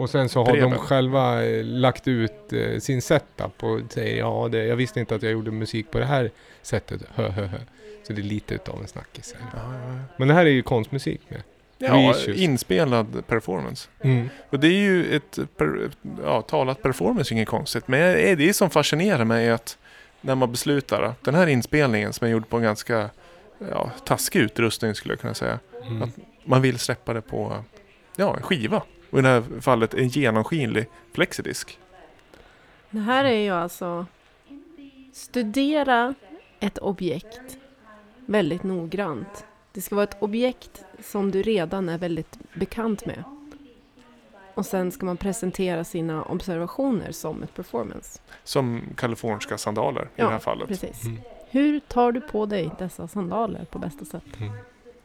och 0.00 0.10
sen 0.10 0.28
så 0.28 0.44
har 0.44 0.52
Preben. 0.52 0.70
de 0.70 0.78
själva 0.78 1.44
eh, 1.44 1.64
lagt 1.64 2.08
ut 2.08 2.52
eh, 2.52 2.78
sin 2.78 3.02
setup 3.02 3.64
och 3.64 3.80
säger 3.88 4.18
ja, 4.18 4.48
det, 4.52 4.64
jag 4.64 4.76
visste 4.76 5.00
inte 5.00 5.14
att 5.14 5.22
jag 5.22 5.32
gjorde 5.32 5.50
musik 5.50 5.90
på 5.90 5.98
det 5.98 6.04
här 6.04 6.30
sättet. 6.62 7.02
Så 8.02 8.12
det 8.12 8.20
är 8.20 8.22
lite 8.22 8.54
utav 8.54 8.80
en 8.80 8.88
snackis. 8.88 9.34
Ja, 9.38 9.46
ja, 9.54 9.88
ja. 9.88 9.98
Men 10.16 10.28
det 10.28 10.34
här 10.34 10.46
är 10.46 10.50
ju 10.50 10.62
konstmusik 10.62 11.20
med. 11.28 11.42
Ja, 11.78 12.14
inspelad 12.34 13.26
performance. 13.26 13.88
Mm. 14.00 14.28
Och 14.50 14.60
det 14.60 14.66
är 14.66 14.80
ju 14.80 15.16
ett 15.16 15.38
per, 15.56 15.90
ja, 16.24 16.42
talat 16.42 16.82
performance, 16.82 17.34
inget 17.34 17.48
konstigt. 17.48 17.88
Men 17.88 18.36
det 18.38 18.56
som 18.56 18.70
fascinerar 18.70 19.24
mig 19.24 19.46
är 19.46 19.52
att 19.52 19.78
när 20.20 20.34
man 20.34 20.50
beslutar 20.50 21.02
att 21.02 21.24
den 21.24 21.34
här 21.34 21.46
inspelningen 21.46 22.12
som 22.12 22.26
är 22.26 22.30
gjord 22.30 22.48
på 22.48 22.56
en 22.56 22.62
ganska 22.62 23.10
ja, 23.70 23.90
taskig 24.04 24.40
utrustning 24.40 24.94
skulle 24.94 25.12
jag 25.12 25.20
kunna 25.20 25.34
säga. 25.34 25.58
Mm. 25.86 26.02
Att 26.02 26.10
man 26.44 26.62
vill 26.62 26.78
släppa 26.78 27.12
det 27.12 27.22
på 27.22 27.64
ja, 28.16 28.36
en 28.36 28.42
skiva. 28.42 28.82
Och 29.10 29.18
i 29.18 29.22
det 29.22 29.28
här 29.28 29.60
fallet 29.60 29.94
en 29.94 30.08
genomskinlig 30.08 30.86
flexidisk. 31.12 31.78
Det 32.90 33.00
här 33.00 33.24
är 33.24 33.38
ju 33.38 33.50
alltså 33.50 34.06
studera 35.12 36.14
ett 36.60 36.78
objekt 36.78 37.58
väldigt 38.26 38.62
noggrant. 38.62 39.46
Det 39.72 39.80
ska 39.80 39.94
vara 39.94 40.04
ett 40.04 40.22
objekt 40.22 40.84
som 41.02 41.30
du 41.30 41.42
redan 41.42 41.88
är 41.88 41.98
väldigt 41.98 42.38
bekant 42.54 43.06
med. 43.06 43.24
Och 44.54 44.66
sen 44.66 44.92
ska 44.92 45.06
man 45.06 45.16
presentera 45.16 45.84
sina 45.84 46.22
observationer 46.22 47.12
som 47.12 47.42
ett 47.42 47.54
performance. 47.54 48.20
Som 48.44 48.82
kaliforniska 48.96 49.58
sandaler 49.58 50.02
i 50.02 50.06
Ja, 50.16 50.24
det 50.24 50.30
här 50.32 50.38
fallet. 50.38 50.68
Precis. 50.68 51.04
Mm. 51.04 51.18
Hur 51.50 51.80
tar 51.80 52.12
du 52.12 52.20
på 52.20 52.46
dig 52.46 52.70
dessa 52.78 53.08
sandaler 53.08 53.64
på 53.64 53.78
bästa 53.78 54.04
sätt? 54.04 54.24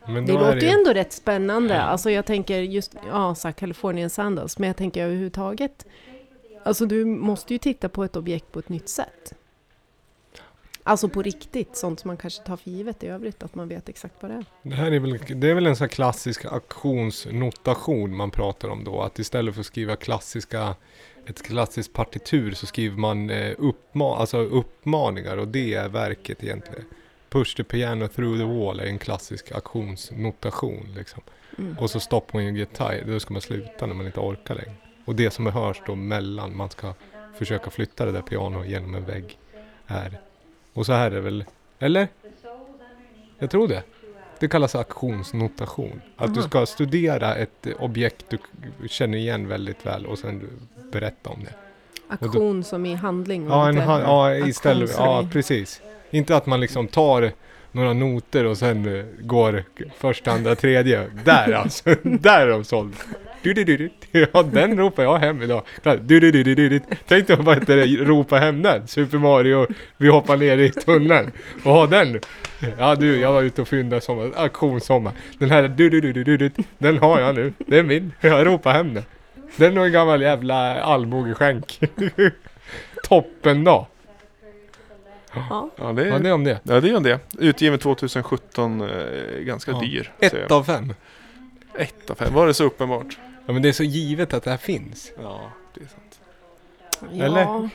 Men 0.07 0.25
Det 0.25 0.33
låter 0.33 0.61
ju 0.61 0.67
ändå 0.67 0.93
rätt 0.93 1.13
spännande. 1.13 1.81
Alltså 1.81 2.11
jag 2.11 2.25
tänker 2.25 2.59
just, 2.59 2.95
ja, 3.07 3.35
så 3.35 3.47
här 3.47 3.53
Californian 3.53 4.09
Sandals, 4.09 4.59
men 4.59 4.67
jag 4.67 4.77
tänker 4.77 5.03
överhuvudtaget. 5.03 5.85
Alltså 6.63 6.85
du 6.85 7.05
måste 7.05 7.53
ju 7.53 7.57
titta 7.57 7.89
på 7.89 8.03
ett 8.03 8.15
objekt 8.15 8.51
på 8.51 8.59
ett 8.59 8.69
nytt 8.69 8.89
sätt. 8.89 9.33
Alltså 10.87 11.09
på 11.09 11.21
riktigt, 11.21 11.77
sånt 11.77 11.99
som 11.99 12.07
man 12.07 12.17
kanske 12.17 12.43
tar 12.43 12.57
för 12.57 12.69
givet 12.69 13.03
i 13.03 13.07
övrigt, 13.07 13.43
att 13.43 13.55
man 13.55 13.67
vet 13.67 13.89
exakt 13.89 14.15
vad 14.19 14.31
det 14.31 14.35
är. 14.35 14.45
Det 14.61 14.75
här 14.75 14.91
är 14.91 14.99
väl, 14.99 15.19
det 15.35 15.49
är 15.49 15.53
väl 15.53 15.65
en 15.65 15.75
sån 15.75 15.83
här 15.83 15.89
klassisk 15.89 16.45
auktionsnotation 16.45 18.15
man 18.15 18.31
pratar 18.31 18.69
om 18.69 18.83
då. 18.83 19.01
Att 19.01 19.19
istället 19.19 19.53
för 19.53 19.61
att 19.61 19.65
skriva 19.65 19.95
klassiska, 19.95 20.75
ett 21.25 21.43
klassiskt 21.43 21.93
partitur 21.93 22.51
så 22.51 22.65
skriver 22.65 22.97
man 22.97 23.29
eh, 23.29 23.53
uppma, 23.57 24.17
alltså 24.17 24.37
uppmaningar 24.37 25.37
och 25.37 25.47
det 25.47 25.73
är 25.73 25.89
verket 25.89 26.43
egentligen. 26.43 26.85
Push 27.35 27.55
the 27.55 27.63
piano 27.63 28.07
through 28.07 28.37
the 28.37 28.43
wall 28.43 28.79
är 28.79 28.85
en 28.85 28.99
klassisk 28.99 29.51
auktionsnotation 29.51 30.87
liksom. 30.95 31.21
Mm. 31.57 31.79
Och 31.79 31.89
så 31.89 31.99
stop 31.99 32.21
when 32.31 32.43
you 32.43 32.57
get 32.57 32.73
tired, 32.73 33.07
då 33.07 33.19
ska 33.19 33.33
man 33.33 33.41
sluta 33.41 33.85
när 33.85 33.93
man 33.93 34.05
inte 34.05 34.19
orkar 34.19 34.55
längre. 34.55 34.73
Och 35.05 35.15
det 35.15 35.31
som 35.31 35.45
hörs 35.45 35.81
då 35.85 35.95
mellan, 35.95 36.57
man 36.57 36.69
ska 36.69 36.93
försöka 37.37 37.69
flytta 37.69 38.05
det 38.05 38.11
där 38.11 38.21
pianot 38.21 38.67
genom 38.67 38.95
en 38.95 39.05
vägg, 39.05 39.37
är. 39.87 40.17
Och 40.73 40.85
så 40.85 40.93
här 40.93 41.05
är 41.05 41.15
det 41.15 41.21
väl, 41.21 41.45
eller? 41.79 42.07
Jag 43.39 43.49
tror 43.49 43.67
det. 43.67 43.83
Det 44.39 44.47
kallas 44.47 44.75
auktionsnotation. 44.75 46.01
Att 46.15 46.33
du 46.33 46.39
Aha. 46.39 46.49
ska 46.49 46.65
studera 46.65 47.35
ett 47.35 47.67
objekt 47.79 48.25
du 48.29 48.37
känner 48.87 49.17
igen 49.17 49.47
väldigt 49.47 49.85
väl 49.85 50.05
och 50.05 50.19
sen 50.19 50.49
berätta 50.91 51.29
om 51.29 51.43
det. 51.43 51.53
Aktion 52.07 52.63
som 52.63 52.85
i 52.85 52.93
handling 52.93 53.45
Ja, 53.47 53.71
ha- 53.71 54.01
ja 54.01 54.35
istället, 54.35 54.91
ja 54.97 55.27
precis. 55.31 55.81
Inte 56.15 56.35
att 56.35 56.45
man 56.45 56.59
liksom 56.61 56.87
tar 56.87 57.31
några 57.71 57.93
noter 57.93 58.45
och 58.45 58.57
sen 58.57 58.97
eh, 58.97 59.05
går 59.19 59.63
första, 59.97 60.31
andra, 60.31 60.55
tredje. 60.55 61.07
Där 61.23 61.51
alltså, 61.51 61.95
där 62.03 62.47
är 62.47 62.51
de 62.51 62.63
såld. 62.63 62.93
Du, 63.41 63.53
du, 63.53 63.63
du, 63.63 63.77
du. 63.77 64.27
Ja, 64.33 64.43
den 64.43 64.77
ropar 64.77 65.03
jag 65.03 65.17
hem 65.17 65.41
idag. 65.41 65.63
Du, 65.83 66.19
du, 66.19 66.31
du, 66.31 66.43
du, 66.43 66.69
du. 66.69 66.79
Tänk 67.07 67.27
dig 67.27 67.37
vad 67.39 67.59
heter 67.59 68.05
ropa 68.05 68.37
hem 68.37 68.61
den. 68.61 68.87
Super 68.87 69.17
Mario, 69.17 69.67
vi 69.97 70.07
hoppar 70.07 70.37
ner 70.37 70.57
i 70.57 70.69
tunneln. 70.69 71.31
Och 71.63 71.71
ha 71.71 71.87
den. 71.87 72.19
Ja 72.77 72.95
du, 72.95 73.19
jag 73.19 73.33
var 73.33 73.41
ute 73.41 73.61
och 73.61 73.67
fyndade 73.67 74.01
sommar, 74.01 74.31
auktionssommar. 74.35 75.13
Den 75.37 75.51
här, 75.51 75.67
du, 75.67 75.89
du, 75.89 76.01
du, 76.01 76.13
du, 76.13 76.23
du, 76.23 76.37
du, 76.37 76.51
den 76.77 76.97
har 76.97 77.19
jag 77.19 77.35
nu. 77.35 77.53
Det 77.57 77.77
är 77.77 77.83
min. 77.83 78.13
Jag 78.21 78.47
ropar 78.47 78.73
hem 78.73 78.93
den. 78.93 79.03
Den 79.55 79.71
är 79.71 79.75
nog 79.75 79.85
en 79.85 79.91
gammal 79.91 80.21
jävla 80.21 80.81
allmogeskänk. 80.81 81.79
Toppen 83.03 83.63
då. 83.63 83.87
Ja, 85.49 85.69
Ja, 85.75 85.91
det 85.93 86.07
Ja, 86.07 86.15
är, 86.15 86.19
det 86.19 86.29
är 86.29 86.33
om 86.33 86.43
det. 86.43 86.59
ja, 86.63 86.79
det 86.81 86.87
är 86.89 86.91
ju 86.91 86.99
det. 86.99 87.19
Utgiven 87.39 87.79
2017, 87.79 88.81
eh, 88.81 88.87
ganska 89.39 89.71
Ja. 89.71 89.79
dyr. 89.79 90.11
Ett 90.19 90.51
av 90.51 90.63
fem. 90.63 90.93
Ett 91.77 92.09
av 92.09 92.15
fem. 92.15 92.33
Var 92.33 92.47
det 92.47 92.53
så 92.53 92.63
uppenbart? 92.63 93.17
Ja 93.45 93.53
men 93.53 93.61
det 93.61 93.69
är 93.69 93.73
så 93.73 93.83
givet 93.83 94.33
att 94.33 94.43
det 94.43 94.49
här 94.49 94.57
finns. 94.57 95.11
Ja, 95.21 95.51
det 95.73 95.81
är 95.83 95.87
sant. 95.87 96.19
Eller? 97.23 97.41
ja 97.41 97.69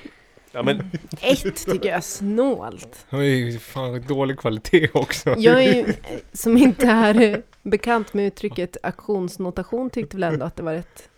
Ja, 0.53 0.63
men 0.63 0.91
ett 1.21 1.67
tycker 1.67 1.89
jag 1.89 1.97
är 1.97 2.01
snålt. 2.01 3.07
Det 3.11 3.17
är 3.17 3.23
ju 3.23 3.59
fan 3.59 4.05
dålig 4.09 4.39
kvalitet 4.39 4.89
också. 4.93 5.35
Jag 5.39 5.65
är 5.65 5.75
ju, 5.75 5.81
eh, 5.81 5.95
som 6.33 6.57
inte 6.57 6.87
är 6.87 7.43
bekant 7.63 8.15
med 8.15 8.27
uttrycket 8.27 8.77
auktionsnotation 8.83 9.91
tyckte 9.91 10.17
väl 10.17 10.33
ändå 10.33 10.47
att 10.47 10.57
det 10.57 10.63
var 10.63 10.73
rätt 10.73 11.09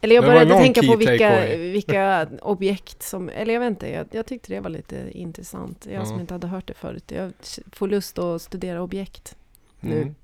eller 0.00 0.14
jag 0.14 0.24
började 0.24 0.54
tänka 0.54 0.82
på 0.82 0.96
vilka, 0.96 1.46
vilka 1.56 2.28
objekt 2.42 3.02
som, 3.02 3.28
eller 3.28 3.54
jag 3.54 3.60
vet 3.60 3.70
inte, 3.70 3.90
jag, 3.90 4.06
jag 4.10 4.26
tyckte 4.26 4.54
det 4.54 4.60
var 4.60 4.70
lite 4.70 5.10
intressant. 5.10 5.86
Jag 5.92 6.06
som 6.06 6.16
Ja. 6.16 6.20
inte 6.20 6.34
hade 6.34 6.46
hört 6.46 6.66
det 6.66 6.74
förut. 6.74 7.04
Jag 7.06 7.32
får 7.72 7.88
lust 7.88 8.18
att 8.18 8.42
studera 8.42 8.82
objekt 8.82 9.36
nu. 9.80 10.02
Mm. 10.02 10.14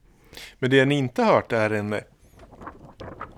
Men 0.58 0.70
det 0.70 0.84
ni 0.84 0.94
inte 0.94 1.22
hört 1.22 1.52
är 1.52 1.70
en, 1.70 1.94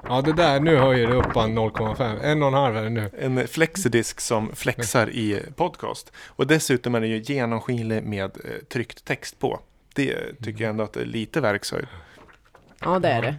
Ja 0.08 0.22
det 0.22 0.32
där, 0.32 0.60
nu 0.60 0.76
höjer 0.76 1.06
det 1.06 1.14
upp 1.14 1.32
på 1.32 1.40
en 1.40 1.58
0,5. 1.58 2.20
En 2.22 2.42
och 2.42 2.48
en 2.48 2.54
halv 2.54 2.76
är 2.76 2.82
det 2.84 2.90
nu. 2.90 3.10
en 3.18 3.48
flexidisk 3.48 4.20
som 4.20 4.54
flexar 4.54 5.10
i 5.10 5.42
podcast. 5.56 6.12
Och 6.26 6.46
dessutom 6.46 6.94
är 6.94 7.00
den 7.00 7.10
ju 7.10 7.18
genomskinlig 7.18 8.02
med 8.02 8.24
eh, 8.24 8.64
tryckt 8.68 9.04
text 9.04 9.38
på. 9.38 9.60
Det 9.94 10.16
tycker 10.42 10.64
jag 10.64 10.70
ändå 10.70 10.84
att 10.84 10.92
det 10.92 11.00
är 11.00 11.04
lite 11.06 11.40
verkshöjd. 11.40 11.86
Ja, 12.80 12.98
det 12.98 13.08
är 13.08 13.22
det. 13.22 13.34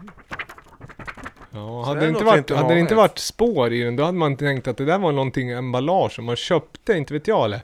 Ja, 1.52 1.84
hade 1.84 2.00
det 2.00 2.08
inte 2.10 2.24
varit, 2.24 2.50
hade 2.50 2.74
det 2.74 2.80
inte 2.80 2.96
varit 2.96 3.20
spår 3.20 3.74
i 3.74 3.82
den, 3.84 3.96
då 3.96 4.04
hade 4.04 4.18
man 4.18 4.38
tänkt 4.38 4.68
att 4.68 4.78
det 4.78 4.86
där 4.86 4.98
var 4.98 5.12
någonting 5.12 5.50
emballage 5.50 6.12
som 6.12 6.26
man 6.26 6.36
köpte, 6.36 6.94
inte 6.94 7.14
vet 7.14 7.28
jag 7.28 7.46
eller. 7.46 7.62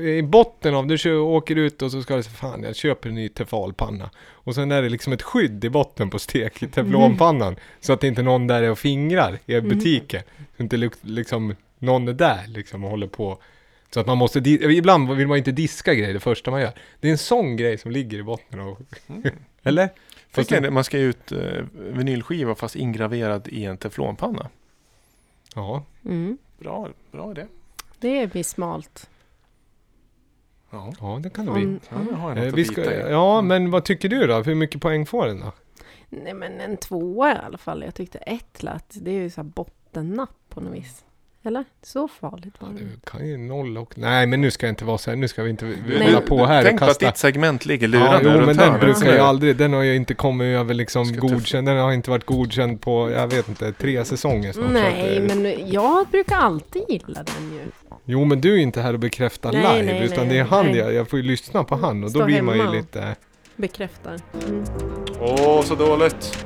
I 0.00 0.22
botten 0.22 0.74
av, 0.74 0.86
du 0.86 0.98
kör, 0.98 1.18
åker 1.18 1.56
ut 1.56 1.82
och 1.82 1.90
så 1.92 2.02
ska 2.02 2.16
du 2.16 2.22
säga 2.22 2.34
fan 2.34 2.62
jag 2.62 2.76
köper 2.76 3.08
en 3.08 3.14
ny 3.14 3.28
tefalpanna. 3.28 4.10
Och 4.30 4.54
sen 4.54 4.72
är 4.72 4.82
det 4.82 4.88
liksom 4.88 5.12
ett 5.12 5.22
skydd 5.22 5.64
i 5.64 5.70
botten 5.70 6.10
på 6.10 6.18
stek 6.18 6.70
teflonpannan. 6.72 7.56
Så 7.80 7.92
att 7.92 8.04
inte 8.04 8.22
någon 8.22 8.46
där 8.46 8.62
är 8.62 8.70
och 8.70 8.78
fingrar 8.78 9.38
i 9.46 9.54
Mm. 9.54 9.68
butiken. 9.68 10.22
Så 10.56 10.62
inte 10.62 10.90
liksom 11.02 11.54
någon 11.78 12.08
är 12.08 12.12
där 12.12 12.40
liksom 12.46 12.84
och 12.84 12.90
håller 12.90 13.06
på. 13.06 13.38
Så 13.94 14.00
att 14.00 14.06
man 14.06 14.18
måste, 14.18 14.38
ibland 14.38 15.10
vill 15.12 15.26
man 15.28 15.38
inte 15.38 15.52
diska 15.52 15.94
grejer 15.94 16.14
det 16.14 16.20
första 16.20 16.50
man 16.50 16.60
gör. 16.60 16.72
Det 17.00 17.08
är 17.08 17.12
en 17.12 17.18
sån 17.18 17.56
grej 17.56 17.78
som 17.78 17.90
ligger 17.90 18.18
i 18.18 18.22
botten 18.22 18.60
och, 18.60 18.78
eller? 19.62 19.88
Fast 20.38 20.50
Fast 20.50 20.70
man 20.70 20.84
ska 20.84 20.98
ge 20.98 21.04
ut 21.04 21.32
eh, 21.32 21.64
vinylskiva 21.74 22.54
fast 22.54 22.76
ingraverad 22.76 23.48
i 23.48 23.64
en 23.64 23.76
teflonpanna. 23.78 24.48
Ja, 25.54 25.84
Mm. 26.04 26.38
Bra, 26.58 26.88
bra 27.12 27.30
idé. 27.30 27.46
Det 27.98 28.32
blir 28.32 28.42
smalt. 28.42 29.10
Ja, 30.70 30.92
ja 31.00 31.20
det 31.22 31.30
kan 31.30 31.46
det 31.46 31.52
bli. 31.52 31.64
Om, 31.64 31.80
ja 32.10 32.16
har 32.16 32.36
Eh, 32.36 32.54
vi 32.54 32.64
ska, 32.64 33.08
ja, 33.10 33.42
men 33.42 33.70
vad 33.70 33.84
tycker 33.84 34.08
du 34.08 34.26
då? 34.26 34.42
Hur 34.42 34.54
mycket 34.54 34.80
poäng 34.82 35.06
får 35.06 35.26
den 35.26 35.40
då? 35.40 35.52
nej 36.10 36.34
men 36.34 36.60
en 36.60 36.76
tvåa 36.76 37.32
i 37.32 37.36
alla 37.36 37.58
fall. 37.58 37.82
Jag 37.82 37.94
tyckte 37.94 38.18
ett 38.18 38.62
lät, 38.62 38.84
det 39.04 39.10
är 39.10 39.14
ju 39.22 39.30
så 39.30 39.40
här 39.40 39.48
bottennapp 39.48 40.30
på 40.48 40.60
något 40.60 40.74
vis. 40.74 41.04
Eller? 41.44 41.64
Så 41.82 42.08
farligt 42.08 42.54
var 42.58 42.68
Ja, 42.68 42.74
det. 42.78 42.84
det 42.84 43.10
kan 43.10 43.28
ju 43.28 43.36
noll 43.36 43.78
och... 43.78 43.92
Nej, 43.98 44.26
men 44.26 44.40
nu 44.40 44.50
ska 44.50 44.66
jag 44.66 44.72
inte 44.72 44.84
vara 44.84 44.98
så 44.98 45.10
här. 45.10 45.16
Nu 45.16 45.28
ska 45.28 45.42
vi 45.42 45.50
inte 45.50 45.64
Nej. 45.64 46.04
hålla 46.06 46.20
på 46.20 46.46
här 46.46 46.62
Tänk 46.62 46.74
och 46.74 46.78
på 46.78 46.84
att 46.84 46.90
kasta... 46.90 47.06
ditt 47.06 47.16
segment 47.16 47.66
ligger 47.66 47.88
Ja, 47.88 48.20
jo, 48.22 48.30
men 48.46 48.56
den 48.56 48.80
brukar 48.80 49.12
ju 49.12 49.18
aldrig... 49.18 49.56
Den 49.56 49.72
har 49.72 49.82
ju 49.82 49.94
inte 49.96 50.14
kommit 50.14 50.44
över 50.58 50.74
liksom 50.74 51.04
Ska 51.06 51.20
godkänd. 51.20 51.68
Den 51.68 51.76
har 51.76 51.92
inte 51.92 52.10
varit 52.10 52.24
godkänd 52.26 52.80
på, 52.80 53.10
jag 53.10 53.26
vet 53.28 53.48
inte, 53.48 53.72
tre 53.72 54.04
säsonger 54.04 54.52
snart. 54.52 54.70
Nej, 54.72 55.16
att, 55.18 55.36
men 55.36 55.68
jag 55.70 56.06
brukar 56.08 56.36
alltid 56.36 56.82
gilla 56.88 57.22
den 57.22 57.52
ju. 57.52 57.60
Jo, 58.04 58.24
men 58.24 58.40
du 58.40 58.54
är 58.54 58.58
inte 58.58 58.80
här 58.80 58.92
och 58.92 58.98
bekräftar 59.00 59.52
Nej, 59.52 59.82
live. 59.82 59.92
nej, 59.92 60.04
utan 60.04 60.26
nej, 60.26 60.34
det 60.36 60.40
är 60.40 60.44
han 60.44 60.66
nej. 60.66 60.76
jag, 60.76 60.94
jag 60.94 61.08
får 61.08 61.18
ju 61.18 61.22
lyssna 61.24 61.64
på 61.64 61.76
han 61.76 62.04
och 62.04 62.10
då 62.12 62.18
Stå 62.18 62.24
blir 62.24 62.42
man 62.42 62.56
ju 62.58 62.70
lite... 62.72 63.16
Bekräftar. 63.56 64.16
Mm. 64.48 64.64
Åh, 65.20 65.62
så 65.62 65.74
dåligt. 65.74 66.44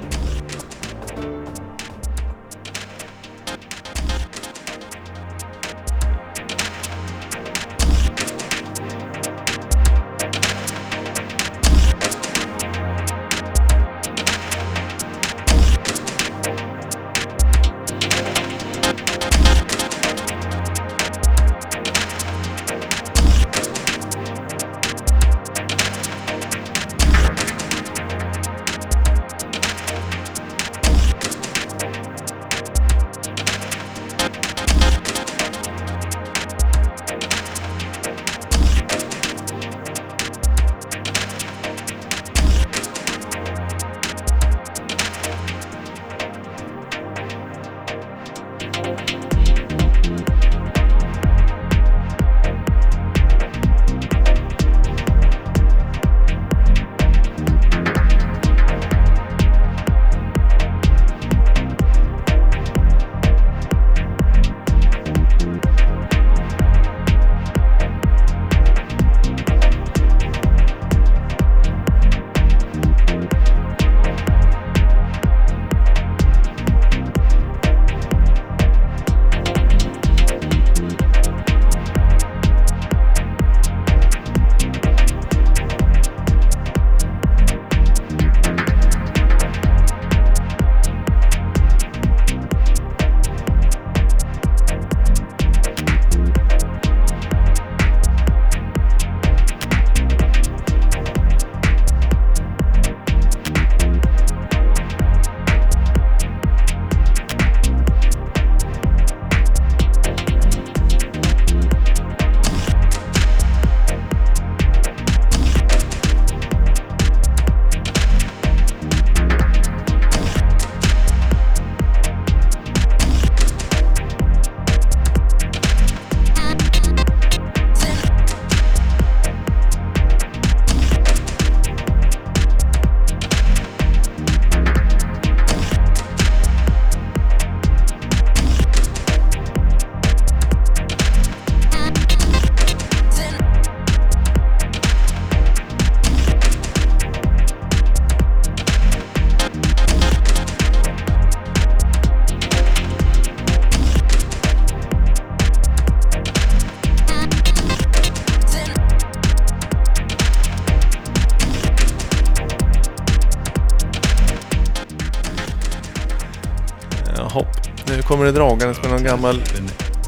Kommer 168.22 168.32
det 168.32 168.38
dragandes 168.38 168.82
med 168.82 168.90
någon 168.90 169.04
gammal 169.04 169.42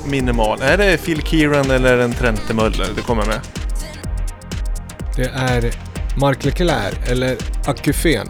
minimal. 0.07 0.62
Är 0.62 0.77
det 0.77 0.97
Phil 1.05 1.23
Kieran 1.23 1.71
eller 1.71 1.99
en 1.99 2.12
Trente 2.12 2.55
Möller 2.55 2.87
det 2.97 3.03
kommer 3.03 3.27
med? 3.27 3.41
Det 5.17 5.31
är 5.35 5.71
Mark 6.17 6.45
Leclerc 6.45 6.95
eller 7.09 7.37
Acufen. 7.67 8.29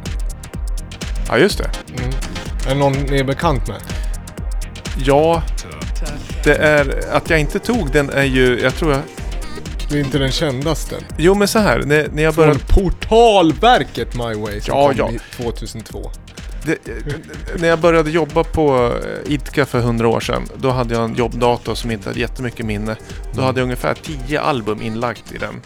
Ja, 1.28 1.39
just 1.39 1.59
det. 1.59 1.70
Mm. 1.99 2.11
Är 2.66 2.68
det 2.68 2.74
någon 2.74 2.93
ni 2.93 3.18
är 3.18 3.24
bekant 3.24 3.68
med? 3.68 3.76
Ja, 5.05 5.43
det 6.45 6.55
är... 6.57 7.01
Att 7.12 7.30
jag 7.30 7.41
inte 7.41 7.59
tog 7.59 7.91
den 7.93 8.11
är 8.11 8.24
ju... 8.24 8.61
Jag 8.61 8.74
tror 8.74 8.93
jag... 8.93 9.01
Det 9.91 9.97
är 9.97 10.01
inte 10.01 10.18
den 10.18 10.32
kändaste. 10.32 10.97
Jo, 11.16 11.35
men 11.35 11.49
så 11.49 11.59
här. 11.59 11.78
När, 11.78 12.09
när 12.09 12.22
jag 12.22 12.35
Från 12.35 12.45
började... 12.47 12.64
portalverket 12.68 14.14
My 14.14 14.35
Way 14.35 14.61
som 14.61 14.74
Ja, 14.78 14.89
kom 14.89 14.97
ja. 14.97 15.11
i 15.11 15.18
2002. 15.43 16.11
Det, 16.64 16.78
när 17.58 17.68
jag 17.68 17.80
började 17.80 18.10
jobba 18.10 18.44
på 18.44 18.92
eh, 19.04 19.32
Idka 19.32 19.66
för 19.66 19.80
hundra 19.80 20.08
år 20.08 20.20
sedan, 20.20 20.46
då 20.56 20.70
hade 20.70 20.94
jag 20.94 21.04
en 21.04 21.14
jobbdator 21.14 21.74
som 21.74 21.90
inte 21.90 22.08
hade 22.08 22.20
jättemycket 22.20 22.66
minne. 22.66 22.96
Då 23.34 23.42
hade 23.42 23.60
jag 23.60 23.64
ungefär 23.64 23.94
10 23.94 24.40
album 24.40 24.82
inlagt 24.82 25.32
i 25.32 25.38
den. 25.38 25.62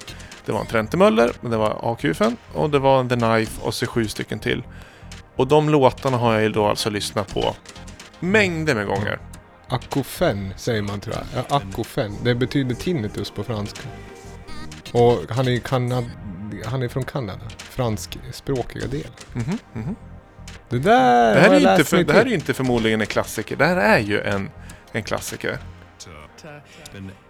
Det 0.46 0.52
var 0.52 0.60
en 0.60 0.66
Trente 0.66 0.96
Möller, 0.96 1.32
det 1.40 1.56
var 1.56 1.92
AQFen 1.92 2.36
och 2.54 2.70
det 2.70 2.78
var 2.78 3.00
en 3.00 3.08
The 3.08 3.16
Knife 3.16 3.60
och 3.62 3.74
så 3.74 3.86
sju 3.86 4.08
stycken 4.08 4.38
till. 4.38 4.62
Och 5.36 5.46
de 5.46 5.68
låtarna 5.68 6.16
har 6.16 6.32
jag 6.32 6.42
ju 6.42 6.48
då 6.48 6.66
alltså 6.66 6.90
lyssnat 6.90 7.34
på 7.34 7.54
mängder 8.20 8.74
med 8.74 8.86
gånger. 8.86 9.18
Akofen 9.68 10.54
säger 10.56 10.82
man 10.82 11.00
tror 11.00 11.16
jag. 11.16 11.44
Ja, 11.48 11.56
Akofen. 11.56 12.14
Det 12.24 12.34
betyder 12.34 12.74
tinnitus 12.74 13.30
på 13.30 13.44
franska. 13.44 13.88
Och 14.92 15.18
han 15.28 15.48
är, 15.48 15.58
kanad... 15.58 16.04
han 16.64 16.82
är 16.82 16.88
från 16.88 17.04
Kanada. 17.04 17.48
Franskspråkiga 17.58 18.86
del. 18.86 19.10
Mhm, 19.32 19.58
mhm. 19.72 19.96
Det 20.68 20.78
där 20.78 21.34
Det, 21.34 21.40
här 21.40 21.50
är 21.50 21.72
inte 21.72 21.84
för, 21.84 22.04
det 22.04 22.12
här 22.12 22.20
är 22.20 22.26
ju 22.26 22.34
inte 22.34 22.54
förmodligen 22.54 23.00
en 23.00 23.06
klassiker. 23.06 23.56
Det 23.56 23.64
här 23.64 23.76
är 23.76 23.98
ju 23.98 24.20
en, 24.20 24.50
en 24.92 25.02
klassiker. 25.02 25.58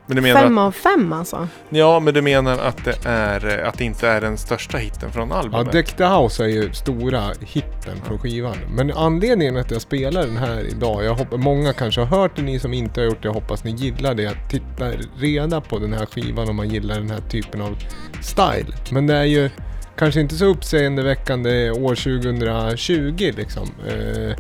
Men 0.07 0.17
du 0.17 0.23
menar 0.23 0.41
Fem 0.41 0.59
att, 0.59 0.67
av 0.67 0.73
fem 0.73 1.13
alltså? 1.13 1.49
ja, 1.69 2.01
men 2.01 2.15
du 2.15 2.23
menar 2.23 2.59
att 2.59 2.85
det, 2.85 3.07
är, 3.07 3.59
att 3.59 3.79
det 3.79 3.85
inte 3.85 4.09
är 4.09 4.21
den 4.21 4.39
största 4.39 4.79
hitten 4.79 5.13
från 5.13 5.29
Ja, 5.29 5.37
albumet? 5.37 5.73
Deck 5.73 5.97
the 5.97 6.05
House 6.05 6.45
är 6.45 6.49
ju 6.49 6.73
stora 6.73 7.23
hitten 7.41 7.97
från 8.07 8.19
skivan. 8.19 8.57
Men 8.77 8.93
anledningen 8.93 9.57
att 9.57 9.71
jag 9.71 9.83
spelar 9.83 10.23
den 10.23 10.37
här 10.37 10.67
idag, 10.69 11.05
jag 11.05 11.15
hoppas, 11.15 11.39
många 11.41 11.73
kanske 11.73 12.01
har 12.01 12.21
hört 12.21 12.37
det, 12.37 12.43
ni 12.43 12.59
som 12.59 12.73
inte 12.75 13.01
har 13.01 13.07
gjort 13.07 13.23
det, 13.23 13.29
jag 13.29 13.35
hoppas 13.35 13.65
ni 13.65 13.71
gillar 13.71 14.15
det. 14.15 14.33
Titta 14.51 14.91
reda 15.17 15.61
på 15.61 15.79
den 15.79 15.93
här 15.93 16.07
skivan 16.07 16.49
om 16.49 16.57
man 16.57 16.69
gillar 16.69 16.95
den 16.95 17.11
här 17.11 17.21
typen 17.21 17.61
av 17.61 17.77
style. 18.23 18.73
Men 18.91 19.07
det 19.07 19.17
är 19.17 19.25
ju 19.25 19.51
kanske 19.99 20.21
inte 20.21 20.35
så 20.35 20.45
uppseendeväckande 20.45 21.71
år 21.71 21.95
2020 21.95 23.33
liksom. 23.37 23.69
Eh, 23.89 24.37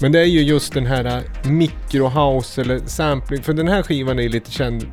men 0.00 0.12
det 0.12 0.20
är 0.20 0.24
ju 0.24 0.42
just 0.42 0.74
den 0.74 0.86
här 0.86 1.04
eh, 1.04 1.50
microhouse 1.50 2.60
eller 2.60 2.78
sampling, 2.78 3.42
för 3.42 3.52
den 3.52 3.68
här 3.68 3.82
skivan 3.82 4.18
är 4.18 4.22
ju 4.22 4.28
lite 4.28 4.50
känd 4.50 4.86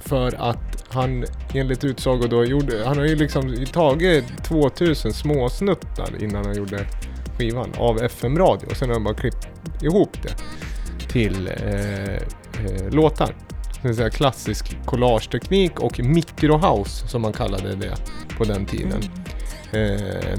för 0.00 0.50
att 0.50 0.84
han 0.88 1.24
enligt 1.54 1.84
utsago 1.84 2.26
då 2.26 2.44
gjorde, 2.44 2.84
han 2.86 2.98
har 2.98 3.04
ju 3.04 3.16
liksom 3.16 3.66
tagit 3.72 4.44
2000 4.44 5.12
småsnuttar 5.12 6.22
innan 6.22 6.44
han 6.44 6.56
gjorde 6.56 6.86
skivan 7.38 7.72
av 7.78 8.02
FM-radio 8.02 8.66
och 8.70 8.76
sen 8.76 8.88
har 8.88 8.94
han 8.94 9.04
bara 9.04 9.14
klippt 9.14 9.48
ihop 9.82 10.16
det 10.22 10.34
till 11.08 11.48
eh, 11.48 12.14
eh, 12.14 12.90
låtar. 12.90 13.34
Det 13.82 13.88
vill 13.88 13.96
säga 13.96 14.10
klassisk 14.10 14.76
collageteknik 14.84 15.80
och 15.80 16.00
microhouse 16.00 17.08
som 17.08 17.22
man 17.22 17.32
kallade 17.32 17.74
det 17.74 17.94
på 18.38 18.44
den 18.44 18.66
tiden. 18.66 19.00
Mm. 19.02 19.31
Eh, 19.72 20.38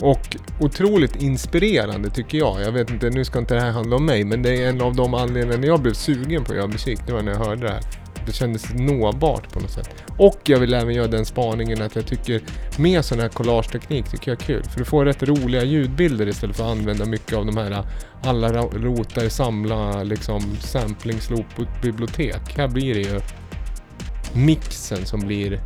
och 0.00 0.36
otroligt 0.60 1.22
inspirerande 1.22 2.10
tycker 2.10 2.38
jag. 2.38 2.62
Jag 2.62 2.72
vet 2.72 2.90
inte, 2.90 3.10
nu 3.10 3.24
ska 3.24 3.38
inte 3.38 3.54
det 3.54 3.60
här 3.60 3.70
handla 3.70 3.96
om 3.96 4.06
mig, 4.06 4.24
men 4.24 4.42
det 4.42 4.62
är 4.62 4.68
en 4.68 4.80
av 4.80 4.96
de 4.96 5.14
anledningarna 5.14 5.66
jag 5.66 5.80
blev 5.80 5.92
sugen 5.92 6.44
på 6.44 6.52
att 6.52 6.58
göra 6.58 6.66
musik. 6.66 6.98
Det 7.06 7.12
var 7.12 7.22
när 7.22 7.32
jag 7.32 7.38
hörde 7.38 7.62
det 7.62 7.72
här. 7.72 7.82
Det 8.26 8.32
kändes 8.32 8.74
nåbart 8.74 9.52
på 9.52 9.60
något 9.60 9.70
sätt. 9.70 9.90
Och 10.18 10.40
jag 10.44 10.58
vill 10.58 10.74
även 10.74 10.94
göra 10.94 11.06
den 11.06 11.24
spaningen 11.24 11.82
att 11.82 11.96
jag 11.96 12.06
tycker 12.06 12.42
med 12.76 13.04
sån 13.04 13.20
här 13.20 13.28
collageteknik 13.28 14.10
tycker 14.10 14.30
jag 14.30 14.40
är 14.40 14.46
kul. 14.46 14.64
För 14.64 14.78
du 14.78 14.84
får 14.84 15.04
rätt 15.04 15.22
roliga 15.22 15.64
ljudbilder 15.64 16.28
istället 16.28 16.56
för 16.56 16.64
att 16.64 16.70
använda 16.70 17.04
mycket 17.04 17.38
av 17.38 17.46
de 17.46 17.56
här 17.56 17.84
alla 18.22 18.52
rotar 18.62 19.28
samla 19.28 20.02
liksom 20.02 20.40
samplingsloop-bibliotek. 20.60 22.56
Här 22.56 22.68
blir 22.68 22.94
det 22.94 23.00
ju 23.00 23.20
mixen 24.32 25.06
som 25.06 25.20
blir 25.20 25.60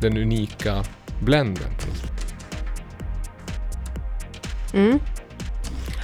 den 0.00 0.16
unika 0.16 0.84
blenden. 1.20 1.70
Mm. 4.74 5.00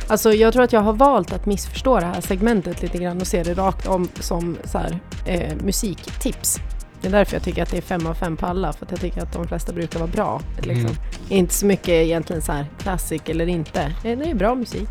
Alltså 0.08 0.32
jag 0.32 0.52
tror 0.52 0.62
att 0.62 0.72
jag 0.72 0.80
har 0.80 0.92
valt 0.92 1.32
att 1.32 1.46
missförstå 1.46 2.00
det 2.00 2.06
här 2.06 2.20
segmentet 2.20 2.82
lite 2.82 2.98
grann 2.98 3.20
och 3.20 3.26
se 3.26 3.42
det 3.42 3.54
rakt 3.54 3.86
om 3.86 4.08
som 4.20 4.56
så 4.64 4.78
här, 4.78 4.98
eh, 5.26 5.56
musiktips. 5.56 6.58
Det 7.00 7.08
är 7.08 7.12
därför 7.12 7.36
jag 7.36 7.42
tycker 7.42 7.62
att 7.62 7.70
det 7.70 7.76
är 7.76 7.82
fem 7.82 8.06
av 8.06 8.14
fem 8.14 8.36
på 8.36 8.46
alla, 8.46 8.72
för 8.72 8.84
att 8.84 8.90
jag 8.90 9.00
tycker 9.00 9.22
att 9.22 9.32
de 9.32 9.48
flesta 9.48 9.72
brukar 9.72 9.98
vara 9.98 10.10
bra. 10.10 10.40
Liksom. 10.56 10.86
Mm. 10.86 10.96
Inte 11.28 11.54
så 11.54 11.66
mycket 11.66 11.88
egentligen 11.88 12.42
så 12.42 12.52
här 12.52 12.66
klassik 12.78 13.28
eller 13.28 13.46
inte. 13.46 13.92
Det 14.02 14.10
är 14.10 14.34
bra 14.34 14.54
musik. 14.54 14.88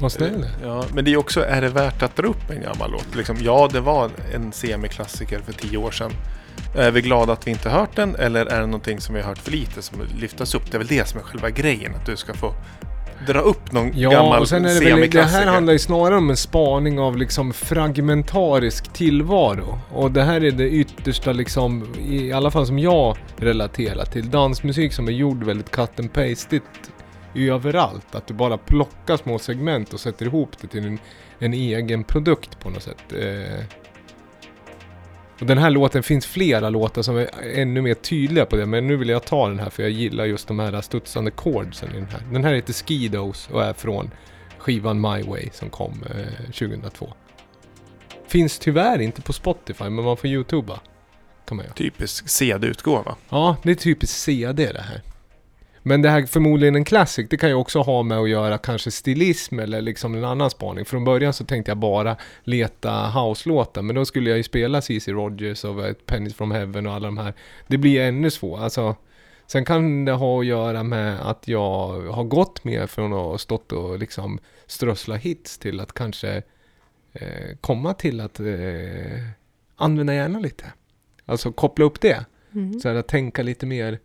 Vad 0.00 0.12
snäll 0.12 0.46
Ja, 0.62 0.84
men 0.94 1.04
det 1.04 1.12
är 1.12 1.16
också, 1.16 1.44
är 1.44 1.60
det 1.60 1.68
värt 1.68 2.02
att 2.02 2.16
dra 2.16 2.26
upp 2.26 2.50
en 2.50 2.62
gammal 2.62 2.90
låt? 2.90 3.14
Liksom, 3.14 3.36
ja, 3.40 3.68
det 3.72 3.80
var 3.80 4.10
en 4.34 4.52
semiklassiker 4.52 5.38
för 5.38 5.52
tio 5.52 5.78
år 5.78 5.90
sedan. 5.90 6.12
Är 6.74 6.90
vi 6.90 7.00
glada 7.00 7.32
att 7.32 7.46
vi 7.46 7.50
inte 7.50 7.70
hört 7.70 7.96
den 7.96 8.16
eller 8.16 8.46
är 8.46 8.60
det 8.60 8.66
någonting 8.66 9.00
som 9.00 9.14
vi 9.14 9.20
har 9.20 9.28
hört 9.28 9.38
för 9.38 9.50
lite 9.50 9.82
som 9.82 9.98
lyftas 10.20 10.54
upp? 10.54 10.70
Det 10.70 10.76
är 10.76 10.78
väl 10.78 10.86
det 10.86 11.08
som 11.08 11.20
är 11.20 11.24
själva 11.24 11.50
grejen, 11.50 11.94
att 11.94 12.06
du 12.06 12.16
ska 12.16 12.34
få 12.34 12.54
dra 13.26 13.40
upp 13.40 13.72
någon 13.72 13.92
Ja, 13.94 14.10
gammal 14.10 14.40
och 14.40 14.48
sen 14.48 14.64
är 14.64 14.80
det 14.80 14.94
väl, 14.94 15.10
det 15.10 15.22
här 15.22 15.46
handlar 15.46 15.72
ju 15.72 15.78
snarare 15.78 16.18
om 16.18 16.30
en 16.30 16.36
spaning 16.36 16.98
av 16.98 17.16
liksom 17.16 17.52
fragmentarisk 17.52 18.92
tillvaro. 18.92 19.78
Och 19.90 20.10
det 20.10 20.22
här 20.22 20.44
är 20.44 20.50
det 20.50 20.70
yttersta 20.70 21.32
liksom, 21.32 21.94
i 22.08 22.32
alla 22.32 22.50
fall 22.50 22.66
som 22.66 22.78
jag 22.78 23.16
relaterar 23.36 24.04
till. 24.04 24.30
Dansmusik 24.30 24.92
som 24.92 25.08
är 25.08 25.12
gjord 25.12 25.44
väldigt 25.44 25.70
cut 25.70 26.00
and 26.00 26.12
pastigt 26.12 26.62
överallt. 27.34 28.14
Att 28.14 28.26
du 28.26 28.34
bara 28.34 28.58
plockar 28.58 29.16
små 29.16 29.38
segment 29.38 29.92
och 29.92 30.00
sätter 30.00 30.26
ihop 30.26 30.50
det 30.60 30.66
till 30.66 30.86
en, 30.86 30.98
en 31.38 31.54
egen 31.54 32.04
produkt 32.04 32.60
på 32.60 32.70
något 32.70 32.82
sätt. 32.82 33.12
Eh, 33.12 33.64
och 35.40 35.46
den 35.46 35.58
här 35.58 35.70
låten 35.70 36.02
finns 36.02 36.26
flera 36.26 36.70
låtar 36.70 37.02
som 37.02 37.16
är 37.16 37.28
ännu 37.54 37.82
mer 37.82 37.94
tydliga 37.94 38.46
på 38.46 38.56
det. 38.56 38.66
Men 38.66 38.86
nu 38.86 38.96
vill 38.96 39.08
jag 39.08 39.24
ta 39.24 39.48
den 39.48 39.58
här 39.58 39.70
för 39.70 39.82
jag 39.82 39.92
gillar 39.92 40.24
just 40.24 40.48
de 40.48 40.58
här 40.58 40.80
studsande 40.80 41.30
chordsen 41.30 41.90
i 41.90 41.94
den 41.94 42.08
här. 42.10 42.22
Den 42.32 42.44
här 42.44 42.54
heter 42.54 42.72
Skidos 42.72 43.48
och 43.52 43.64
är 43.64 43.72
från 43.72 44.10
skivan 44.58 45.00
My 45.00 45.22
Way 45.22 45.48
som 45.52 45.70
kom 45.70 46.04
eh, 46.10 46.44
2002. 46.44 47.12
Finns 48.26 48.58
tyvärr 48.58 49.00
inte 49.00 49.22
på 49.22 49.32
Spotify 49.32 49.84
men 49.84 50.04
man 50.04 50.16
får 50.16 50.30
youtuba. 50.30 50.80
Kan 51.48 51.56
man 51.56 51.64
göra. 51.66 51.74
Typisk 51.74 52.28
CD-utgåva. 52.28 53.16
Ja, 53.28 53.56
det 53.62 53.70
är 53.70 53.74
typiskt 53.74 54.18
CD 54.18 54.72
det 54.72 54.82
här. 54.82 55.02
Men 55.82 56.02
det 56.02 56.10
här 56.10 56.26
förmodligen 56.26 56.76
en 56.76 56.84
classic, 56.84 57.26
det 57.30 57.36
kan 57.36 57.48
ju 57.48 57.54
också 57.54 57.78
ha 57.78 58.02
med 58.02 58.18
att 58.18 58.28
göra 58.28 58.58
kanske 58.58 58.90
stilism 58.90 59.58
eller 59.58 59.80
liksom 59.80 60.14
en 60.14 60.24
annan 60.24 60.50
spaning. 60.50 60.84
Från 60.84 61.04
början 61.04 61.32
så 61.32 61.44
tänkte 61.44 61.70
jag 61.70 61.78
bara 61.78 62.16
leta 62.44 62.90
house-låtar, 62.90 63.82
men 63.82 63.96
då 63.96 64.04
skulle 64.04 64.30
jag 64.30 64.36
ju 64.36 64.42
spela 64.42 64.82
C.C. 64.82 65.12
Rogers 65.12 65.64
och 65.64 66.06
Pennies 66.06 66.34
from 66.34 66.50
Heaven 66.50 66.86
och 66.86 66.92
alla 66.92 67.06
de 67.08 67.18
här. 67.18 67.34
Det 67.66 67.78
blir 67.78 68.00
ännu 68.00 68.30
svårare. 68.30 68.64
Alltså, 68.64 68.96
sen 69.46 69.64
kan 69.64 70.04
det 70.04 70.12
ha 70.12 70.40
att 70.40 70.46
göra 70.46 70.82
med 70.82 71.20
att 71.20 71.48
jag 71.48 72.00
har 72.12 72.24
gått 72.24 72.64
mer 72.64 72.86
från 72.86 73.12
att 73.12 73.18
ha 73.18 73.38
stått 73.38 73.72
och 73.72 73.98
liksom 73.98 74.38
strössla 74.66 75.16
hits 75.16 75.58
till 75.58 75.80
att 75.80 75.92
kanske 75.92 76.42
eh, 77.12 77.56
komma 77.60 77.94
till 77.94 78.20
att 78.20 78.40
eh, 78.40 78.46
använda 79.76 80.14
hjärnan 80.14 80.42
lite. 80.42 80.64
Alltså 81.26 81.52
koppla 81.52 81.84
upp 81.84 82.00
det. 82.00 82.24
Mm. 82.54 82.80
Så 82.80 82.88
att 82.88 83.08
tänka 83.08 83.42
lite 83.42 83.66
mer. 83.66 83.98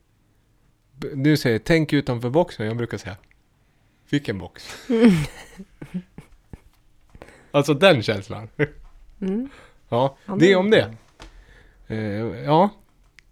Du 0.97 1.37
säger 1.37 1.59
tänk 1.59 1.93
utanför 1.93 2.29
boxen. 2.29 2.65
Jag 2.65 2.77
brukar 2.77 2.97
säga 2.97 3.17
vilken 4.09 4.37
box? 4.37 4.87
alltså 7.51 7.73
den 7.73 8.03
känslan. 8.03 8.49
Mm. 9.21 9.49
ja, 9.89 10.17
det 10.39 10.51
är 10.51 10.55
om 10.55 10.69
det. 10.71 10.93
Eh, 11.87 11.99
ja, 12.45 12.69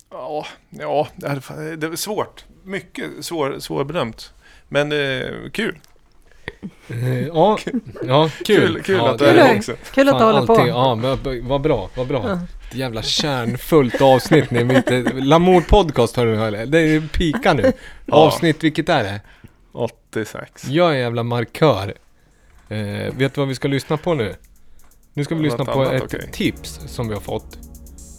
Ja, 0.09 0.45
ja 0.69 1.07
det 1.15 1.27
är- 1.27 1.77
det 1.77 1.87
är 1.87 1.95
svårt. 1.95 2.45
Mycket 2.63 3.25
svår, 3.25 3.59
svårbedömt. 3.59 4.33
Men 4.69 4.91
eh, 4.91 5.49
kul. 5.51 5.79
Eh, 6.89 7.27
ja, 7.27 7.57
ja, 8.07 8.29
kul. 8.45 8.73
Kul, 8.73 8.83
kul 8.83 8.95
ja, 8.95 9.09
att 9.11 9.19
du 9.19 9.25
det 9.25 9.31
är 9.31 9.53
det 9.53 9.57
också. 9.57 9.73
Kul 9.93 10.09
att 10.09 10.19
du 10.19 10.25
håller 10.25 10.45
på. 10.45 10.53
allting- 10.53 10.67
Ja, 10.67 10.95
men 10.95 11.47
vad 11.47 11.61
bra, 11.61 11.89
vad 11.95 12.07
bra. 12.07 12.23
Ja. 12.27 12.39
Ett 12.69 12.75
jävla 12.75 13.01
kärnfullt 13.01 14.01
avsnitt 14.01 14.51
ni 14.51 14.63
mitt 14.63 14.89
Lamour 15.23 15.61
podcast 15.61 16.15
har 16.15 16.25
du 16.25 16.35
hört. 16.35 16.53
Det 16.71 16.79
är 16.79 17.01
pika 17.13 17.53
nu. 17.53 17.71
Ja. 18.05 18.13
Avsnitt, 18.15 18.63
vilket 18.63 18.89
är 18.89 19.03
det? 19.03 19.21
86. 19.71 20.67
Jag 20.69 20.91
är 20.91 20.97
jävla 20.97 21.23
markör. 21.23 21.93
Eh, 22.69 22.77
vet 23.17 23.33
du 23.33 23.41
vad 23.41 23.47
vi 23.47 23.55
ska 23.55 23.67
lyssna 23.67 23.97
på 23.97 24.13
nu? 24.13 24.35
Nu 25.13 25.23
ska 25.23 25.35
vi 25.35 25.41
Något 25.41 25.51
lyssna 25.59 25.73
på 25.73 25.81
annat, 25.81 25.93
ett 25.93 26.03
okej. 26.03 26.29
tips 26.31 26.79
som 26.87 27.07
vi 27.07 27.13
har 27.13 27.21
fått. 27.21 27.57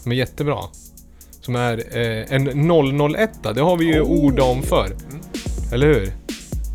Som 0.03 0.13
är 0.13 0.17
jättebra. 0.17 0.59
Som 1.41 1.57
är 1.57 1.99
eh, 1.99 2.33
en 2.35 2.69
001. 3.15 3.31
Det 3.55 3.61
har 3.61 3.77
vi 3.77 3.85
ju 3.85 4.01
Oh. 4.01 4.25
ordat 4.25 4.47
om 4.57 4.63
förr. 4.63 4.87
Mm. 4.87 5.21
Eller 5.73 5.87
hur? 5.87 6.13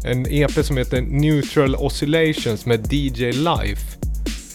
En 0.04 0.26
EP 0.30 0.66
som 0.66 0.78
heter 0.78 1.02
Neutral 1.02 1.76
Oscillations 1.76 2.66
med 2.66 2.94
DJ 2.94 3.32
Life. 3.32 3.98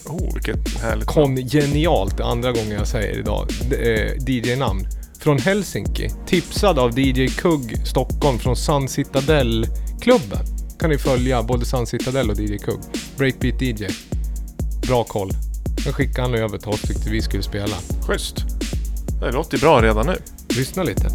Oh, 0.07 0.35
vilket 0.35 0.83
härligt 0.83 1.07
Kom 1.07 1.37
genialt, 1.37 2.21
andra 2.21 2.53
gången 2.53 2.71
jag 2.71 2.87
säger 2.87 3.19
idag. 3.19 3.49
DJ-namn. 4.29 4.87
Från 5.19 5.39
Helsinki. 5.39 6.11
Tipsad 6.27 6.79
av 6.79 6.99
DJ 6.99 7.29
Kugg 7.29 7.87
Stockholm 7.87 8.39
från 8.39 8.57
Sun 8.57 8.89
Citadel-klubben. 8.89 10.39
Kan 10.81 10.91
ni 10.91 10.99
följa 10.99 11.43
både 11.43 11.65
Sun 11.65 11.87
Citadel 11.87 12.31
och 12.31 12.41
DJ 12.41 12.59
Kugg. 12.59 12.81
Breakbeat 13.17 13.63
DJ. 13.63 13.85
Bra 14.87 15.05
koll. 15.05 15.31
Sen 15.85 15.93
skickade 15.93 16.29
han 16.29 16.35
över 16.35 16.59
till 16.59 16.69
oss 16.69 16.83
tyckte 16.83 17.11
vi 17.11 17.23
skulle 17.23 17.43
spela. 17.43 17.77
Schysst. 18.07 18.37
Det 19.21 19.33
låter 19.33 19.59
bra 19.59 19.83
redan 19.83 20.07
nu. 20.07 20.17
Lyssna 20.57 20.83
lite. 20.83 21.09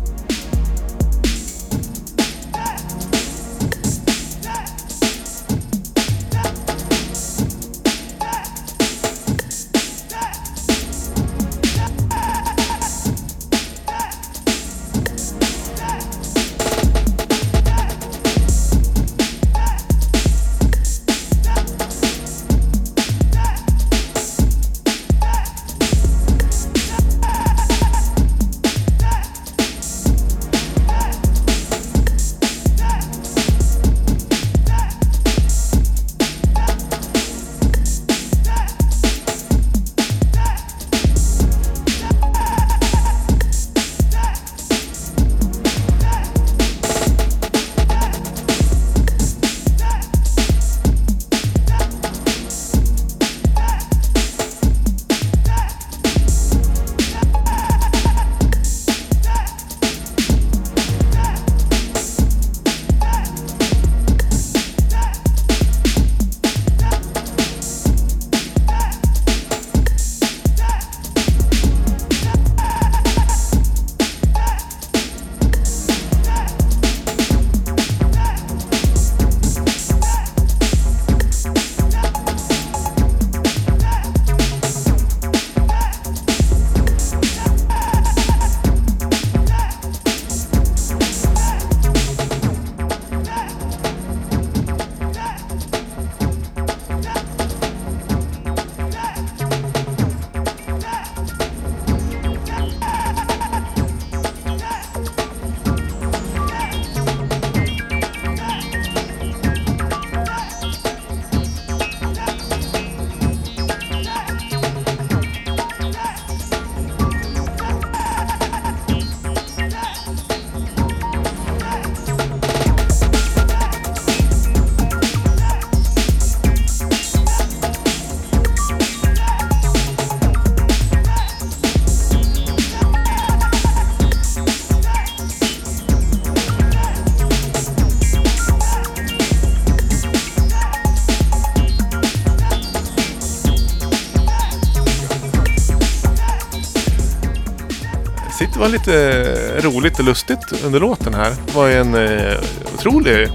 Var 148.59 148.69
lite 148.69 149.61
roligt 149.61 149.99
och 149.99 150.05
lustigt 150.05 150.63
under 150.65 150.79
låten 150.79 151.13
här. 151.13 151.33
Det 151.45 151.55
var 151.55 151.67
ju 151.67 151.73
en 151.73 151.95
eh, 151.95 152.37
otroligt 152.73 153.31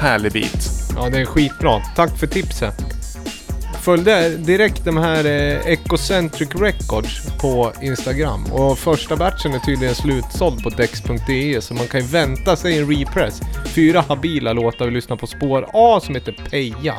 härlig 0.00 0.32
bit. 0.32 0.70
Ja, 0.96 1.10
det 1.10 1.18
är 1.20 1.24
skitbra. 1.24 1.80
Tack 1.96 2.18
för 2.18 2.26
tipset. 2.26 2.74
Följde 3.82 4.28
direkt 4.28 4.84
de 4.84 4.96
här 4.96 5.24
eh, 5.24 5.66
Ecocentric 5.66 6.54
Records 6.54 7.38
på 7.40 7.72
Instagram. 7.82 8.44
Och 8.52 8.78
första 8.78 9.16
batchen 9.16 9.52
är 9.52 9.58
tydligen 9.58 9.94
slutsåld 9.94 10.62
på 10.62 10.70
dex.de 10.70 11.60
så 11.60 11.74
man 11.74 11.86
kan 11.86 12.00
ju 12.00 12.06
vänta 12.06 12.56
sig 12.56 12.78
en 12.78 12.90
repress. 12.96 13.40
Fyra 13.66 14.04
habila 14.08 14.52
låtar 14.52 14.84
vi 14.84 14.90
lyssnar 14.90 15.16
på 15.16 15.26
spår 15.26 15.66
A 15.72 16.00
som 16.02 16.14
heter 16.14 16.32
Peja. 16.50 16.94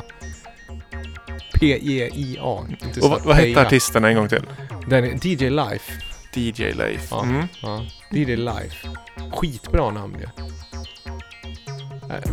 P-E-I-A. 1.59 2.65
Och 3.01 3.09
vad, 3.09 3.21
vad 3.21 3.35
hette 3.35 3.61
artisten 3.61 4.05
en 4.05 4.15
gång 4.15 4.29
till? 4.29 4.43
Den 4.87 5.03
är 5.03 5.27
DJ 5.27 5.49
Life. 5.49 6.10
DJ 6.35 6.63
Leif. 6.73 7.07
Ja. 7.11 7.23
Mm. 7.23 7.47
Ja, 7.61 7.85
DJ 8.09 8.35
Life. 8.35 8.87
Skitbra 9.33 9.91
namn 9.91 10.15
ju. 10.19 10.27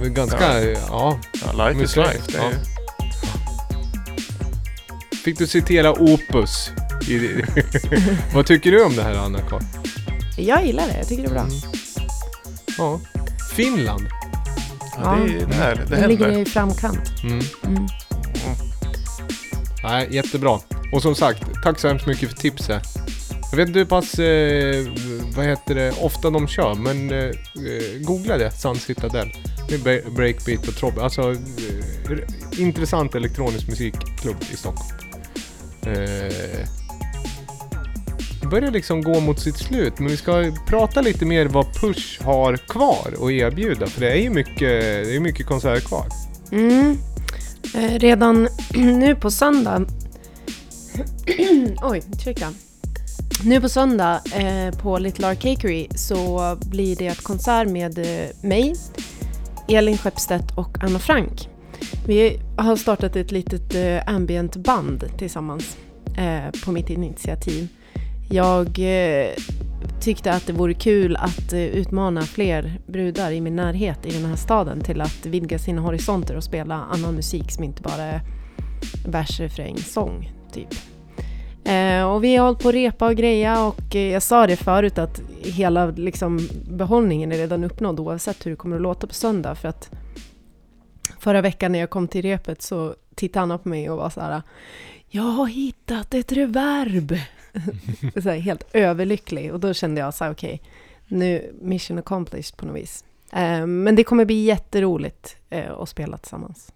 Äh, 0.03 0.09
Ganska, 0.13 0.63
ja. 0.65 1.19
Ja, 1.45 1.53
life 1.53 1.75
Men 1.75 1.85
is 1.85 1.97
life. 1.97 2.21
Det 2.27 2.39
är 2.39 2.43
ja. 2.43 2.51
Fick 5.25 5.39
du 5.39 5.47
citera 5.47 5.93
Opus. 5.93 6.71
Vad 8.35 8.47
tycker 8.47 8.71
du 8.71 8.85
om 8.85 8.97
det 8.97 9.03
här 9.03 9.15
Anna-Karin? 9.15 9.67
Jag 10.37 10.67
gillar 10.67 10.87
det, 10.87 10.97
jag 10.99 11.09
tycker 11.09 11.23
det 11.23 11.29
är 11.29 11.33
bra. 11.33 11.43
Mm. 11.43 11.55
Ja. 12.79 13.01
Finland. 13.57 14.07
Ja, 15.03 15.19
det, 15.27 15.33
är- 15.43 15.47
det, 15.47 15.55
här, 15.55 15.75
det 15.89 15.97
De 16.01 16.07
ligger 16.07 16.25
händer. 16.25 16.41
i 16.41 16.45
framkant. 16.45 17.23
Mm. 17.23 17.41
Mm. 17.65 17.87
Nej, 19.83 20.09
jättebra. 20.11 20.61
Och 20.93 21.03
som 21.03 21.15
sagt, 21.15 21.43
tack 21.65 21.79
så 21.79 21.89
hemskt 21.89 22.07
mycket 22.07 22.29
för 22.31 22.37
tipset. 22.37 22.83
Jag 23.51 23.57
vet 23.57 23.69
inte 23.69 23.79
hur 23.79 23.87
pass, 23.87 24.19
eh, 24.19 24.87
vad 25.37 25.47
heter 25.47 25.75
det, 25.75 25.93
ofta 26.01 26.31
de 26.31 26.49
kör, 26.49 26.75
men 26.75 27.11
eh, 27.11 27.19
eh 27.19 28.01
googla 28.01 28.39
det, 28.39 28.51
Sun 28.51 28.77
Citadel. 28.77 29.33
Det 29.69 29.75
är 29.75 30.11
breakbeat 30.11 30.69
och 30.69 30.75
trobb. 30.75 30.99
Alltså, 30.99 31.31
eh, 31.31 32.61
intressant 32.61 33.15
elektronisk 33.15 33.69
musikklubb 33.69 34.37
i 34.53 34.57
Stockholm. 34.57 34.99
Eh, 35.83 36.67
det 38.41 38.47
börjar 38.51 38.71
liksom 38.71 39.03
gå 39.03 39.21
mot 39.21 39.41
sitt 39.41 39.57
slut, 39.57 39.99
men 39.99 40.09
vi 40.09 40.17
ska 40.17 40.53
prata 40.67 41.01
lite 41.01 41.25
mer 41.25 41.47
vad 41.47 41.75
Push 41.75 42.23
har 42.23 42.57
kvar 42.57 43.13
att 43.13 43.31
erbjuda, 43.31 43.87
för 43.87 44.01
det 44.01 44.11
är 44.11 44.23
ju 44.23 44.31
mycket, 44.31 44.59
det 45.05 45.17
är 45.17 45.21
mycket 45.21 45.47
konserter 45.47 45.81
kvar. 45.81 46.07
Mm. 46.53 46.99
Eh, 47.75 47.99
redan 47.99 48.49
nu 48.75 49.15
på 49.15 49.31
söndag... 49.31 49.87
Oj, 51.83 52.03
ursäkta. 52.13 52.53
Nu 53.45 53.61
på 53.61 53.69
söndag 53.69 54.21
eh, 54.35 54.79
på 54.79 54.99
Little 54.99 55.29
Art 55.29 55.41
Cakery 55.41 55.89
så 55.95 56.57
blir 56.71 56.97
det 56.97 57.07
ett 57.07 57.23
konsert 57.23 57.69
med 57.69 57.99
eh, 57.99 58.29
mig, 58.43 58.75
Elin 59.69 59.99
Skeppstedt 59.99 60.59
och 60.59 60.79
Anna 60.81 60.99
Frank. 60.99 61.49
Vi 62.07 62.41
har 62.57 62.77
startat 62.77 63.17
ett 63.17 63.33
litet 63.33 63.75
eh, 63.75 64.15
ambient 64.15 64.57
band 64.57 65.05
tillsammans 65.19 65.77
eh, 66.17 66.61
på 66.65 66.73
mitt 66.73 66.91
initiativ. 66.91 67.69
Jag 68.31 68.67
eh, 68.79 69.31
tyckte 70.01 70.33
att 70.33 70.47
det 70.47 70.53
vore 70.53 70.75
kul 70.75 71.17
att 71.17 71.53
eh, 71.53 71.61
utmana 71.61 72.23
fler 72.23 72.81
brudar 72.87 73.31
i 73.31 73.41
min 73.41 73.57
närhet 73.57 74.07
i 74.07 74.11
den 74.11 74.25
här 74.25 74.37
staden 74.37 74.81
till 74.81 75.01
att 75.01 75.27
vidga 75.27 75.59
sina 75.59 75.81
horisonter 75.81 76.37
och 76.37 76.45
spela 76.45 76.75
annan 76.75 77.15
musik 77.15 77.51
som 77.51 77.65
inte 77.65 77.83
bara 77.83 78.03
är 78.03 78.21
vers, 79.07 79.41
refräng, 79.41 79.77
sång, 79.79 80.33
typ. 80.53 80.75
Eh, 81.69 82.11
och 82.11 82.25
vi 82.25 82.37
har 82.37 82.45
hållit 82.47 82.63
på 82.63 82.69
att 82.69 82.75
repa 82.75 83.07
och 83.07 83.15
greja 83.15 83.65
och 83.65 83.97
eh, 83.97 84.13
jag 84.13 84.23
sa 84.23 84.47
det 84.47 84.57
förut 84.57 84.99
att 84.99 85.21
hela 85.43 85.87
liksom, 85.87 86.49
behållningen 86.71 87.33
är 87.33 87.37
redan 87.37 87.65
uppnådd 87.65 88.01
oavsett 88.01 88.47
hur 88.47 88.51
det 88.51 88.57
kommer 88.57 88.77
att 88.77 88.83
låta 88.83 89.07
på 89.07 89.15
söndag 89.15 89.55
för 89.55 89.69
att 89.69 89.91
förra 91.19 91.41
veckan 91.41 91.73
när 91.73 91.79
jag 91.79 91.91
kom 91.91 92.09
till 92.09 92.23
repet 92.23 92.63
så 92.63 92.95
tittade 93.15 93.43
Anna 93.43 93.59
på 93.59 93.69
mig 93.69 93.91
och 93.91 93.97
var 93.97 94.11
så 94.11 94.21
här 94.21 94.43
Jag 95.09 95.23
har 95.23 95.47
hittat 95.47 96.15
ett 96.15 96.33
reverb! 96.33 97.19
så 98.23 98.29
här, 98.29 98.39
helt 98.39 98.67
överlycklig 98.73 99.53
och 99.53 99.61
då 99.61 99.75
kände 99.75 100.01
jag 100.01 100.15
så 100.15 100.25
här 100.25 100.33
okej 100.33 100.63
nu 101.07 101.55
mission 101.61 101.99
accomplished 101.99 102.57
på 102.57 102.67
något 102.67 102.77
vis. 102.77 103.05
Eh, 103.33 103.67
men 103.67 103.97
det 103.97 104.05
kommer 104.05 104.25
bli 104.25 104.45
jätteroligt 104.45 105.37
eh, 105.51 105.73
att 105.73 105.89
spela 105.89 106.19
tillsammans. 106.19 106.73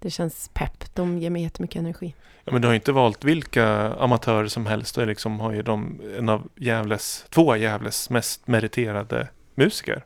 Det 0.00 0.10
känns 0.10 0.50
pepp, 0.54 0.94
de 0.94 1.18
ger 1.18 1.30
mig 1.30 1.42
jättemycket 1.42 1.80
energi. 1.80 2.14
Ja, 2.44 2.52
men 2.52 2.62
du 2.62 2.68
har 2.68 2.72
ju 2.72 2.76
inte 2.78 2.92
valt 2.92 3.24
vilka 3.24 3.66
amatörer 3.92 4.48
som 4.48 4.66
helst. 4.66 4.94
Du 4.94 5.06
liksom 5.06 5.40
har 5.40 5.52
ju 5.52 5.62
de, 5.62 6.00
en 6.18 6.28
av 6.28 6.48
Gävles, 6.56 7.26
två 7.30 7.50
av 7.52 7.58
Gävles 7.58 8.10
mest 8.10 8.46
meriterade 8.46 9.28
musiker. 9.54 10.04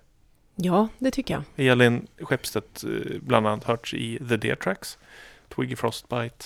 Ja, 0.56 0.88
det 0.98 1.10
tycker 1.10 1.34
jag. 1.34 1.66
Elin 1.70 2.06
Skeppstedt 2.20 2.84
eh, 2.84 2.90
bland 3.20 3.46
annat 3.46 3.64
hörts 3.64 3.94
i 3.94 4.18
The 4.28 4.36
Deer 4.36 4.56
Tracks, 4.56 4.98
Twiggy 5.56 5.76
Frostbite 5.76 6.44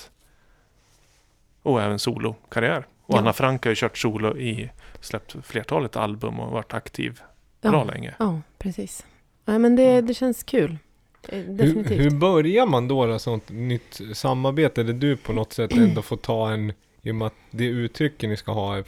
och 1.63 1.81
även 1.81 1.99
solokarriär. 1.99 2.87
Och 3.05 3.15
Ja. 3.15 3.19
Anna 3.19 3.33
Frank 3.33 3.63
har 3.65 3.69
ju 3.69 3.75
kört 3.75 3.97
solo 3.97 4.37
i, 4.37 4.69
släppt 5.01 5.35
flertalet 5.43 5.95
album 5.95 6.39
och 6.39 6.51
varit 6.51 6.73
aktiv 6.73 7.21
bra 7.61 7.71
Ja, 7.73 7.83
länge. 7.83 8.15
ja 8.19 8.41
precis. 8.57 9.05
Nej, 9.45 9.59
men 9.59 9.75
det, 9.75 10.01
det 10.01 10.13
känns 10.13 10.43
kul. 10.43 10.77
Eh, 11.29 11.39
Hur, 11.39 11.53
Definitivt. 11.53 11.99
hur 11.99 12.09
börjar 12.11 12.65
man 12.65 12.87
då, 12.87 13.05
då 13.05 13.19
sånt 13.19 13.49
nytt 13.49 14.01
samarbete 14.13 14.83
där 14.83 14.93
du 14.93 15.17
på 15.17 15.33
något 15.33 15.53
sätt 15.53 15.71
ändå 15.73 16.01
får 16.01 16.17
ta 16.17 16.51
en, 16.51 16.73
i 17.01 17.11
och 17.11 17.15
med 17.15 17.25
att 17.25 17.33
det 17.51 17.65
uttrycken 17.65 18.29
ni 18.29 18.37
ska 18.37 18.51
ha 18.51 18.77
är 18.77 18.83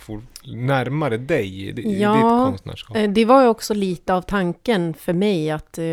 närmare 0.55 1.17
dig 1.17 1.69
i, 1.69 1.99
Ja, 2.01 2.13
ditt 2.13 2.21
konstnärskap? 2.51 2.97
Eh, 2.97 3.09
Det 3.09 3.25
var 3.25 3.41
ju 3.41 3.47
också 3.47 3.73
lite 3.73 4.13
av 4.13 4.21
tanken 4.21 4.93
för 4.93 5.13
mig 5.13 5.51
att 5.51 5.77
eh, 5.77 5.86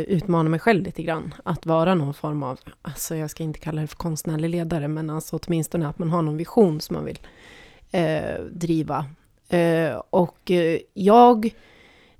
utmana 0.00 0.48
mig 0.48 0.60
själv 0.60 0.82
lite 0.84 1.02
grann. 1.02 1.34
Att 1.44 1.66
vara 1.66 1.94
någon 1.94 2.14
form 2.14 2.42
av, 2.42 2.58
alltså 2.82 3.16
jag 3.16 3.30
ska 3.30 3.42
inte 3.42 3.58
kalla 3.58 3.80
det 3.80 3.86
för 3.86 3.96
konstnärlig 3.96 4.50
ledare, 4.50 4.88
men 4.88 5.10
alltså 5.10 5.38
åtminstone 5.42 5.88
att 5.88 5.98
man 5.98 6.10
har 6.10 6.22
någon 6.22 6.36
vision 6.36 6.80
som 6.80 6.94
man 6.94 7.04
vill 7.04 7.18
eh, 7.90 8.40
driva. 8.52 9.06
Eh, 9.48 10.02
och 10.10 10.50
jag, 10.94 11.50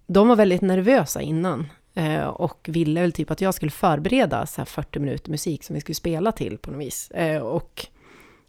de 0.06 0.28
var 0.28 0.36
väldigt 0.36 0.61
nervösa 0.62 1.20
innan. 1.22 1.66
Eh, 1.99 2.26
och 2.26 2.68
ville 2.72 3.01
väl 3.01 3.12
typ 3.12 3.30
att 3.30 3.40
jag 3.40 3.55
skulle 3.55 3.70
förbereda 3.70 4.46
så 4.46 4.61
här 4.61 4.66
40 4.66 4.99
minuter 4.99 5.30
musik 5.30 5.64
som 5.64 5.74
vi 5.74 5.80
skulle 5.80 5.94
spela 5.94 6.32
till 6.32 6.59
på 6.59 6.70
något 6.70 6.80
vis. 6.80 7.11
Eh, 7.11 7.42
och 7.42 7.86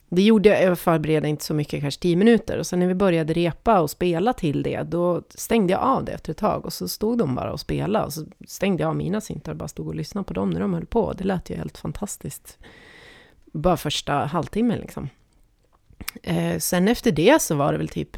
det 0.10 0.22
gjorde 0.22 0.50
jag, 0.50 0.64
jag 0.64 0.80
förberedde 0.80 1.28
inte 1.28 1.44
så 1.44 1.54
mycket, 1.54 1.82
kanske 1.82 2.02
10 2.02 2.16
minuter. 2.16 2.58
Och 2.58 2.68
sen 2.68 2.80
när 2.80 2.88
vi 2.88 2.96
började 2.96 3.34
repa 3.34 3.80
och 3.80 3.90
spela 3.90 4.34
till 4.34 4.64
det, 4.64 4.84
då 4.84 5.22
stängde 5.30 5.74
jag 5.74 5.82
av 5.82 6.06
det 6.06 6.12
efter 6.12 6.32
ett 6.32 6.38
tag. 6.38 6.66
Och 6.66 6.74
så 6.74 6.88
stod 6.88 7.18
de 7.18 7.36
bara 7.36 7.52
och 7.54 7.60
spelade. 7.60 8.06
Och 8.06 8.14
så 8.14 8.26
stängde 8.48 8.84
jag 8.84 8.90
av 8.90 8.96
mina 8.96 9.22
syntar 9.22 9.52
och 9.52 9.58
bara 9.58 9.68
stod 9.68 9.88
och 9.88 9.96
lyssnade 9.96 10.26
på 10.26 10.34
dem 10.34 10.50
när 10.50 10.60
de 10.60 10.74
höll 10.74 10.86
på. 10.86 11.14
Det 11.14 11.24
lät 11.24 11.50
ju 11.50 11.56
helt 11.56 11.78
fantastiskt. 11.78 12.58
Bara 13.46 13.78
första 13.78 14.14
halvtimmen 14.14 14.80
liksom. 14.80 15.10
Eh, 16.24 16.58
sen 16.58 16.88
efter 16.88 17.12
det 17.12 17.42
så 17.42 17.56
var 17.56 17.72
det 17.72 17.78
väl 17.78 17.90
typ... 17.90 18.18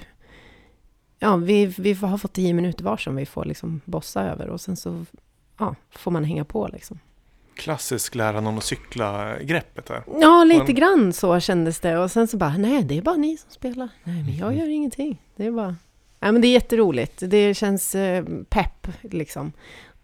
Ja, 1.23 1.35
vi, 1.35 1.65
vi 1.65 1.93
har 1.93 2.17
fått 2.17 2.33
10 2.33 2.53
minuter 2.53 2.83
var 2.83 2.97
som 2.97 3.15
vi 3.15 3.25
får 3.25 3.45
liksom 3.45 3.81
bossa 3.85 4.21
över. 4.23 4.49
Och 4.49 4.61
sen 4.61 4.77
så 4.77 5.05
ja, 5.59 5.75
får 5.91 6.11
man 6.11 6.23
hänga 6.23 6.45
på 6.45 6.67
liksom. 6.73 6.99
Klassisk 7.55 8.15
lära 8.15 8.41
någon 8.41 8.57
att 8.57 8.63
cykla-greppet 8.63 9.89
här. 9.89 10.03
Ja, 10.21 10.43
lite 10.43 10.63
Men- 10.63 10.75
grann 10.75 11.13
så 11.13 11.39
kändes 11.39 11.79
det. 11.79 11.97
Och 11.97 12.11
sen 12.11 12.27
så 12.27 12.37
bara, 12.37 12.57
nej, 12.57 12.83
det 12.83 12.97
är 12.97 13.01
bara 13.01 13.15
ni 13.15 13.37
som 13.37 13.51
spelar. 13.51 13.89
Nej, 14.03 14.23
men 14.23 14.37
jag 14.37 14.55
gör 14.57 14.67
ingenting. 14.67 15.21
Det 15.35 15.45
är 15.45 15.51
bara... 15.51 15.75
Nej, 16.19 16.31
men 16.31 16.41
det 16.41 16.47
är 16.47 16.51
jätteroligt. 16.53 17.23
Det 17.25 17.53
känns 17.53 17.95
eh, 17.95 18.25
pepp, 18.49 18.87
liksom. 19.01 19.51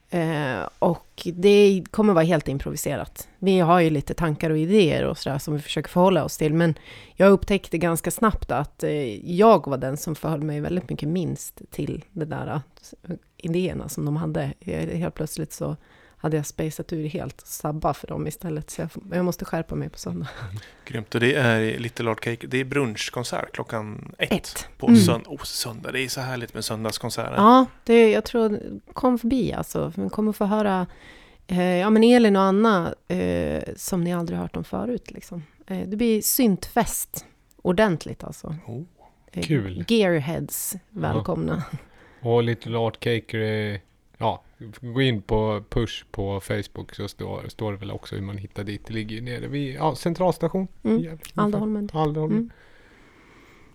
Eh, 0.10 0.68
och 0.80 1.28
det 1.34 1.84
kommer 1.91 2.14
vara 2.14 2.26
helt 2.26 2.47
improviserat. 2.47 3.28
Vi 3.39 3.60
har 3.60 3.80
ju 3.80 3.89
lite 3.89 4.14
tankar 4.14 4.49
och 4.49 4.58
idéer 4.58 5.03
och 5.03 5.18
sådär 5.18 5.38
som 5.38 5.53
vi 5.53 5.60
försöker 5.60 5.89
förhålla 5.89 6.24
oss 6.24 6.38
till. 6.38 6.53
Men 6.53 6.76
jag 7.16 7.32
upptäckte 7.32 7.78
ganska 7.78 8.12
snabbt 8.12 8.51
att 8.51 8.84
eh, 8.84 9.32
jag 9.32 9.68
var 9.68 9.78
den 9.78 9.97
som 9.97 10.16
förhöll 10.16 10.43
mig 10.43 10.60
väldigt 10.60 10.89
mycket 10.89 11.10
minst 11.10 11.62
till 11.72 12.05
de 12.12 12.26
där 12.26 12.62
eh, 13.03 13.16
idéerna 13.38 13.89
som 13.89 14.05
de 14.05 14.16
hade. 14.16 14.53
Eh, 14.60 14.97
helt 14.97 15.16
plötsligt 15.16 15.53
så 15.53 15.76
hade 16.20 16.38
jag 16.38 16.45
spacat 16.45 16.93
ur 16.93 17.07
helt 17.07 17.41
sabba 17.41 17.93
för 17.93 18.07
dem 18.07 18.28
istället. 18.28 18.70
Så 18.70 18.82
jag, 18.82 18.89
jag 19.11 19.26
måste 19.26 19.45
skärpa 19.45 19.76
mig 19.76 19.89
på 19.89 19.97
söndag. 19.97 20.28
Grymt. 20.86 21.15
Och 21.15 21.22
det 21.22 21.34
är 21.36 21.80
Little 21.80 22.09
Art 22.11 22.24
Cake. 22.24 22.47
Det 22.47 22.57
är 22.57 22.65
brunchkonsert 22.65 23.51
klockan 23.53 24.15
ett, 24.18 24.32
Ett. 24.32 24.68
på 24.78 24.88
Mm. 24.88 24.99
sönd- 24.99 25.28
oh, 25.28 25.43
söndag. 25.43 25.91
Det 25.91 26.01
är 26.01 26.07
så 26.07 26.22
härligt 26.22 26.53
med 26.53 26.65
söndagskonserter. 26.65 27.36
Ja, 27.36 27.65
det, 27.84 28.11
jag 28.11 28.24
tror, 28.24 28.59
kom 28.93 29.20
förbi 29.20 29.53
alltså. 29.53 29.91
Vi 29.95 30.09
kommer 30.09 30.32
få 30.32 30.45
höra 30.45 30.88
eh, 31.47 31.61
ja, 31.78 31.89
men 31.89 32.03
Elin 32.03 32.36
och 32.36 32.41
Anna 32.43 32.93
eh, 33.07 33.63
som 33.76 34.03
ni 34.03 34.13
aldrig 34.13 34.39
hört 34.39 34.55
om 34.57 34.63
förut. 34.63 35.11
Liksom. 35.11 35.43
Eh, 35.68 35.88
det 35.88 35.97
blir 35.97 36.22
syntfest. 36.22 37.26
Ordentligt 37.61 38.24
alltså. 38.24 38.55
Oh. 38.65 38.84
Eh, 39.32 39.43
Kul. 39.43 39.86
Gearheads, 39.88 40.76
välkomna. 40.89 41.63
Och 42.22 42.43
Little 42.43 42.78
Art 42.78 42.99
Cake, 42.99 43.38
eh, 43.39 43.80
ja, 44.18 44.43
gå 44.82 45.01
in 45.01 45.22
på 45.22 45.63
Push 45.70 46.05
på 46.11 46.39
Facebook 46.39 46.95
så 46.95 47.07
står, 47.07 47.43
står 47.47 47.72
det 47.72 47.78
väl 47.78 47.91
också 47.91 48.15
hur 48.15 48.22
man 48.22 48.38
hittar 48.38 48.63
dit. 48.63 48.86
Det 48.88 48.93
ligger 48.93 49.15
ju 49.15 49.22
nere 49.22 49.47
vid 49.47 49.76
ja, 49.76 49.95
centralstation. 49.95 50.68
Mm. 50.84 51.18
Alderholmen. 51.36 51.89
Alderholmen. 51.93 52.38
Mm. 52.38 52.49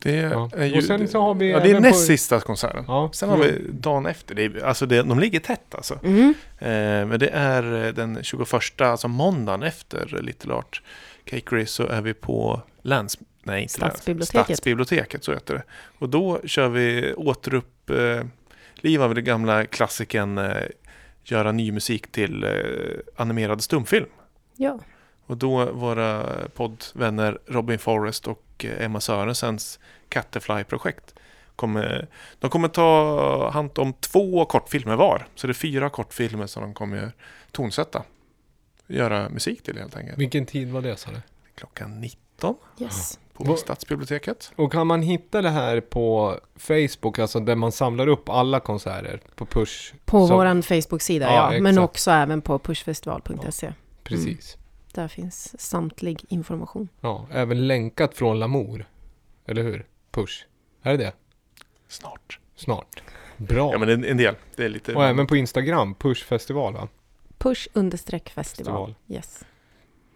Det 0.03 0.13
Ja. 0.17 0.51
är 0.57 0.65
ju... 0.67 0.77
Och 0.77 0.85
sen 0.85 1.09
så 1.09 1.21
har 1.21 1.35
vi 1.35 1.51
ja, 1.51 1.61
det 1.61 1.71
är 1.71 1.81
näst 1.81 1.95
på- 1.95 2.07
sista 2.07 2.41
konserten. 2.41 2.85
Ja, 2.89 3.11
Sen 3.13 3.29
har 3.31 3.37
vi 3.39 3.59
dagen 3.73 4.07
efter. 4.07 4.35
Det 4.35 4.45
är, 4.45 4.65
alltså 4.65 4.87
det, 4.87 5.03
de 5.03 5.19
ligger 5.21 5.41
tätt 5.41 5.75
alltså. 5.75 5.99
Mm. 6.05 6.35
Eh, 6.59 6.67
men 7.09 7.19
det 7.21 7.29
är 7.29 7.87
eh, 7.87 7.93
den 7.93 8.19
21, 8.23 8.81
alltså 8.81 9.09
måndagen 9.09 9.63
efter 9.63 10.19
Little 10.23 10.55
Art 10.55 10.83
Cakery 11.25 11.67
så 11.67 11.87
är 11.87 12.01
vi 12.03 12.15
på 12.15 12.61
läns... 12.83 13.19
Nej, 13.45 13.63
inte 13.63 13.81
läns- 13.81 13.91
Stadsbiblioteket. 13.93 14.45
Stadsbiblioteket, 14.47 15.25
så 15.25 15.33
heter 15.33 15.55
det. 15.55 15.63
Och 15.99 16.09
då 16.09 16.41
kör 16.45 16.69
vi 16.69 17.15
återupp... 17.15 17.91
Eh, 17.91 18.21
liv 18.85 19.03
av 19.03 19.15
den 19.15 19.25
gamla 19.25 19.67
klassiken 19.67 20.39
eh, 20.39 20.67
göra 21.25 21.53
ny 21.53 21.73
musik 21.73 22.13
till 22.13 22.45
eh, 22.45 22.51
animerad 23.17 23.63
stumfilm. 23.63 24.09
Ja. 24.57 24.79
Och 25.27 25.37
då 25.37 25.73
våra 25.73 26.25
poddvänner 26.55 27.39
Robin 27.47 27.79
Forrest 27.79 28.27
och 28.29 28.65
eh, 28.65 28.85
Emma 28.85 29.01
Sörensens 29.01 29.79
Catterfly-projekt 30.09 31.15
kommer, 31.57 32.09
de 32.39 32.51
kommer 32.51 32.69
ta 32.69 33.51
hand 33.51 33.79
om 33.79 33.93
två 33.93 34.45
kortfilmer 34.45 34.97
var. 34.97 35.27
Så 35.35 35.47
det 35.47 35.51
är 35.51 35.55
fyra 35.55 35.91
kortfilmer 35.91 36.47
som 36.47 36.63
de 36.63 36.75
kommer 36.75 37.13
tonsätta. 37.51 38.05
Göra 38.87 39.29
musik 39.29 39.63
till 39.63 39.79
helt 39.79 39.97
enkelt. 39.97 40.19
Vilken 40.19 40.47
tid 40.47 40.71
var 40.71 40.83
det 40.83 40.97
sa 40.97 41.11
du? 41.11 41.21
Klockan 41.55 42.01
19 42.01 42.57
Yes. 42.79 43.19
På 43.45 43.51
Vad- 43.51 43.59
Stadsbiblioteket. 43.59 44.53
Och 44.57 44.73
kan 44.73 44.87
man 44.87 45.03
hitta 45.03 45.43
det 45.43 45.51
här 45.51 45.81
på 45.81 46.37
Facebook, 46.57 47.19
alltså 47.19 47.41
där 47.41 47.57
man 47.57 47.73
samlar 47.73 48.07
upp 48.07 48.29
alla 48.29 48.61
konserter 48.61 49.21
på 49.35 49.47
Push? 49.47 49.95
På 50.05 50.27
Så- 50.29 50.35
våran 50.37 50.63
Facebook-sida, 50.63 51.27
Ja, 51.27 51.55
ja. 51.55 51.61
Men 51.61 51.79
också 51.79 52.11
även 52.11 52.43
på 52.43 52.59
pushfestival.se. 52.59 53.73
Precis. 54.05 54.57
Där 54.95 55.09
finns 55.09 55.61
samtlig 55.61 56.25
information. 56.29 56.89
Ja, 57.01 57.27
även 57.33 57.67
länkat 57.67 58.15
från 58.15 58.39
Lamour. 58.39 58.89
Eller 59.47 59.63
hur? 59.63 59.87
Push. 60.11 60.45
Är 60.83 60.91
det 60.91 60.97
det? 61.05 61.13
Snart. 61.89 62.39
Snart. 62.57 63.03
Bra. 63.37 63.73
Ja 63.73 63.79
men 63.79 63.89
en, 63.89 64.05
en 64.05 64.17
del. 64.17 64.35
Det 64.57 64.65
är 64.65 64.69
lite... 64.69 64.95
Och 64.95 65.05
även 65.05 65.27
på 65.27 65.37
Instagram, 65.37 65.95
Push 65.95 66.25
festival 66.25 66.73
va? 66.75 66.89
Push 67.39 67.69
understreck 67.73 68.31
festival. 68.31 68.95
Festival. 68.95 68.95
Yes. 69.17 69.45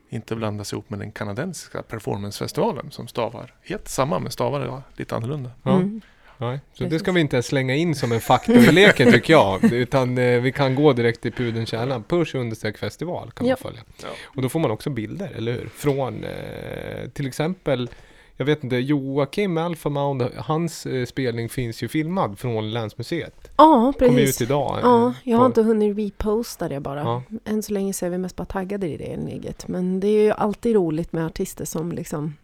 Inte 0.09 0.37
blandas 0.37 0.73
ihop 0.73 0.91
med 0.91 0.99
den 0.99 1.13
kanadensiska 1.13 1.83
performancefestivalen 1.83 2.91
som 2.91 3.09
stavar 3.09 3.55
helt 3.63 3.89
samma 3.89 4.19
men 4.19 4.33
stavar 4.33 4.61
ja, 4.67 4.83
lite 4.97 5.17
annorlunda. 5.17 5.51
Ja. 5.63 5.77
Mm. 5.77 6.01
Nej. 6.39 6.61
Så 6.73 6.85
det 6.85 6.99
ska 6.99 7.13
vi 7.13 7.21
inte 7.21 7.37
ens 7.37 7.47
slänga 7.47 7.75
in 7.75 7.95
som 7.95 8.13
en 8.13 8.21
faktor 8.21 8.57
i 8.57 8.73
leken 8.73 9.13
tycker 9.13 9.33
jag. 9.33 9.65
Utan 9.73 10.19
eh, 10.19 10.41
vi 10.41 10.53
kan 10.53 10.75
gå 10.75 10.93
direkt 10.93 11.21
till 11.21 11.33
pudelns 11.33 11.69
kärna. 11.69 12.03
Push 12.09 12.35
understreck 12.37 12.79
festival 12.79 13.31
kan 13.31 13.47
Ja. 13.47 13.51
man 13.63 13.73
följa. 13.73 13.81
Ja. 14.03 14.09
Och 14.25 14.43
då 14.43 14.49
får 14.49 14.61
man 14.61 14.71
också 14.71 14.91
bilder, 14.91 15.33
eller 15.37 15.53
hur? 15.53 15.69
Från 15.75 16.25
eh, 16.25 17.09
till 17.13 17.27
exempel 17.27 17.91
jag 18.37 18.47
vet 18.47 18.65
inte, 18.65 18.77
Joakim 18.77 19.59
Alphamound, 19.59 20.23
hans 20.37 20.87
eh, 20.87 21.05
spelning 21.05 21.49
finns 21.49 21.83
ju 21.83 21.89
filmad 21.89 22.39
från 22.39 22.71
Länsmuseet. 22.71 23.51
Ja, 23.57 23.93
Kom 23.99 24.07
ut 24.09 24.17
precis. 24.17 24.41
idag. 24.43 24.75
eh, 24.79 24.81
Ja, 24.83 25.15
jag 25.25 25.37
har 25.39 25.45
på- 25.45 25.47
inte 25.47 25.63
hunnit 25.63 25.99
reposta 25.99 26.69
det 26.69 26.81
bara. 26.81 27.01
Ja. 27.01 27.23
Än 27.45 27.63
så 27.63 27.73
länge 27.73 27.93
så 27.93 28.07
är 28.07 28.11
vi 28.11 28.19
mest 28.19 28.37
bara 28.37 28.45
taggade 28.45 28.89
i 28.89 28.97
det 28.97 29.13
inlägget. 29.13 29.69
Men 29.69 30.01
det 30.01 30.09
är 30.09 30.23
ju 30.23 30.31
alltid 30.31 30.75
roligt 30.75 31.13
med 31.13 31.27
artister 31.27 31.65
som 31.65 31.93
liksom 31.93 32.35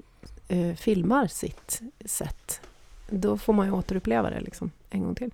eh, 0.49 0.73
filmar 0.77 1.27
sitt 1.27 1.81
sätt. 2.05 2.61
Då 3.11 3.39
får 3.39 3.53
man 3.53 3.67
ju 3.67 3.73
återuppleva 3.73 4.31
det 4.31 4.41
liksom 4.41 4.71
en 4.91 5.03
gång 5.03 5.15
till. 5.15 5.31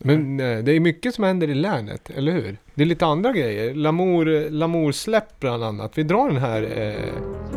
Men 0.00 0.40
eh, 0.40 0.58
det 0.58 0.72
är 0.72 0.80
mycket 0.80 1.14
som 1.14 1.24
händer 1.24 1.50
i 1.50 1.54
länet, 1.54 2.10
eller 2.10 2.32
hur? 2.32 2.56
Det 2.74 2.82
är 2.82 2.86
lite 2.86 3.06
andra 3.06 3.32
grejer. 3.32 3.74
Lamour, 3.74 4.50
Lamour 4.50 4.92
släpp 4.92 5.40
bland 5.40 5.64
annat. 5.64 5.98
Vi 5.98 6.02
drar 6.02 6.28
den 6.28 6.36
här. 6.36 6.62
Eh, 6.62 7.53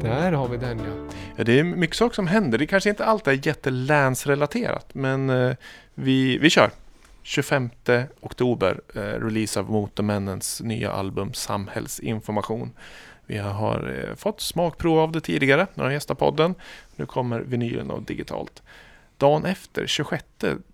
där 0.00 0.32
har 0.32 0.48
vi 0.48 0.56
den 0.56 0.78
ja. 0.78 1.14
Ja, 1.36 1.44
det 1.44 1.58
är 1.58 1.64
mycket 1.64 1.96
saker 1.96 2.14
som 2.14 2.26
händer. 2.26 2.58
Det 2.58 2.66
kanske 2.66 2.90
inte 2.90 3.04
alltid 3.04 3.32
är 3.32 3.46
jättelänsrelaterat, 3.46 4.94
men 4.94 5.30
eh, 5.30 5.56
vi, 5.94 6.38
vi 6.38 6.50
kör. 6.50 6.70
25 7.22 7.70
oktober, 8.20 8.80
eh, 8.94 9.00
release 9.00 9.60
av 9.60 9.70
Motormännens 9.70 10.60
nya 10.60 10.92
album 10.92 11.32
Samhällsinformation. 11.34 12.72
Vi 13.26 13.38
har 13.38 14.06
eh, 14.08 14.14
fått 14.14 14.40
smakprov 14.40 14.98
av 14.98 15.12
det 15.12 15.20
tidigare 15.20 15.66
när 15.74 15.84
de 15.84 15.92
gästar 15.92 16.14
podden. 16.14 16.54
Nu 16.96 17.06
kommer 17.06 17.40
vinylen 17.40 17.90
och 17.90 18.02
digitalt. 18.02 18.62
Dagen 19.16 19.44
efter, 19.44 19.86
26, 19.86 20.24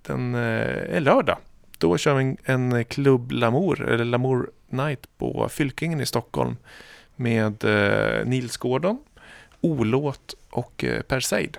den 0.03 0.35
eh, 0.35 0.97
är 0.97 1.01
lördag. 1.01 1.39
Då 1.79 1.99
kör 1.99 2.14
vi 2.14 2.37
en, 2.45 2.72
en 2.72 2.85
klubb 2.85 3.33
Lamour, 3.33 3.89
eller 3.89 4.05
Lamour 4.05 4.51
Night 4.68 5.18
på 5.18 5.49
Fylkingen 5.49 6.01
i 6.01 6.07
Stockholm 6.07 6.57
med 7.16 7.64
eh, 7.64 8.27
Nils 8.27 8.57
Gordon, 8.57 8.99
Olåt 9.67 10.35
och 10.51 10.85
eh, 10.85 11.03
Perseid. 11.03 11.57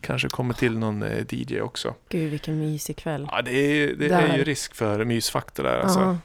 Kanske 0.00 0.28
kommer 0.28 0.54
till 0.54 0.78
någon 0.78 1.02
eh, 1.02 1.24
DJ 1.30 1.60
också. 1.60 1.94
Gud 2.08 2.30
vilken 2.30 2.58
mysig 2.58 2.96
kväll. 2.96 3.28
Ja, 3.30 3.42
det 3.42 3.50
är, 3.52 3.94
det 3.94 4.08
är 4.10 4.36
ju 4.36 4.44
risk 4.44 4.74
för 4.74 5.04
mysfaktor 5.04 5.62
där 5.64 5.78
alltså. 5.80 6.00
Ja, 6.00 6.16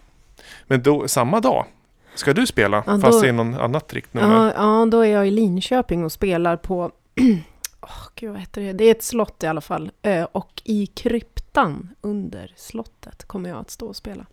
Men 0.68 0.84
då, 0.84 1.08
samma 1.08 1.40
dag 1.40 1.66
ska 2.16 2.34
du 2.34 2.48
spela, 2.48 2.84
Ja, 2.88 3.00
fast 3.00 3.22
då- 3.22 3.28
i 3.28 3.32
någon 3.32 3.54
annat 3.56 3.94
riktnummer. 3.94 4.36
ja, 4.46 4.54
ja, 4.56 4.86
då 4.86 5.00
är 5.02 5.12
jag 5.12 5.28
i 5.28 5.32
Linköping 5.32 6.04
och 6.04 6.12
spelar 6.12 6.58
på 6.58 6.92
Åh, 7.82 7.90
Gud, 8.16 8.32
vad 8.32 8.40
heter 8.40 8.62
det? 8.62 8.74
Det 8.74 8.84
är 8.84 8.92
ett 8.92 9.04
slott 9.04 9.44
i 9.44 9.48
alla 9.48 9.62
fall. 9.62 9.92
Och 10.32 10.62
i 10.64 10.86
kryptan 10.86 11.90
under 12.02 12.54
slottet 12.56 13.24
kommer 13.28 13.50
jag 13.50 13.60
att 13.60 13.72
stå 13.72 13.88
och 13.88 13.96
spela. 13.96 14.26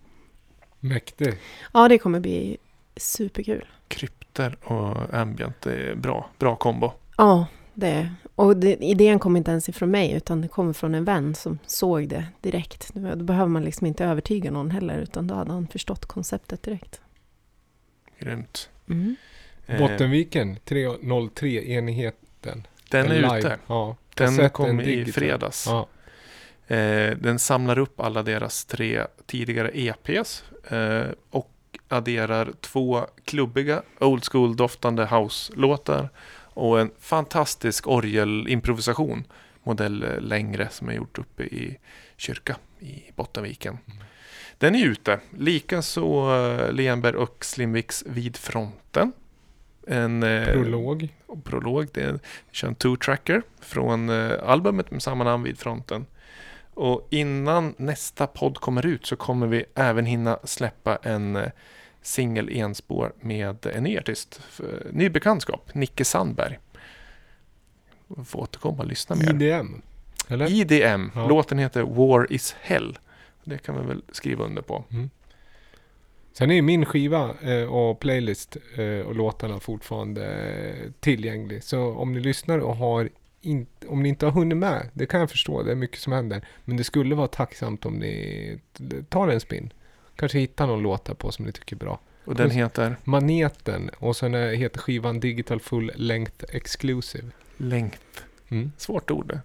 Mäktig. 0.81 1.35
Ja, 1.72 1.89
det 1.89 1.99
kommer 1.99 2.20
bli 2.20 2.57
superkul. 2.97 3.64
Krypter 3.88 4.57
och 4.64 5.14
ambient, 5.14 5.61
det 5.61 5.72
är 5.72 5.95
bra, 5.95 6.30
bra 6.38 6.57
kombo. 6.57 6.93
Ja, 7.16 7.47
det 7.74 7.88
är. 7.88 8.14
Och 8.34 8.57
det, 8.57 8.84
idén 8.84 9.18
kom 9.18 9.36
inte 9.36 9.51
ens 9.51 9.68
ifrån 9.68 9.91
mig, 9.91 10.12
utan 10.12 10.41
det 10.41 10.49
kommer 10.49 10.72
från 10.72 10.95
en 10.95 11.05
vän 11.05 11.34
som 11.34 11.59
såg 11.66 12.09
det 12.09 12.26
direkt. 12.41 12.91
Då 12.95 13.16
behöver 13.16 13.49
man 13.49 13.62
liksom 13.62 13.86
inte 13.86 14.05
övertyga 14.05 14.51
någon 14.51 14.70
heller, 14.70 14.99
utan 14.99 15.26
då 15.26 15.34
hade 15.34 15.53
han 15.53 15.66
förstått 15.66 16.07
konceptet 16.07 16.62
direkt. 16.62 17.01
Grymt. 18.18 18.68
Mm. 18.88 19.16
Eh, 19.66 19.78
Bottenviken 19.78 20.59
303-enheten. 20.64 22.66
den 22.91 23.07
är 23.07 23.14
Live. 23.14 23.38
ute. 23.38 23.59
Ja. 23.66 23.97
Den 24.14 24.51
kom 24.51 24.80
i 24.80 25.05
fredags. 25.05 25.66
Ja. 25.66 25.88
Eh, 26.76 27.16
den 27.16 27.38
samlar 27.38 27.78
upp 27.78 28.01
alla 28.01 28.22
deras 28.22 28.64
tre 28.64 29.07
tidigare 29.26 29.70
EPs 29.74 30.45
eh, 30.68 31.07
och 31.30 31.51
adderar 31.93 32.53
två 32.61 33.07
klubbiga 33.24 33.82
old 33.99 34.24
school 34.24 34.57
doftande 34.57 35.07
house-låtar 35.07 36.09
och 36.43 36.80
en 36.80 36.91
fantastisk 37.01 37.86
orgelimprovisation 37.86 39.24
modell 39.62 40.03
eh, 40.03 40.20
längre 40.20 40.68
som 40.70 40.88
är 40.88 40.93
gjort 40.93 41.18
uppe 41.18 41.43
i 41.43 41.78
kyrka 42.16 42.57
i 42.78 43.03
Bottenviken. 43.16 43.78
Den 44.59 44.74
är 44.74 44.86
ute. 44.86 45.20
Likaså 45.38 46.30
uh, 46.30 46.72
Lenberg 46.72 47.16
och 47.16 47.45
Slimviks 47.45 48.05
Vid 48.07 48.36
fronten. 48.36 49.12
En 49.86 50.22
eh, 50.22 50.45
Prolog. 50.45 51.09
och 51.26 51.45
prolog. 51.45 51.88
Det 51.93 52.03
är 52.03 52.18
kör 52.53 52.68
en 52.68 52.74
two-tracker 52.74 53.43
från 53.61 54.09
eh, 54.09 54.32
albumet 54.45 54.91
med 54.91 55.03
samma 55.03 55.24
namn 55.24 55.45
vid 55.45 55.59
fronten. 55.59 56.07
Och 56.74 57.09
innan 57.11 57.74
nästa 57.76 58.26
podd 58.26 58.57
kommer 58.57 58.86
ut 58.86 59.07
så 59.07 59.16
kommer 59.16 59.47
vi 59.47 59.64
även 59.74 60.07
hinna 60.07 60.38
släppa 60.45 60.97
en 60.97 61.36
eh, 61.36 61.51
singel 62.03 62.48
enspår 62.48 63.12
med 63.20 63.66
en 63.66 63.84
ny 63.84 63.98
artist. 63.98 64.40
Ny 64.90 65.09
bekantskap, 65.09 65.74
Nicke 65.74 66.05
Sandberg. 66.05 66.59
Vi 68.07 68.24
får 68.24 68.40
återkomma 68.40 68.82
och 68.82 68.88
lyssna 68.88 69.16
mer. 69.16 69.34
IDM. 69.34 69.82
Eller? 70.28 70.51
IDM. 70.51 71.11
Ja. 71.14 71.28
Låten 71.28 71.59
heter 71.59 71.82
War 71.82 72.32
is 72.32 72.57
Hell. 72.61 72.98
Det 73.44 73.59
kan 73.59 73.80
vi 73.80 73.86
väl 73.86 74.03
skriva 74.12 74.44
under 74.44 74.62
på. 74.62 74.84
Sen 76.32 76.51
är 76.51 76.55
ju 76.55 76.62
min 76.62 76.84
skiva 76.84 77.34
eh, 77.42 77.62
och 77.62 78.01
playlist 78.01 78.57
eh, 78.76 79.07
och 79.07 79.14
låtarna 79.14 79.61
fortfarande 79.61 80.26
eh, 80.26 80.90
tillgänglig. 81.01 81.64
Så 81.64 81.94
om 81.94 82.12
ni 82.12 82.20
lyssnar 82.20 82.59
och 82.59 82.76
har 82.76 83.09
in, 83.40 83.66
om 83.86 84.03
ni 84.03 84.09
inte 84.09 84.26
har 84.26 84.32
hunnit 84.32 84.59
med, 84.59 84.88
det 84.92 85.07
kan 85.07 85.20
jag 85.20 85.30
förstå, 85.30 85.62
det 85.62 85.72
är 85.72 85.76
mycket 85.76 85.98
som 85.98 86.12
händer. 86.12 86.46
Men 86.64 86.76
det 86.76 86.84
skulle 86.84 87.14
vara 87.14 87.26
tacksamt 87.26 87.86
om 87.86 87.94
ni 87.94 88.59
tar 89.09 89.28
en 89.28 89.40
spin. 89.40 89.72
Kanske 90.20 90.38
hittar 90.38 90.66
någon 90.66 90.82
låt 90.82 91.04
där 91.04 91.14
på 91.14 91.32
som 91.32 91.44
ni 91.44 91.52
tycker 91.52 91.76
är 91.76 91.80
bra. 91.80 91.98
Och 92.24 92.34
den 92.34 92.50
heter 92.50 92.96
Maneten 93.04 93.90
och 93.98 94.16
sen 94.16 94.34
heter 94.34 94.78
skivan 94.80 95.20
Digital 95.20 95.60
Full 95.60 95.92
Length 95.94 96.44
Exclusive. 96.48 97.26
Längt. 97.56 98.24
Mm. 98.48 98.72
Svårt 98.76 99.10
ord 99.10 99.26
det. 99.28 99.40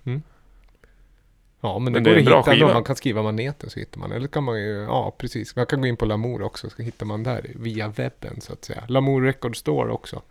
Ja, 1.61 1.79
men, 1.79 1.93
Men 1.93 2.03
det 2.03 2.09
det 2.15 2.15
går 2.15 2.19
att 2.19 2.25
bra 2.25 2.39
hitta. 2.39 2.51
skiva. 2.51 2.73
Man 2.73 2.83
kan 2.83 2.95
skriva 2.95 3.21
maneten 3.23 3.69
så 3.69 3.79
hittar 3.79 3.99
man. 3.99 4.11
Eller 4.11 4.27
kan 4.27 4.43
man 4.43 4.59
ju, 4.61 4.71
ja 4.81 5.15
precis. 5.17 5.55
Man 5.55 5.65
kan 5.65 5.81
gå 5.81 5.87
in 5.87 5.97
på 5.97 6.05
Lamour 6.05 6.41
också 6.41 6.69
så 6.69 6.81
hittar 6.83 7.05
man 7.05 7.23
där 7.23 7.51
via 7.55 7.87
webben 7.87 8.41
så 8.41 8.53
att 8.53 8.65
säga. 8.65 8.83
Lamour 8.87 9.21
Record 9.21 9.57
Store 9.57 9.91
också. 9.91 10.21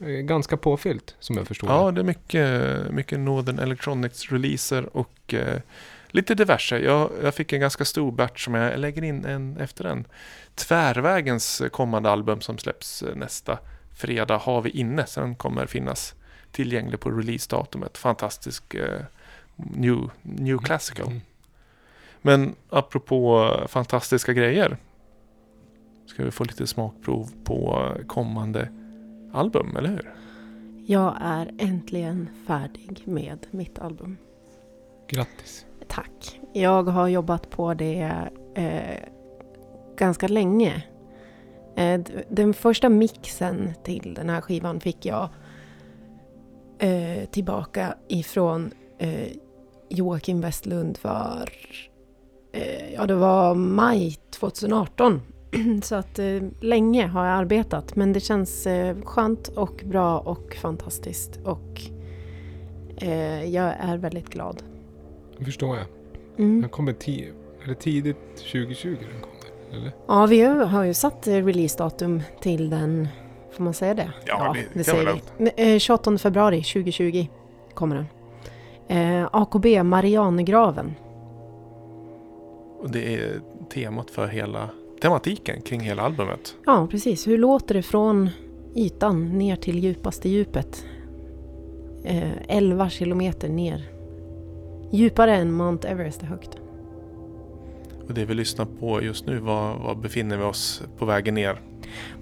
Eh, 0.00 0.06
Ganska 0.06 0.56
påfyllt 0.56 1.16
som 1.20 1.36
jag 1.36 1.46
förstår 1.48 1.70
Ja, 1.70 1.84
det. 1.86 1.92
det 1.92 2.00
är 2.00 2.04
mycket, 2.04 2.90
mycket 2.94 3.18
Northern 3.20 3.58
Electronics-releaser 3.58 4.96
och 4.96 5.34
eh, 5.34 5.60
lite 6.08 6.34
diverse. 6.34 6.78
Jag, 6.78 7.10
jag 7.22 7.34
fick 7.34 7.52
en 7.52 7.60
ganska 7.60 7.84
stor 7.84 8.12
batch 8.12 8.44
som 8.44 8.54
jag 8.54 8.78
lägger 8.78 9.04
in 9.04 9.24
en 9.24 9.56
efter 9.56 9.84
en. 9.84 10.06
Tvärvägens 10.54 11.62
kommande 11.72 12.10
album 12.10 12.40
som 12.40 12.58
släpps 12.58 13.02
eh, 13.02 13.16
nästa 13.16 13.58
fredag 13.96 14.36
har 14.36 14.62
vi 14.62 14.70
inne. 14.70 15.06
Sen 15.06 15.34
kommer 15.34 15.66
finnas 15.66 16.14
tillgänglig 16.52 17.00
på 17.00 17.10
releasedatumet. 17.10 17.98
Fantastisk 17.98 18.74
eh, 18.74 19.00
new, 19.56 20.10
new 20.22 20.58
classical. 20.58 21.06
Mm. 21.06 21.20
Men 22.22 22.54
apropå 22.70 23.50
fantastiska 23.68 24.32
grejer. 24.32 24.76
Ska 26.06 26.24
vi 26.24 26.30
få 26.30 26.44
lite 26.44 26.66
smakprov 26.66 27.30
på 27.44 27.88
kommande 28.06 28.68
album, 29.32 29.76
eller 29.76 29.88
hur? 29.88 30.14
Jag 30.86 31.16
är 31.20 31.50
äntligen 31.58 32.28
färdig 32.46 33.02
med 33.04 33.46
mitt 33.50 33.78
album. 33.78 34.16
Grattis. 35.08 35.66
Tack. 35.98 36.40
Jag 36.52 36.82
har 36.82 37.08
jobbat 37.08 37.50
på 37.50 37.74
det 37.74 38.12
eh, 38.54 39.08
ganska 39.96 40.28
länge. 40.28 40.82
Eh, 41.76 42.00
den 42.28 42.54
första 42.54 42.88
mixen 42.88 43.72
till 43.84 44.14
den 44.14 44.30
här 44.30 44.40
skivan 44.40 44.80
fick 44.80 45.06
jag 45.06 45.28
eh, 46.78 47.24
tillbaka 47.30 47.94
ifrån 48.08 48.70
eh, 48.98 49.28
Joakim 49.88 50.40
Westlund 50.40 50.98
för, 50.98 51.50
eh, 52.52 52.94
ja 52.94 53.06
det 53.06 53.14
var 53.14 53.54
maj 53.54 54.16
2018. 54.30 55.20
Så 55.82 55.94
att 55.94 56.18
eh, 56.18 56.42
länge 56.60 57.06
har 57.06 57.26
jag 57.26 57.34
arbetat 57.34 57.96
men 57.96 58.12
det 58.12 58.20
känns 58.20 58.66
eh, 58.66 58.96
skönt 59.02 59.48
och 59.48 59.82
bra 59.86 60.18
och 60.18 60.56
fantastiskt 60.62 61.40
och 61.44 61.82
eh, 62.96 63.44
jag 63.44 63.74
är 63.78 63.96
väldigt 63.96 64.28
glad. 64.28 64.62
Det 65.38 65.44
förstår 65.44 65.76
jag. 65.76 65.86
Mm. 66.38 66.60
Den 66.60 66.70
kommer 66.70 66.92
ti- 66.92 67.32
är 67.64 67.68
det 67.68 67.74
tidigt 67.74 68.36
2020 68.36 68.88
den 68.88 69.20
kommer? 69.20 69.78
Eller? 69.80 69.92
Ja, 70.08 70.26
vi 70.26 70.40
har 70.42 70.84
ju 70.84 70.94
satt 70.94 71.26
eh, 71.26 71.32
releasedatum 71.44 72.22
till 72.40 72.70
den, 72.70 73.08
får 73.52 73.64
man 73.64 73.74
säga 73.74 73.94
det? 73.94 74.10
Ja, 74.26 74.52
det- 74.54 74.60
det 74.78 74.84
kan 74.84 74.94
säger 74.94 75.20
vi. 75.56 75.72
Eh, 75.74 75.78
28 75.78 76.18
februari 76.18 76.62
2020 76.62 77.26
kommer 77.74 77.96
den. 77.96 78.06
Eh, 78.88 79.28
AKB 79.32 79.82
Marianergraven. 79.82 80.94
Och 82.80 82.90
det 82.90 83.14
är 83.14 83.40
temat 83.74 84.10
för 84.10 84.26
hela 84.26 84.70
tematiken 85.02 85.60
kring 85.62 85.80
hela 85.80 86.02
albumet. 86.02 86.54
Ja, 86.66 86.86
precis. 86.90 87.26
Hur 87.26 87.38
låter 87.38 87.74
det 87.74 87.82
från 87.82 88.30
ytan 88.76 89.38
ner 89.38 89.56
till 89.56 89.78
djupaste 89.78 90.28
djupet? 90.28 90.84
Eh, 92.04 92.28
11 92.48 92.90
kilometer 92.90 93.48
ner. 93.48 93.88
Djupare 94.90 95.36
än 95.36 95.52
Mount 95.52 95.88
Everest 95.88 96.22
är 96.22 96.26
högt. 96.26 96.58
Och 98.08 98.14
det 98.14 98.24
vi 98.24 98.34
lyssnar 98.34 98.66
på 98.80 99.02
just 99.02 99.26
nu, 99.26 99.38
var, 99.38 99.74
var 99.74 99.94
befinner 99.94 100.36
vi 100.36 100.44
oss 100.44 100.82
på 100.98 101.04
vägen 101.04 101.34
ner? 101.34 101.60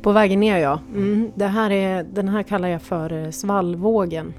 På 0.02 0.12
vägen 0.12 0.40
ner 0.40 0.58
ja. 0.58 0.80
Mm, 0.94 1.32
det 1.34 1.46
här 1.46 1.70
är, 1.70 2.02
den 2.02 2.28
här 2.28 2.42
kallar 2.42 2.68
jag 2.68 2.82
för 2.82 3.12
eh, 3.12 3.30
svallvågen. 3.30 4.34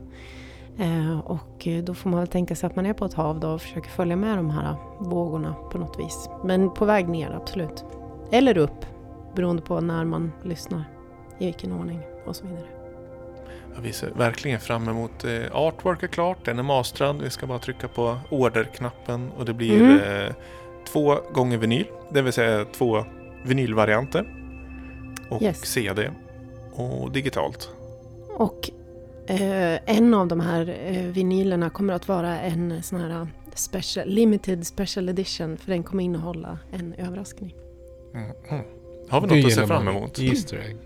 Eh, 0.78 1.20
och 1.20 1.68
eh, 1.68 1.84
då 1.84 1.94
får 1.94 2.10
man 2.10 2.20
väl 2.20 2.28
tänka 2.28 2.56
sig 2.56 2.68
att 2.68 2.76
man 2.76 2.86
är 2.86 2.94
på 2.94 3.06
ett 3.06 3.14
hav 3.14 3.40
då 3.40 3.48
och 3.48 3.62
försöker 3.62 3.90
följa 3.90 4.16
med 4.16 4.38
de 4.38 4.50
här 4.50 4.76
vågorna 5.00 5.56
på 5.72 5.78
något 5.78 6.00
vis. 6.00 6.30
Men 6.44 6.74
på 6.74 6.86
väg 6.86 7.10
ner, 7.10 7.32
absolut. 7.32 7.86
Eller 8.32 8.58
upp, 8.58 8.86
beroende 9.36 9.62
på 9.62 9.82
när 9.82 10.06
man 10.06 10.32
lyssnar. 10.44 10.84
I 11.40 11.46
vilken 11.46 11.72
ordning 11.72 12.02
och 12.26 12.36
så 12.36 12.48
vidare. 12.48 12.77
Ja, 13.78 13.84
vi 13.84 13.94
ser 13.94 14.10
verkligen 14.10 14.60
fram 14.60 14.88
emot 14.90 15.24
eh, 15.26 15.32
artwork 15.54 16.04
är 16.04 16.08
klart, 16.08 16.46
den 16.46 16.60
är 16.60 16.64
mastrad. 16.64 17.22
Vi 17.22 17.30
ska 17.30 17.48
bara 17.48 17.60
trycka 17.60 17.88
på 17.88 18.18
orderknappen 18.30 19.32
och 19.38 19.46
det 19.46 19.54
blir 19.54 19.82
Mm. 19.82 20.26
eh, 20.28 20.34
två 20.88 21.16
gånger 21.34 21.58
vinyl. 21.58 21.86
Det 22.12 22.22
vill 22.22 22.34
säga 22.34 22.66
två 22.66 23.06
vinylvarianter. 23.44 24.34
Och 25.30 25.42
Yes. 25.42 25.66
CD. 25.66 26.12
Och 26.74 27.12
digitalt. 27.12 27.70
Och 28.38 28.70
eh, 29.28 29.80
en 29.98 30.14
av 30.14 30.28
de 30.28 30.40
här 30.40 30.76
eh, 30.86 31.04
vinylerna 31.04 31.70
kommer 31.70 31.94
att 31.94 32.08
vara 32.08 32.40
en 32.40 32.84
sån 32.84 33.00
här 33.00 33.28
special, 33.54 34.08
limited 34.10 34.68
special 34.68 35.10
edition 35.10 35.58
för 35.58 35.72
den 35.72 35.84
kommer 35.84 36.04
innehålla 36.04 36.60
en 36.72 36.94
överraskning. 36.94 37.56
Mm. 38.14 38.32
Mm. 38.50 38.64
Har 39.10 39.22
vi 39.22 39.28
något 39.28 39.46
att 39.46 39.54
se 39.54 39.68
fram 39.68 39.88
emot? 39.88 40.20
Easter 40.20 40.58
egg. 40.58 40.78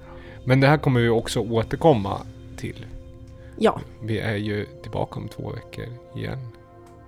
Men 0.44 0.60
det 0.60 0.68
här 0.68 0.78
kommer 0.78 1.00
vi 1.02 1.10
också 1.10 1.40
återkomma 1.40 2.22
till. 2.62 2.86
Ja, 3.58 3.82
Vi 4.02 4.20
är 4.20 4.36
ju 4.36 4.66
tillbaka 4.82 5.20
om 5.20 5.28
två 5.28 5.50
veckor 5.50 5.86
igen. 6.16 6.40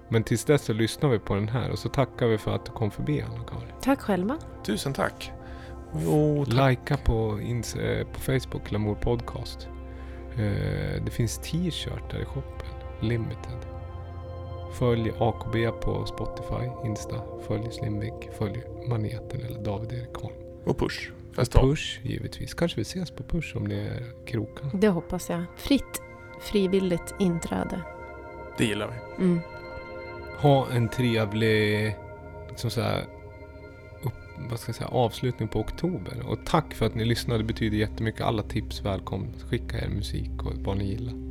Men 0.09 0.23
tills 0.23 0.45
dess 0.45 0.61
så 0.61 0.73
lyssnar 0.73 1.09
vi 1.09 1.19
på 1.19 1.35
den 1.35 1.47
här 1.49 1.71
och 1.71 1.79
så 1.79 1.89
tackar 1.89 2.27
vi 2.27 2.37
för 2.37 2.55
att 2.55 2.65
du 2.65 2.71
kom 2.71 2.91
förbi 2.91 3.21
Anna-Karin. 3.21 3.73
tack 3.81 4.01
själva. 4.01 4.37
Tusen 4.65 4.93
tack. 4.93 5.31
Jo, 6.05 6.45
tack. 6.45 6.69
Likea 6.69 6.97
på, 6.97 7.39
eh, 7.79 8.07
på 8.07 8.19
Facebook, 8.19 8.71
Lamour 8.71 8.95
Podcast. 8.95 9.67
Eh, 10.33 11.03
Det 11.05 11.11
finns 11.11 11.37
t-shirtar 11.37 12.21
i 12.21 12.25
shoppen, 12.25 12.67
limited. 13.01 13.57
Följ 14.73 15.11
AKB 15.19 15.71
på 15.81 16.05
Spotify, 16.05 16.87
Insta. 16.87 17.15
Följ 17.47 17.71
Slimvik, 17.71 18.29
följ 18.37 18.63
Maneten 18.89 19.41
eller 19.45 19.59
David 19.59 19.91
Erik 19.93 20.15
Holm. 20.15 20.33
Och 20.65 20.77
push. 20.77 21.11
Och 21.33 21.37
Festival. 21.37 21.69
Push 21.69 21.99
givetvis. 22.03 22.53
Kanske 22.53 22.77
vi 22.77 22.81
ses 22.81 23.11
på 23.11 23.23
Push 23.23 23.57
om 23.57 23.67
det 23.67 23.75
är 23.75 24.25
krokarna. 24.25 24.71
Det 24.73 24.87
hoppas 24.87 25.29
jag. 25.29 25.43
Fritt, 25.55 26.01
frivilligt 26.41 27.15
inträde. 27.19 27.81
Det 28.57 28.65
gillar 28.65 28.87
vi. 28.87 29.23
Mm. 29.23 29.39
Ha 30.39 30.67
en 30.71 30.89
trevlig 30.89 31.95
liksom 32.49 32.69
så 32.69 32.81
här, 32.81 33.01
upp, 34.03 34.13
vad 34.49 34.59
ska 34.59 34.69
jag 34.69 34.75
säga, 34.75 34.87
avslutning 34.87 35.47
på 35.47 35.59
oktober. 35.59 36.23
Och 36.27 36.39
tack 36.45 36.73
för 36.73 36.85
att 36.85 36.95
ni 36.95 37.05
lyssnade. 37.05 37.39
Det 37.39 37.43
betyder 37.43 37.77
jättemycket. 37.77 38.21
Alla 38.21 38.43
tips 38.43 38.81
välkomna. 38.81 39.27
Skicka 39.49 39.77
er 39.77 39.89
musik 39.89 40.45
och 40.45 40.53
vad 40.55 40.77
ni 40.77 40.85
gillar. 40.85 41.22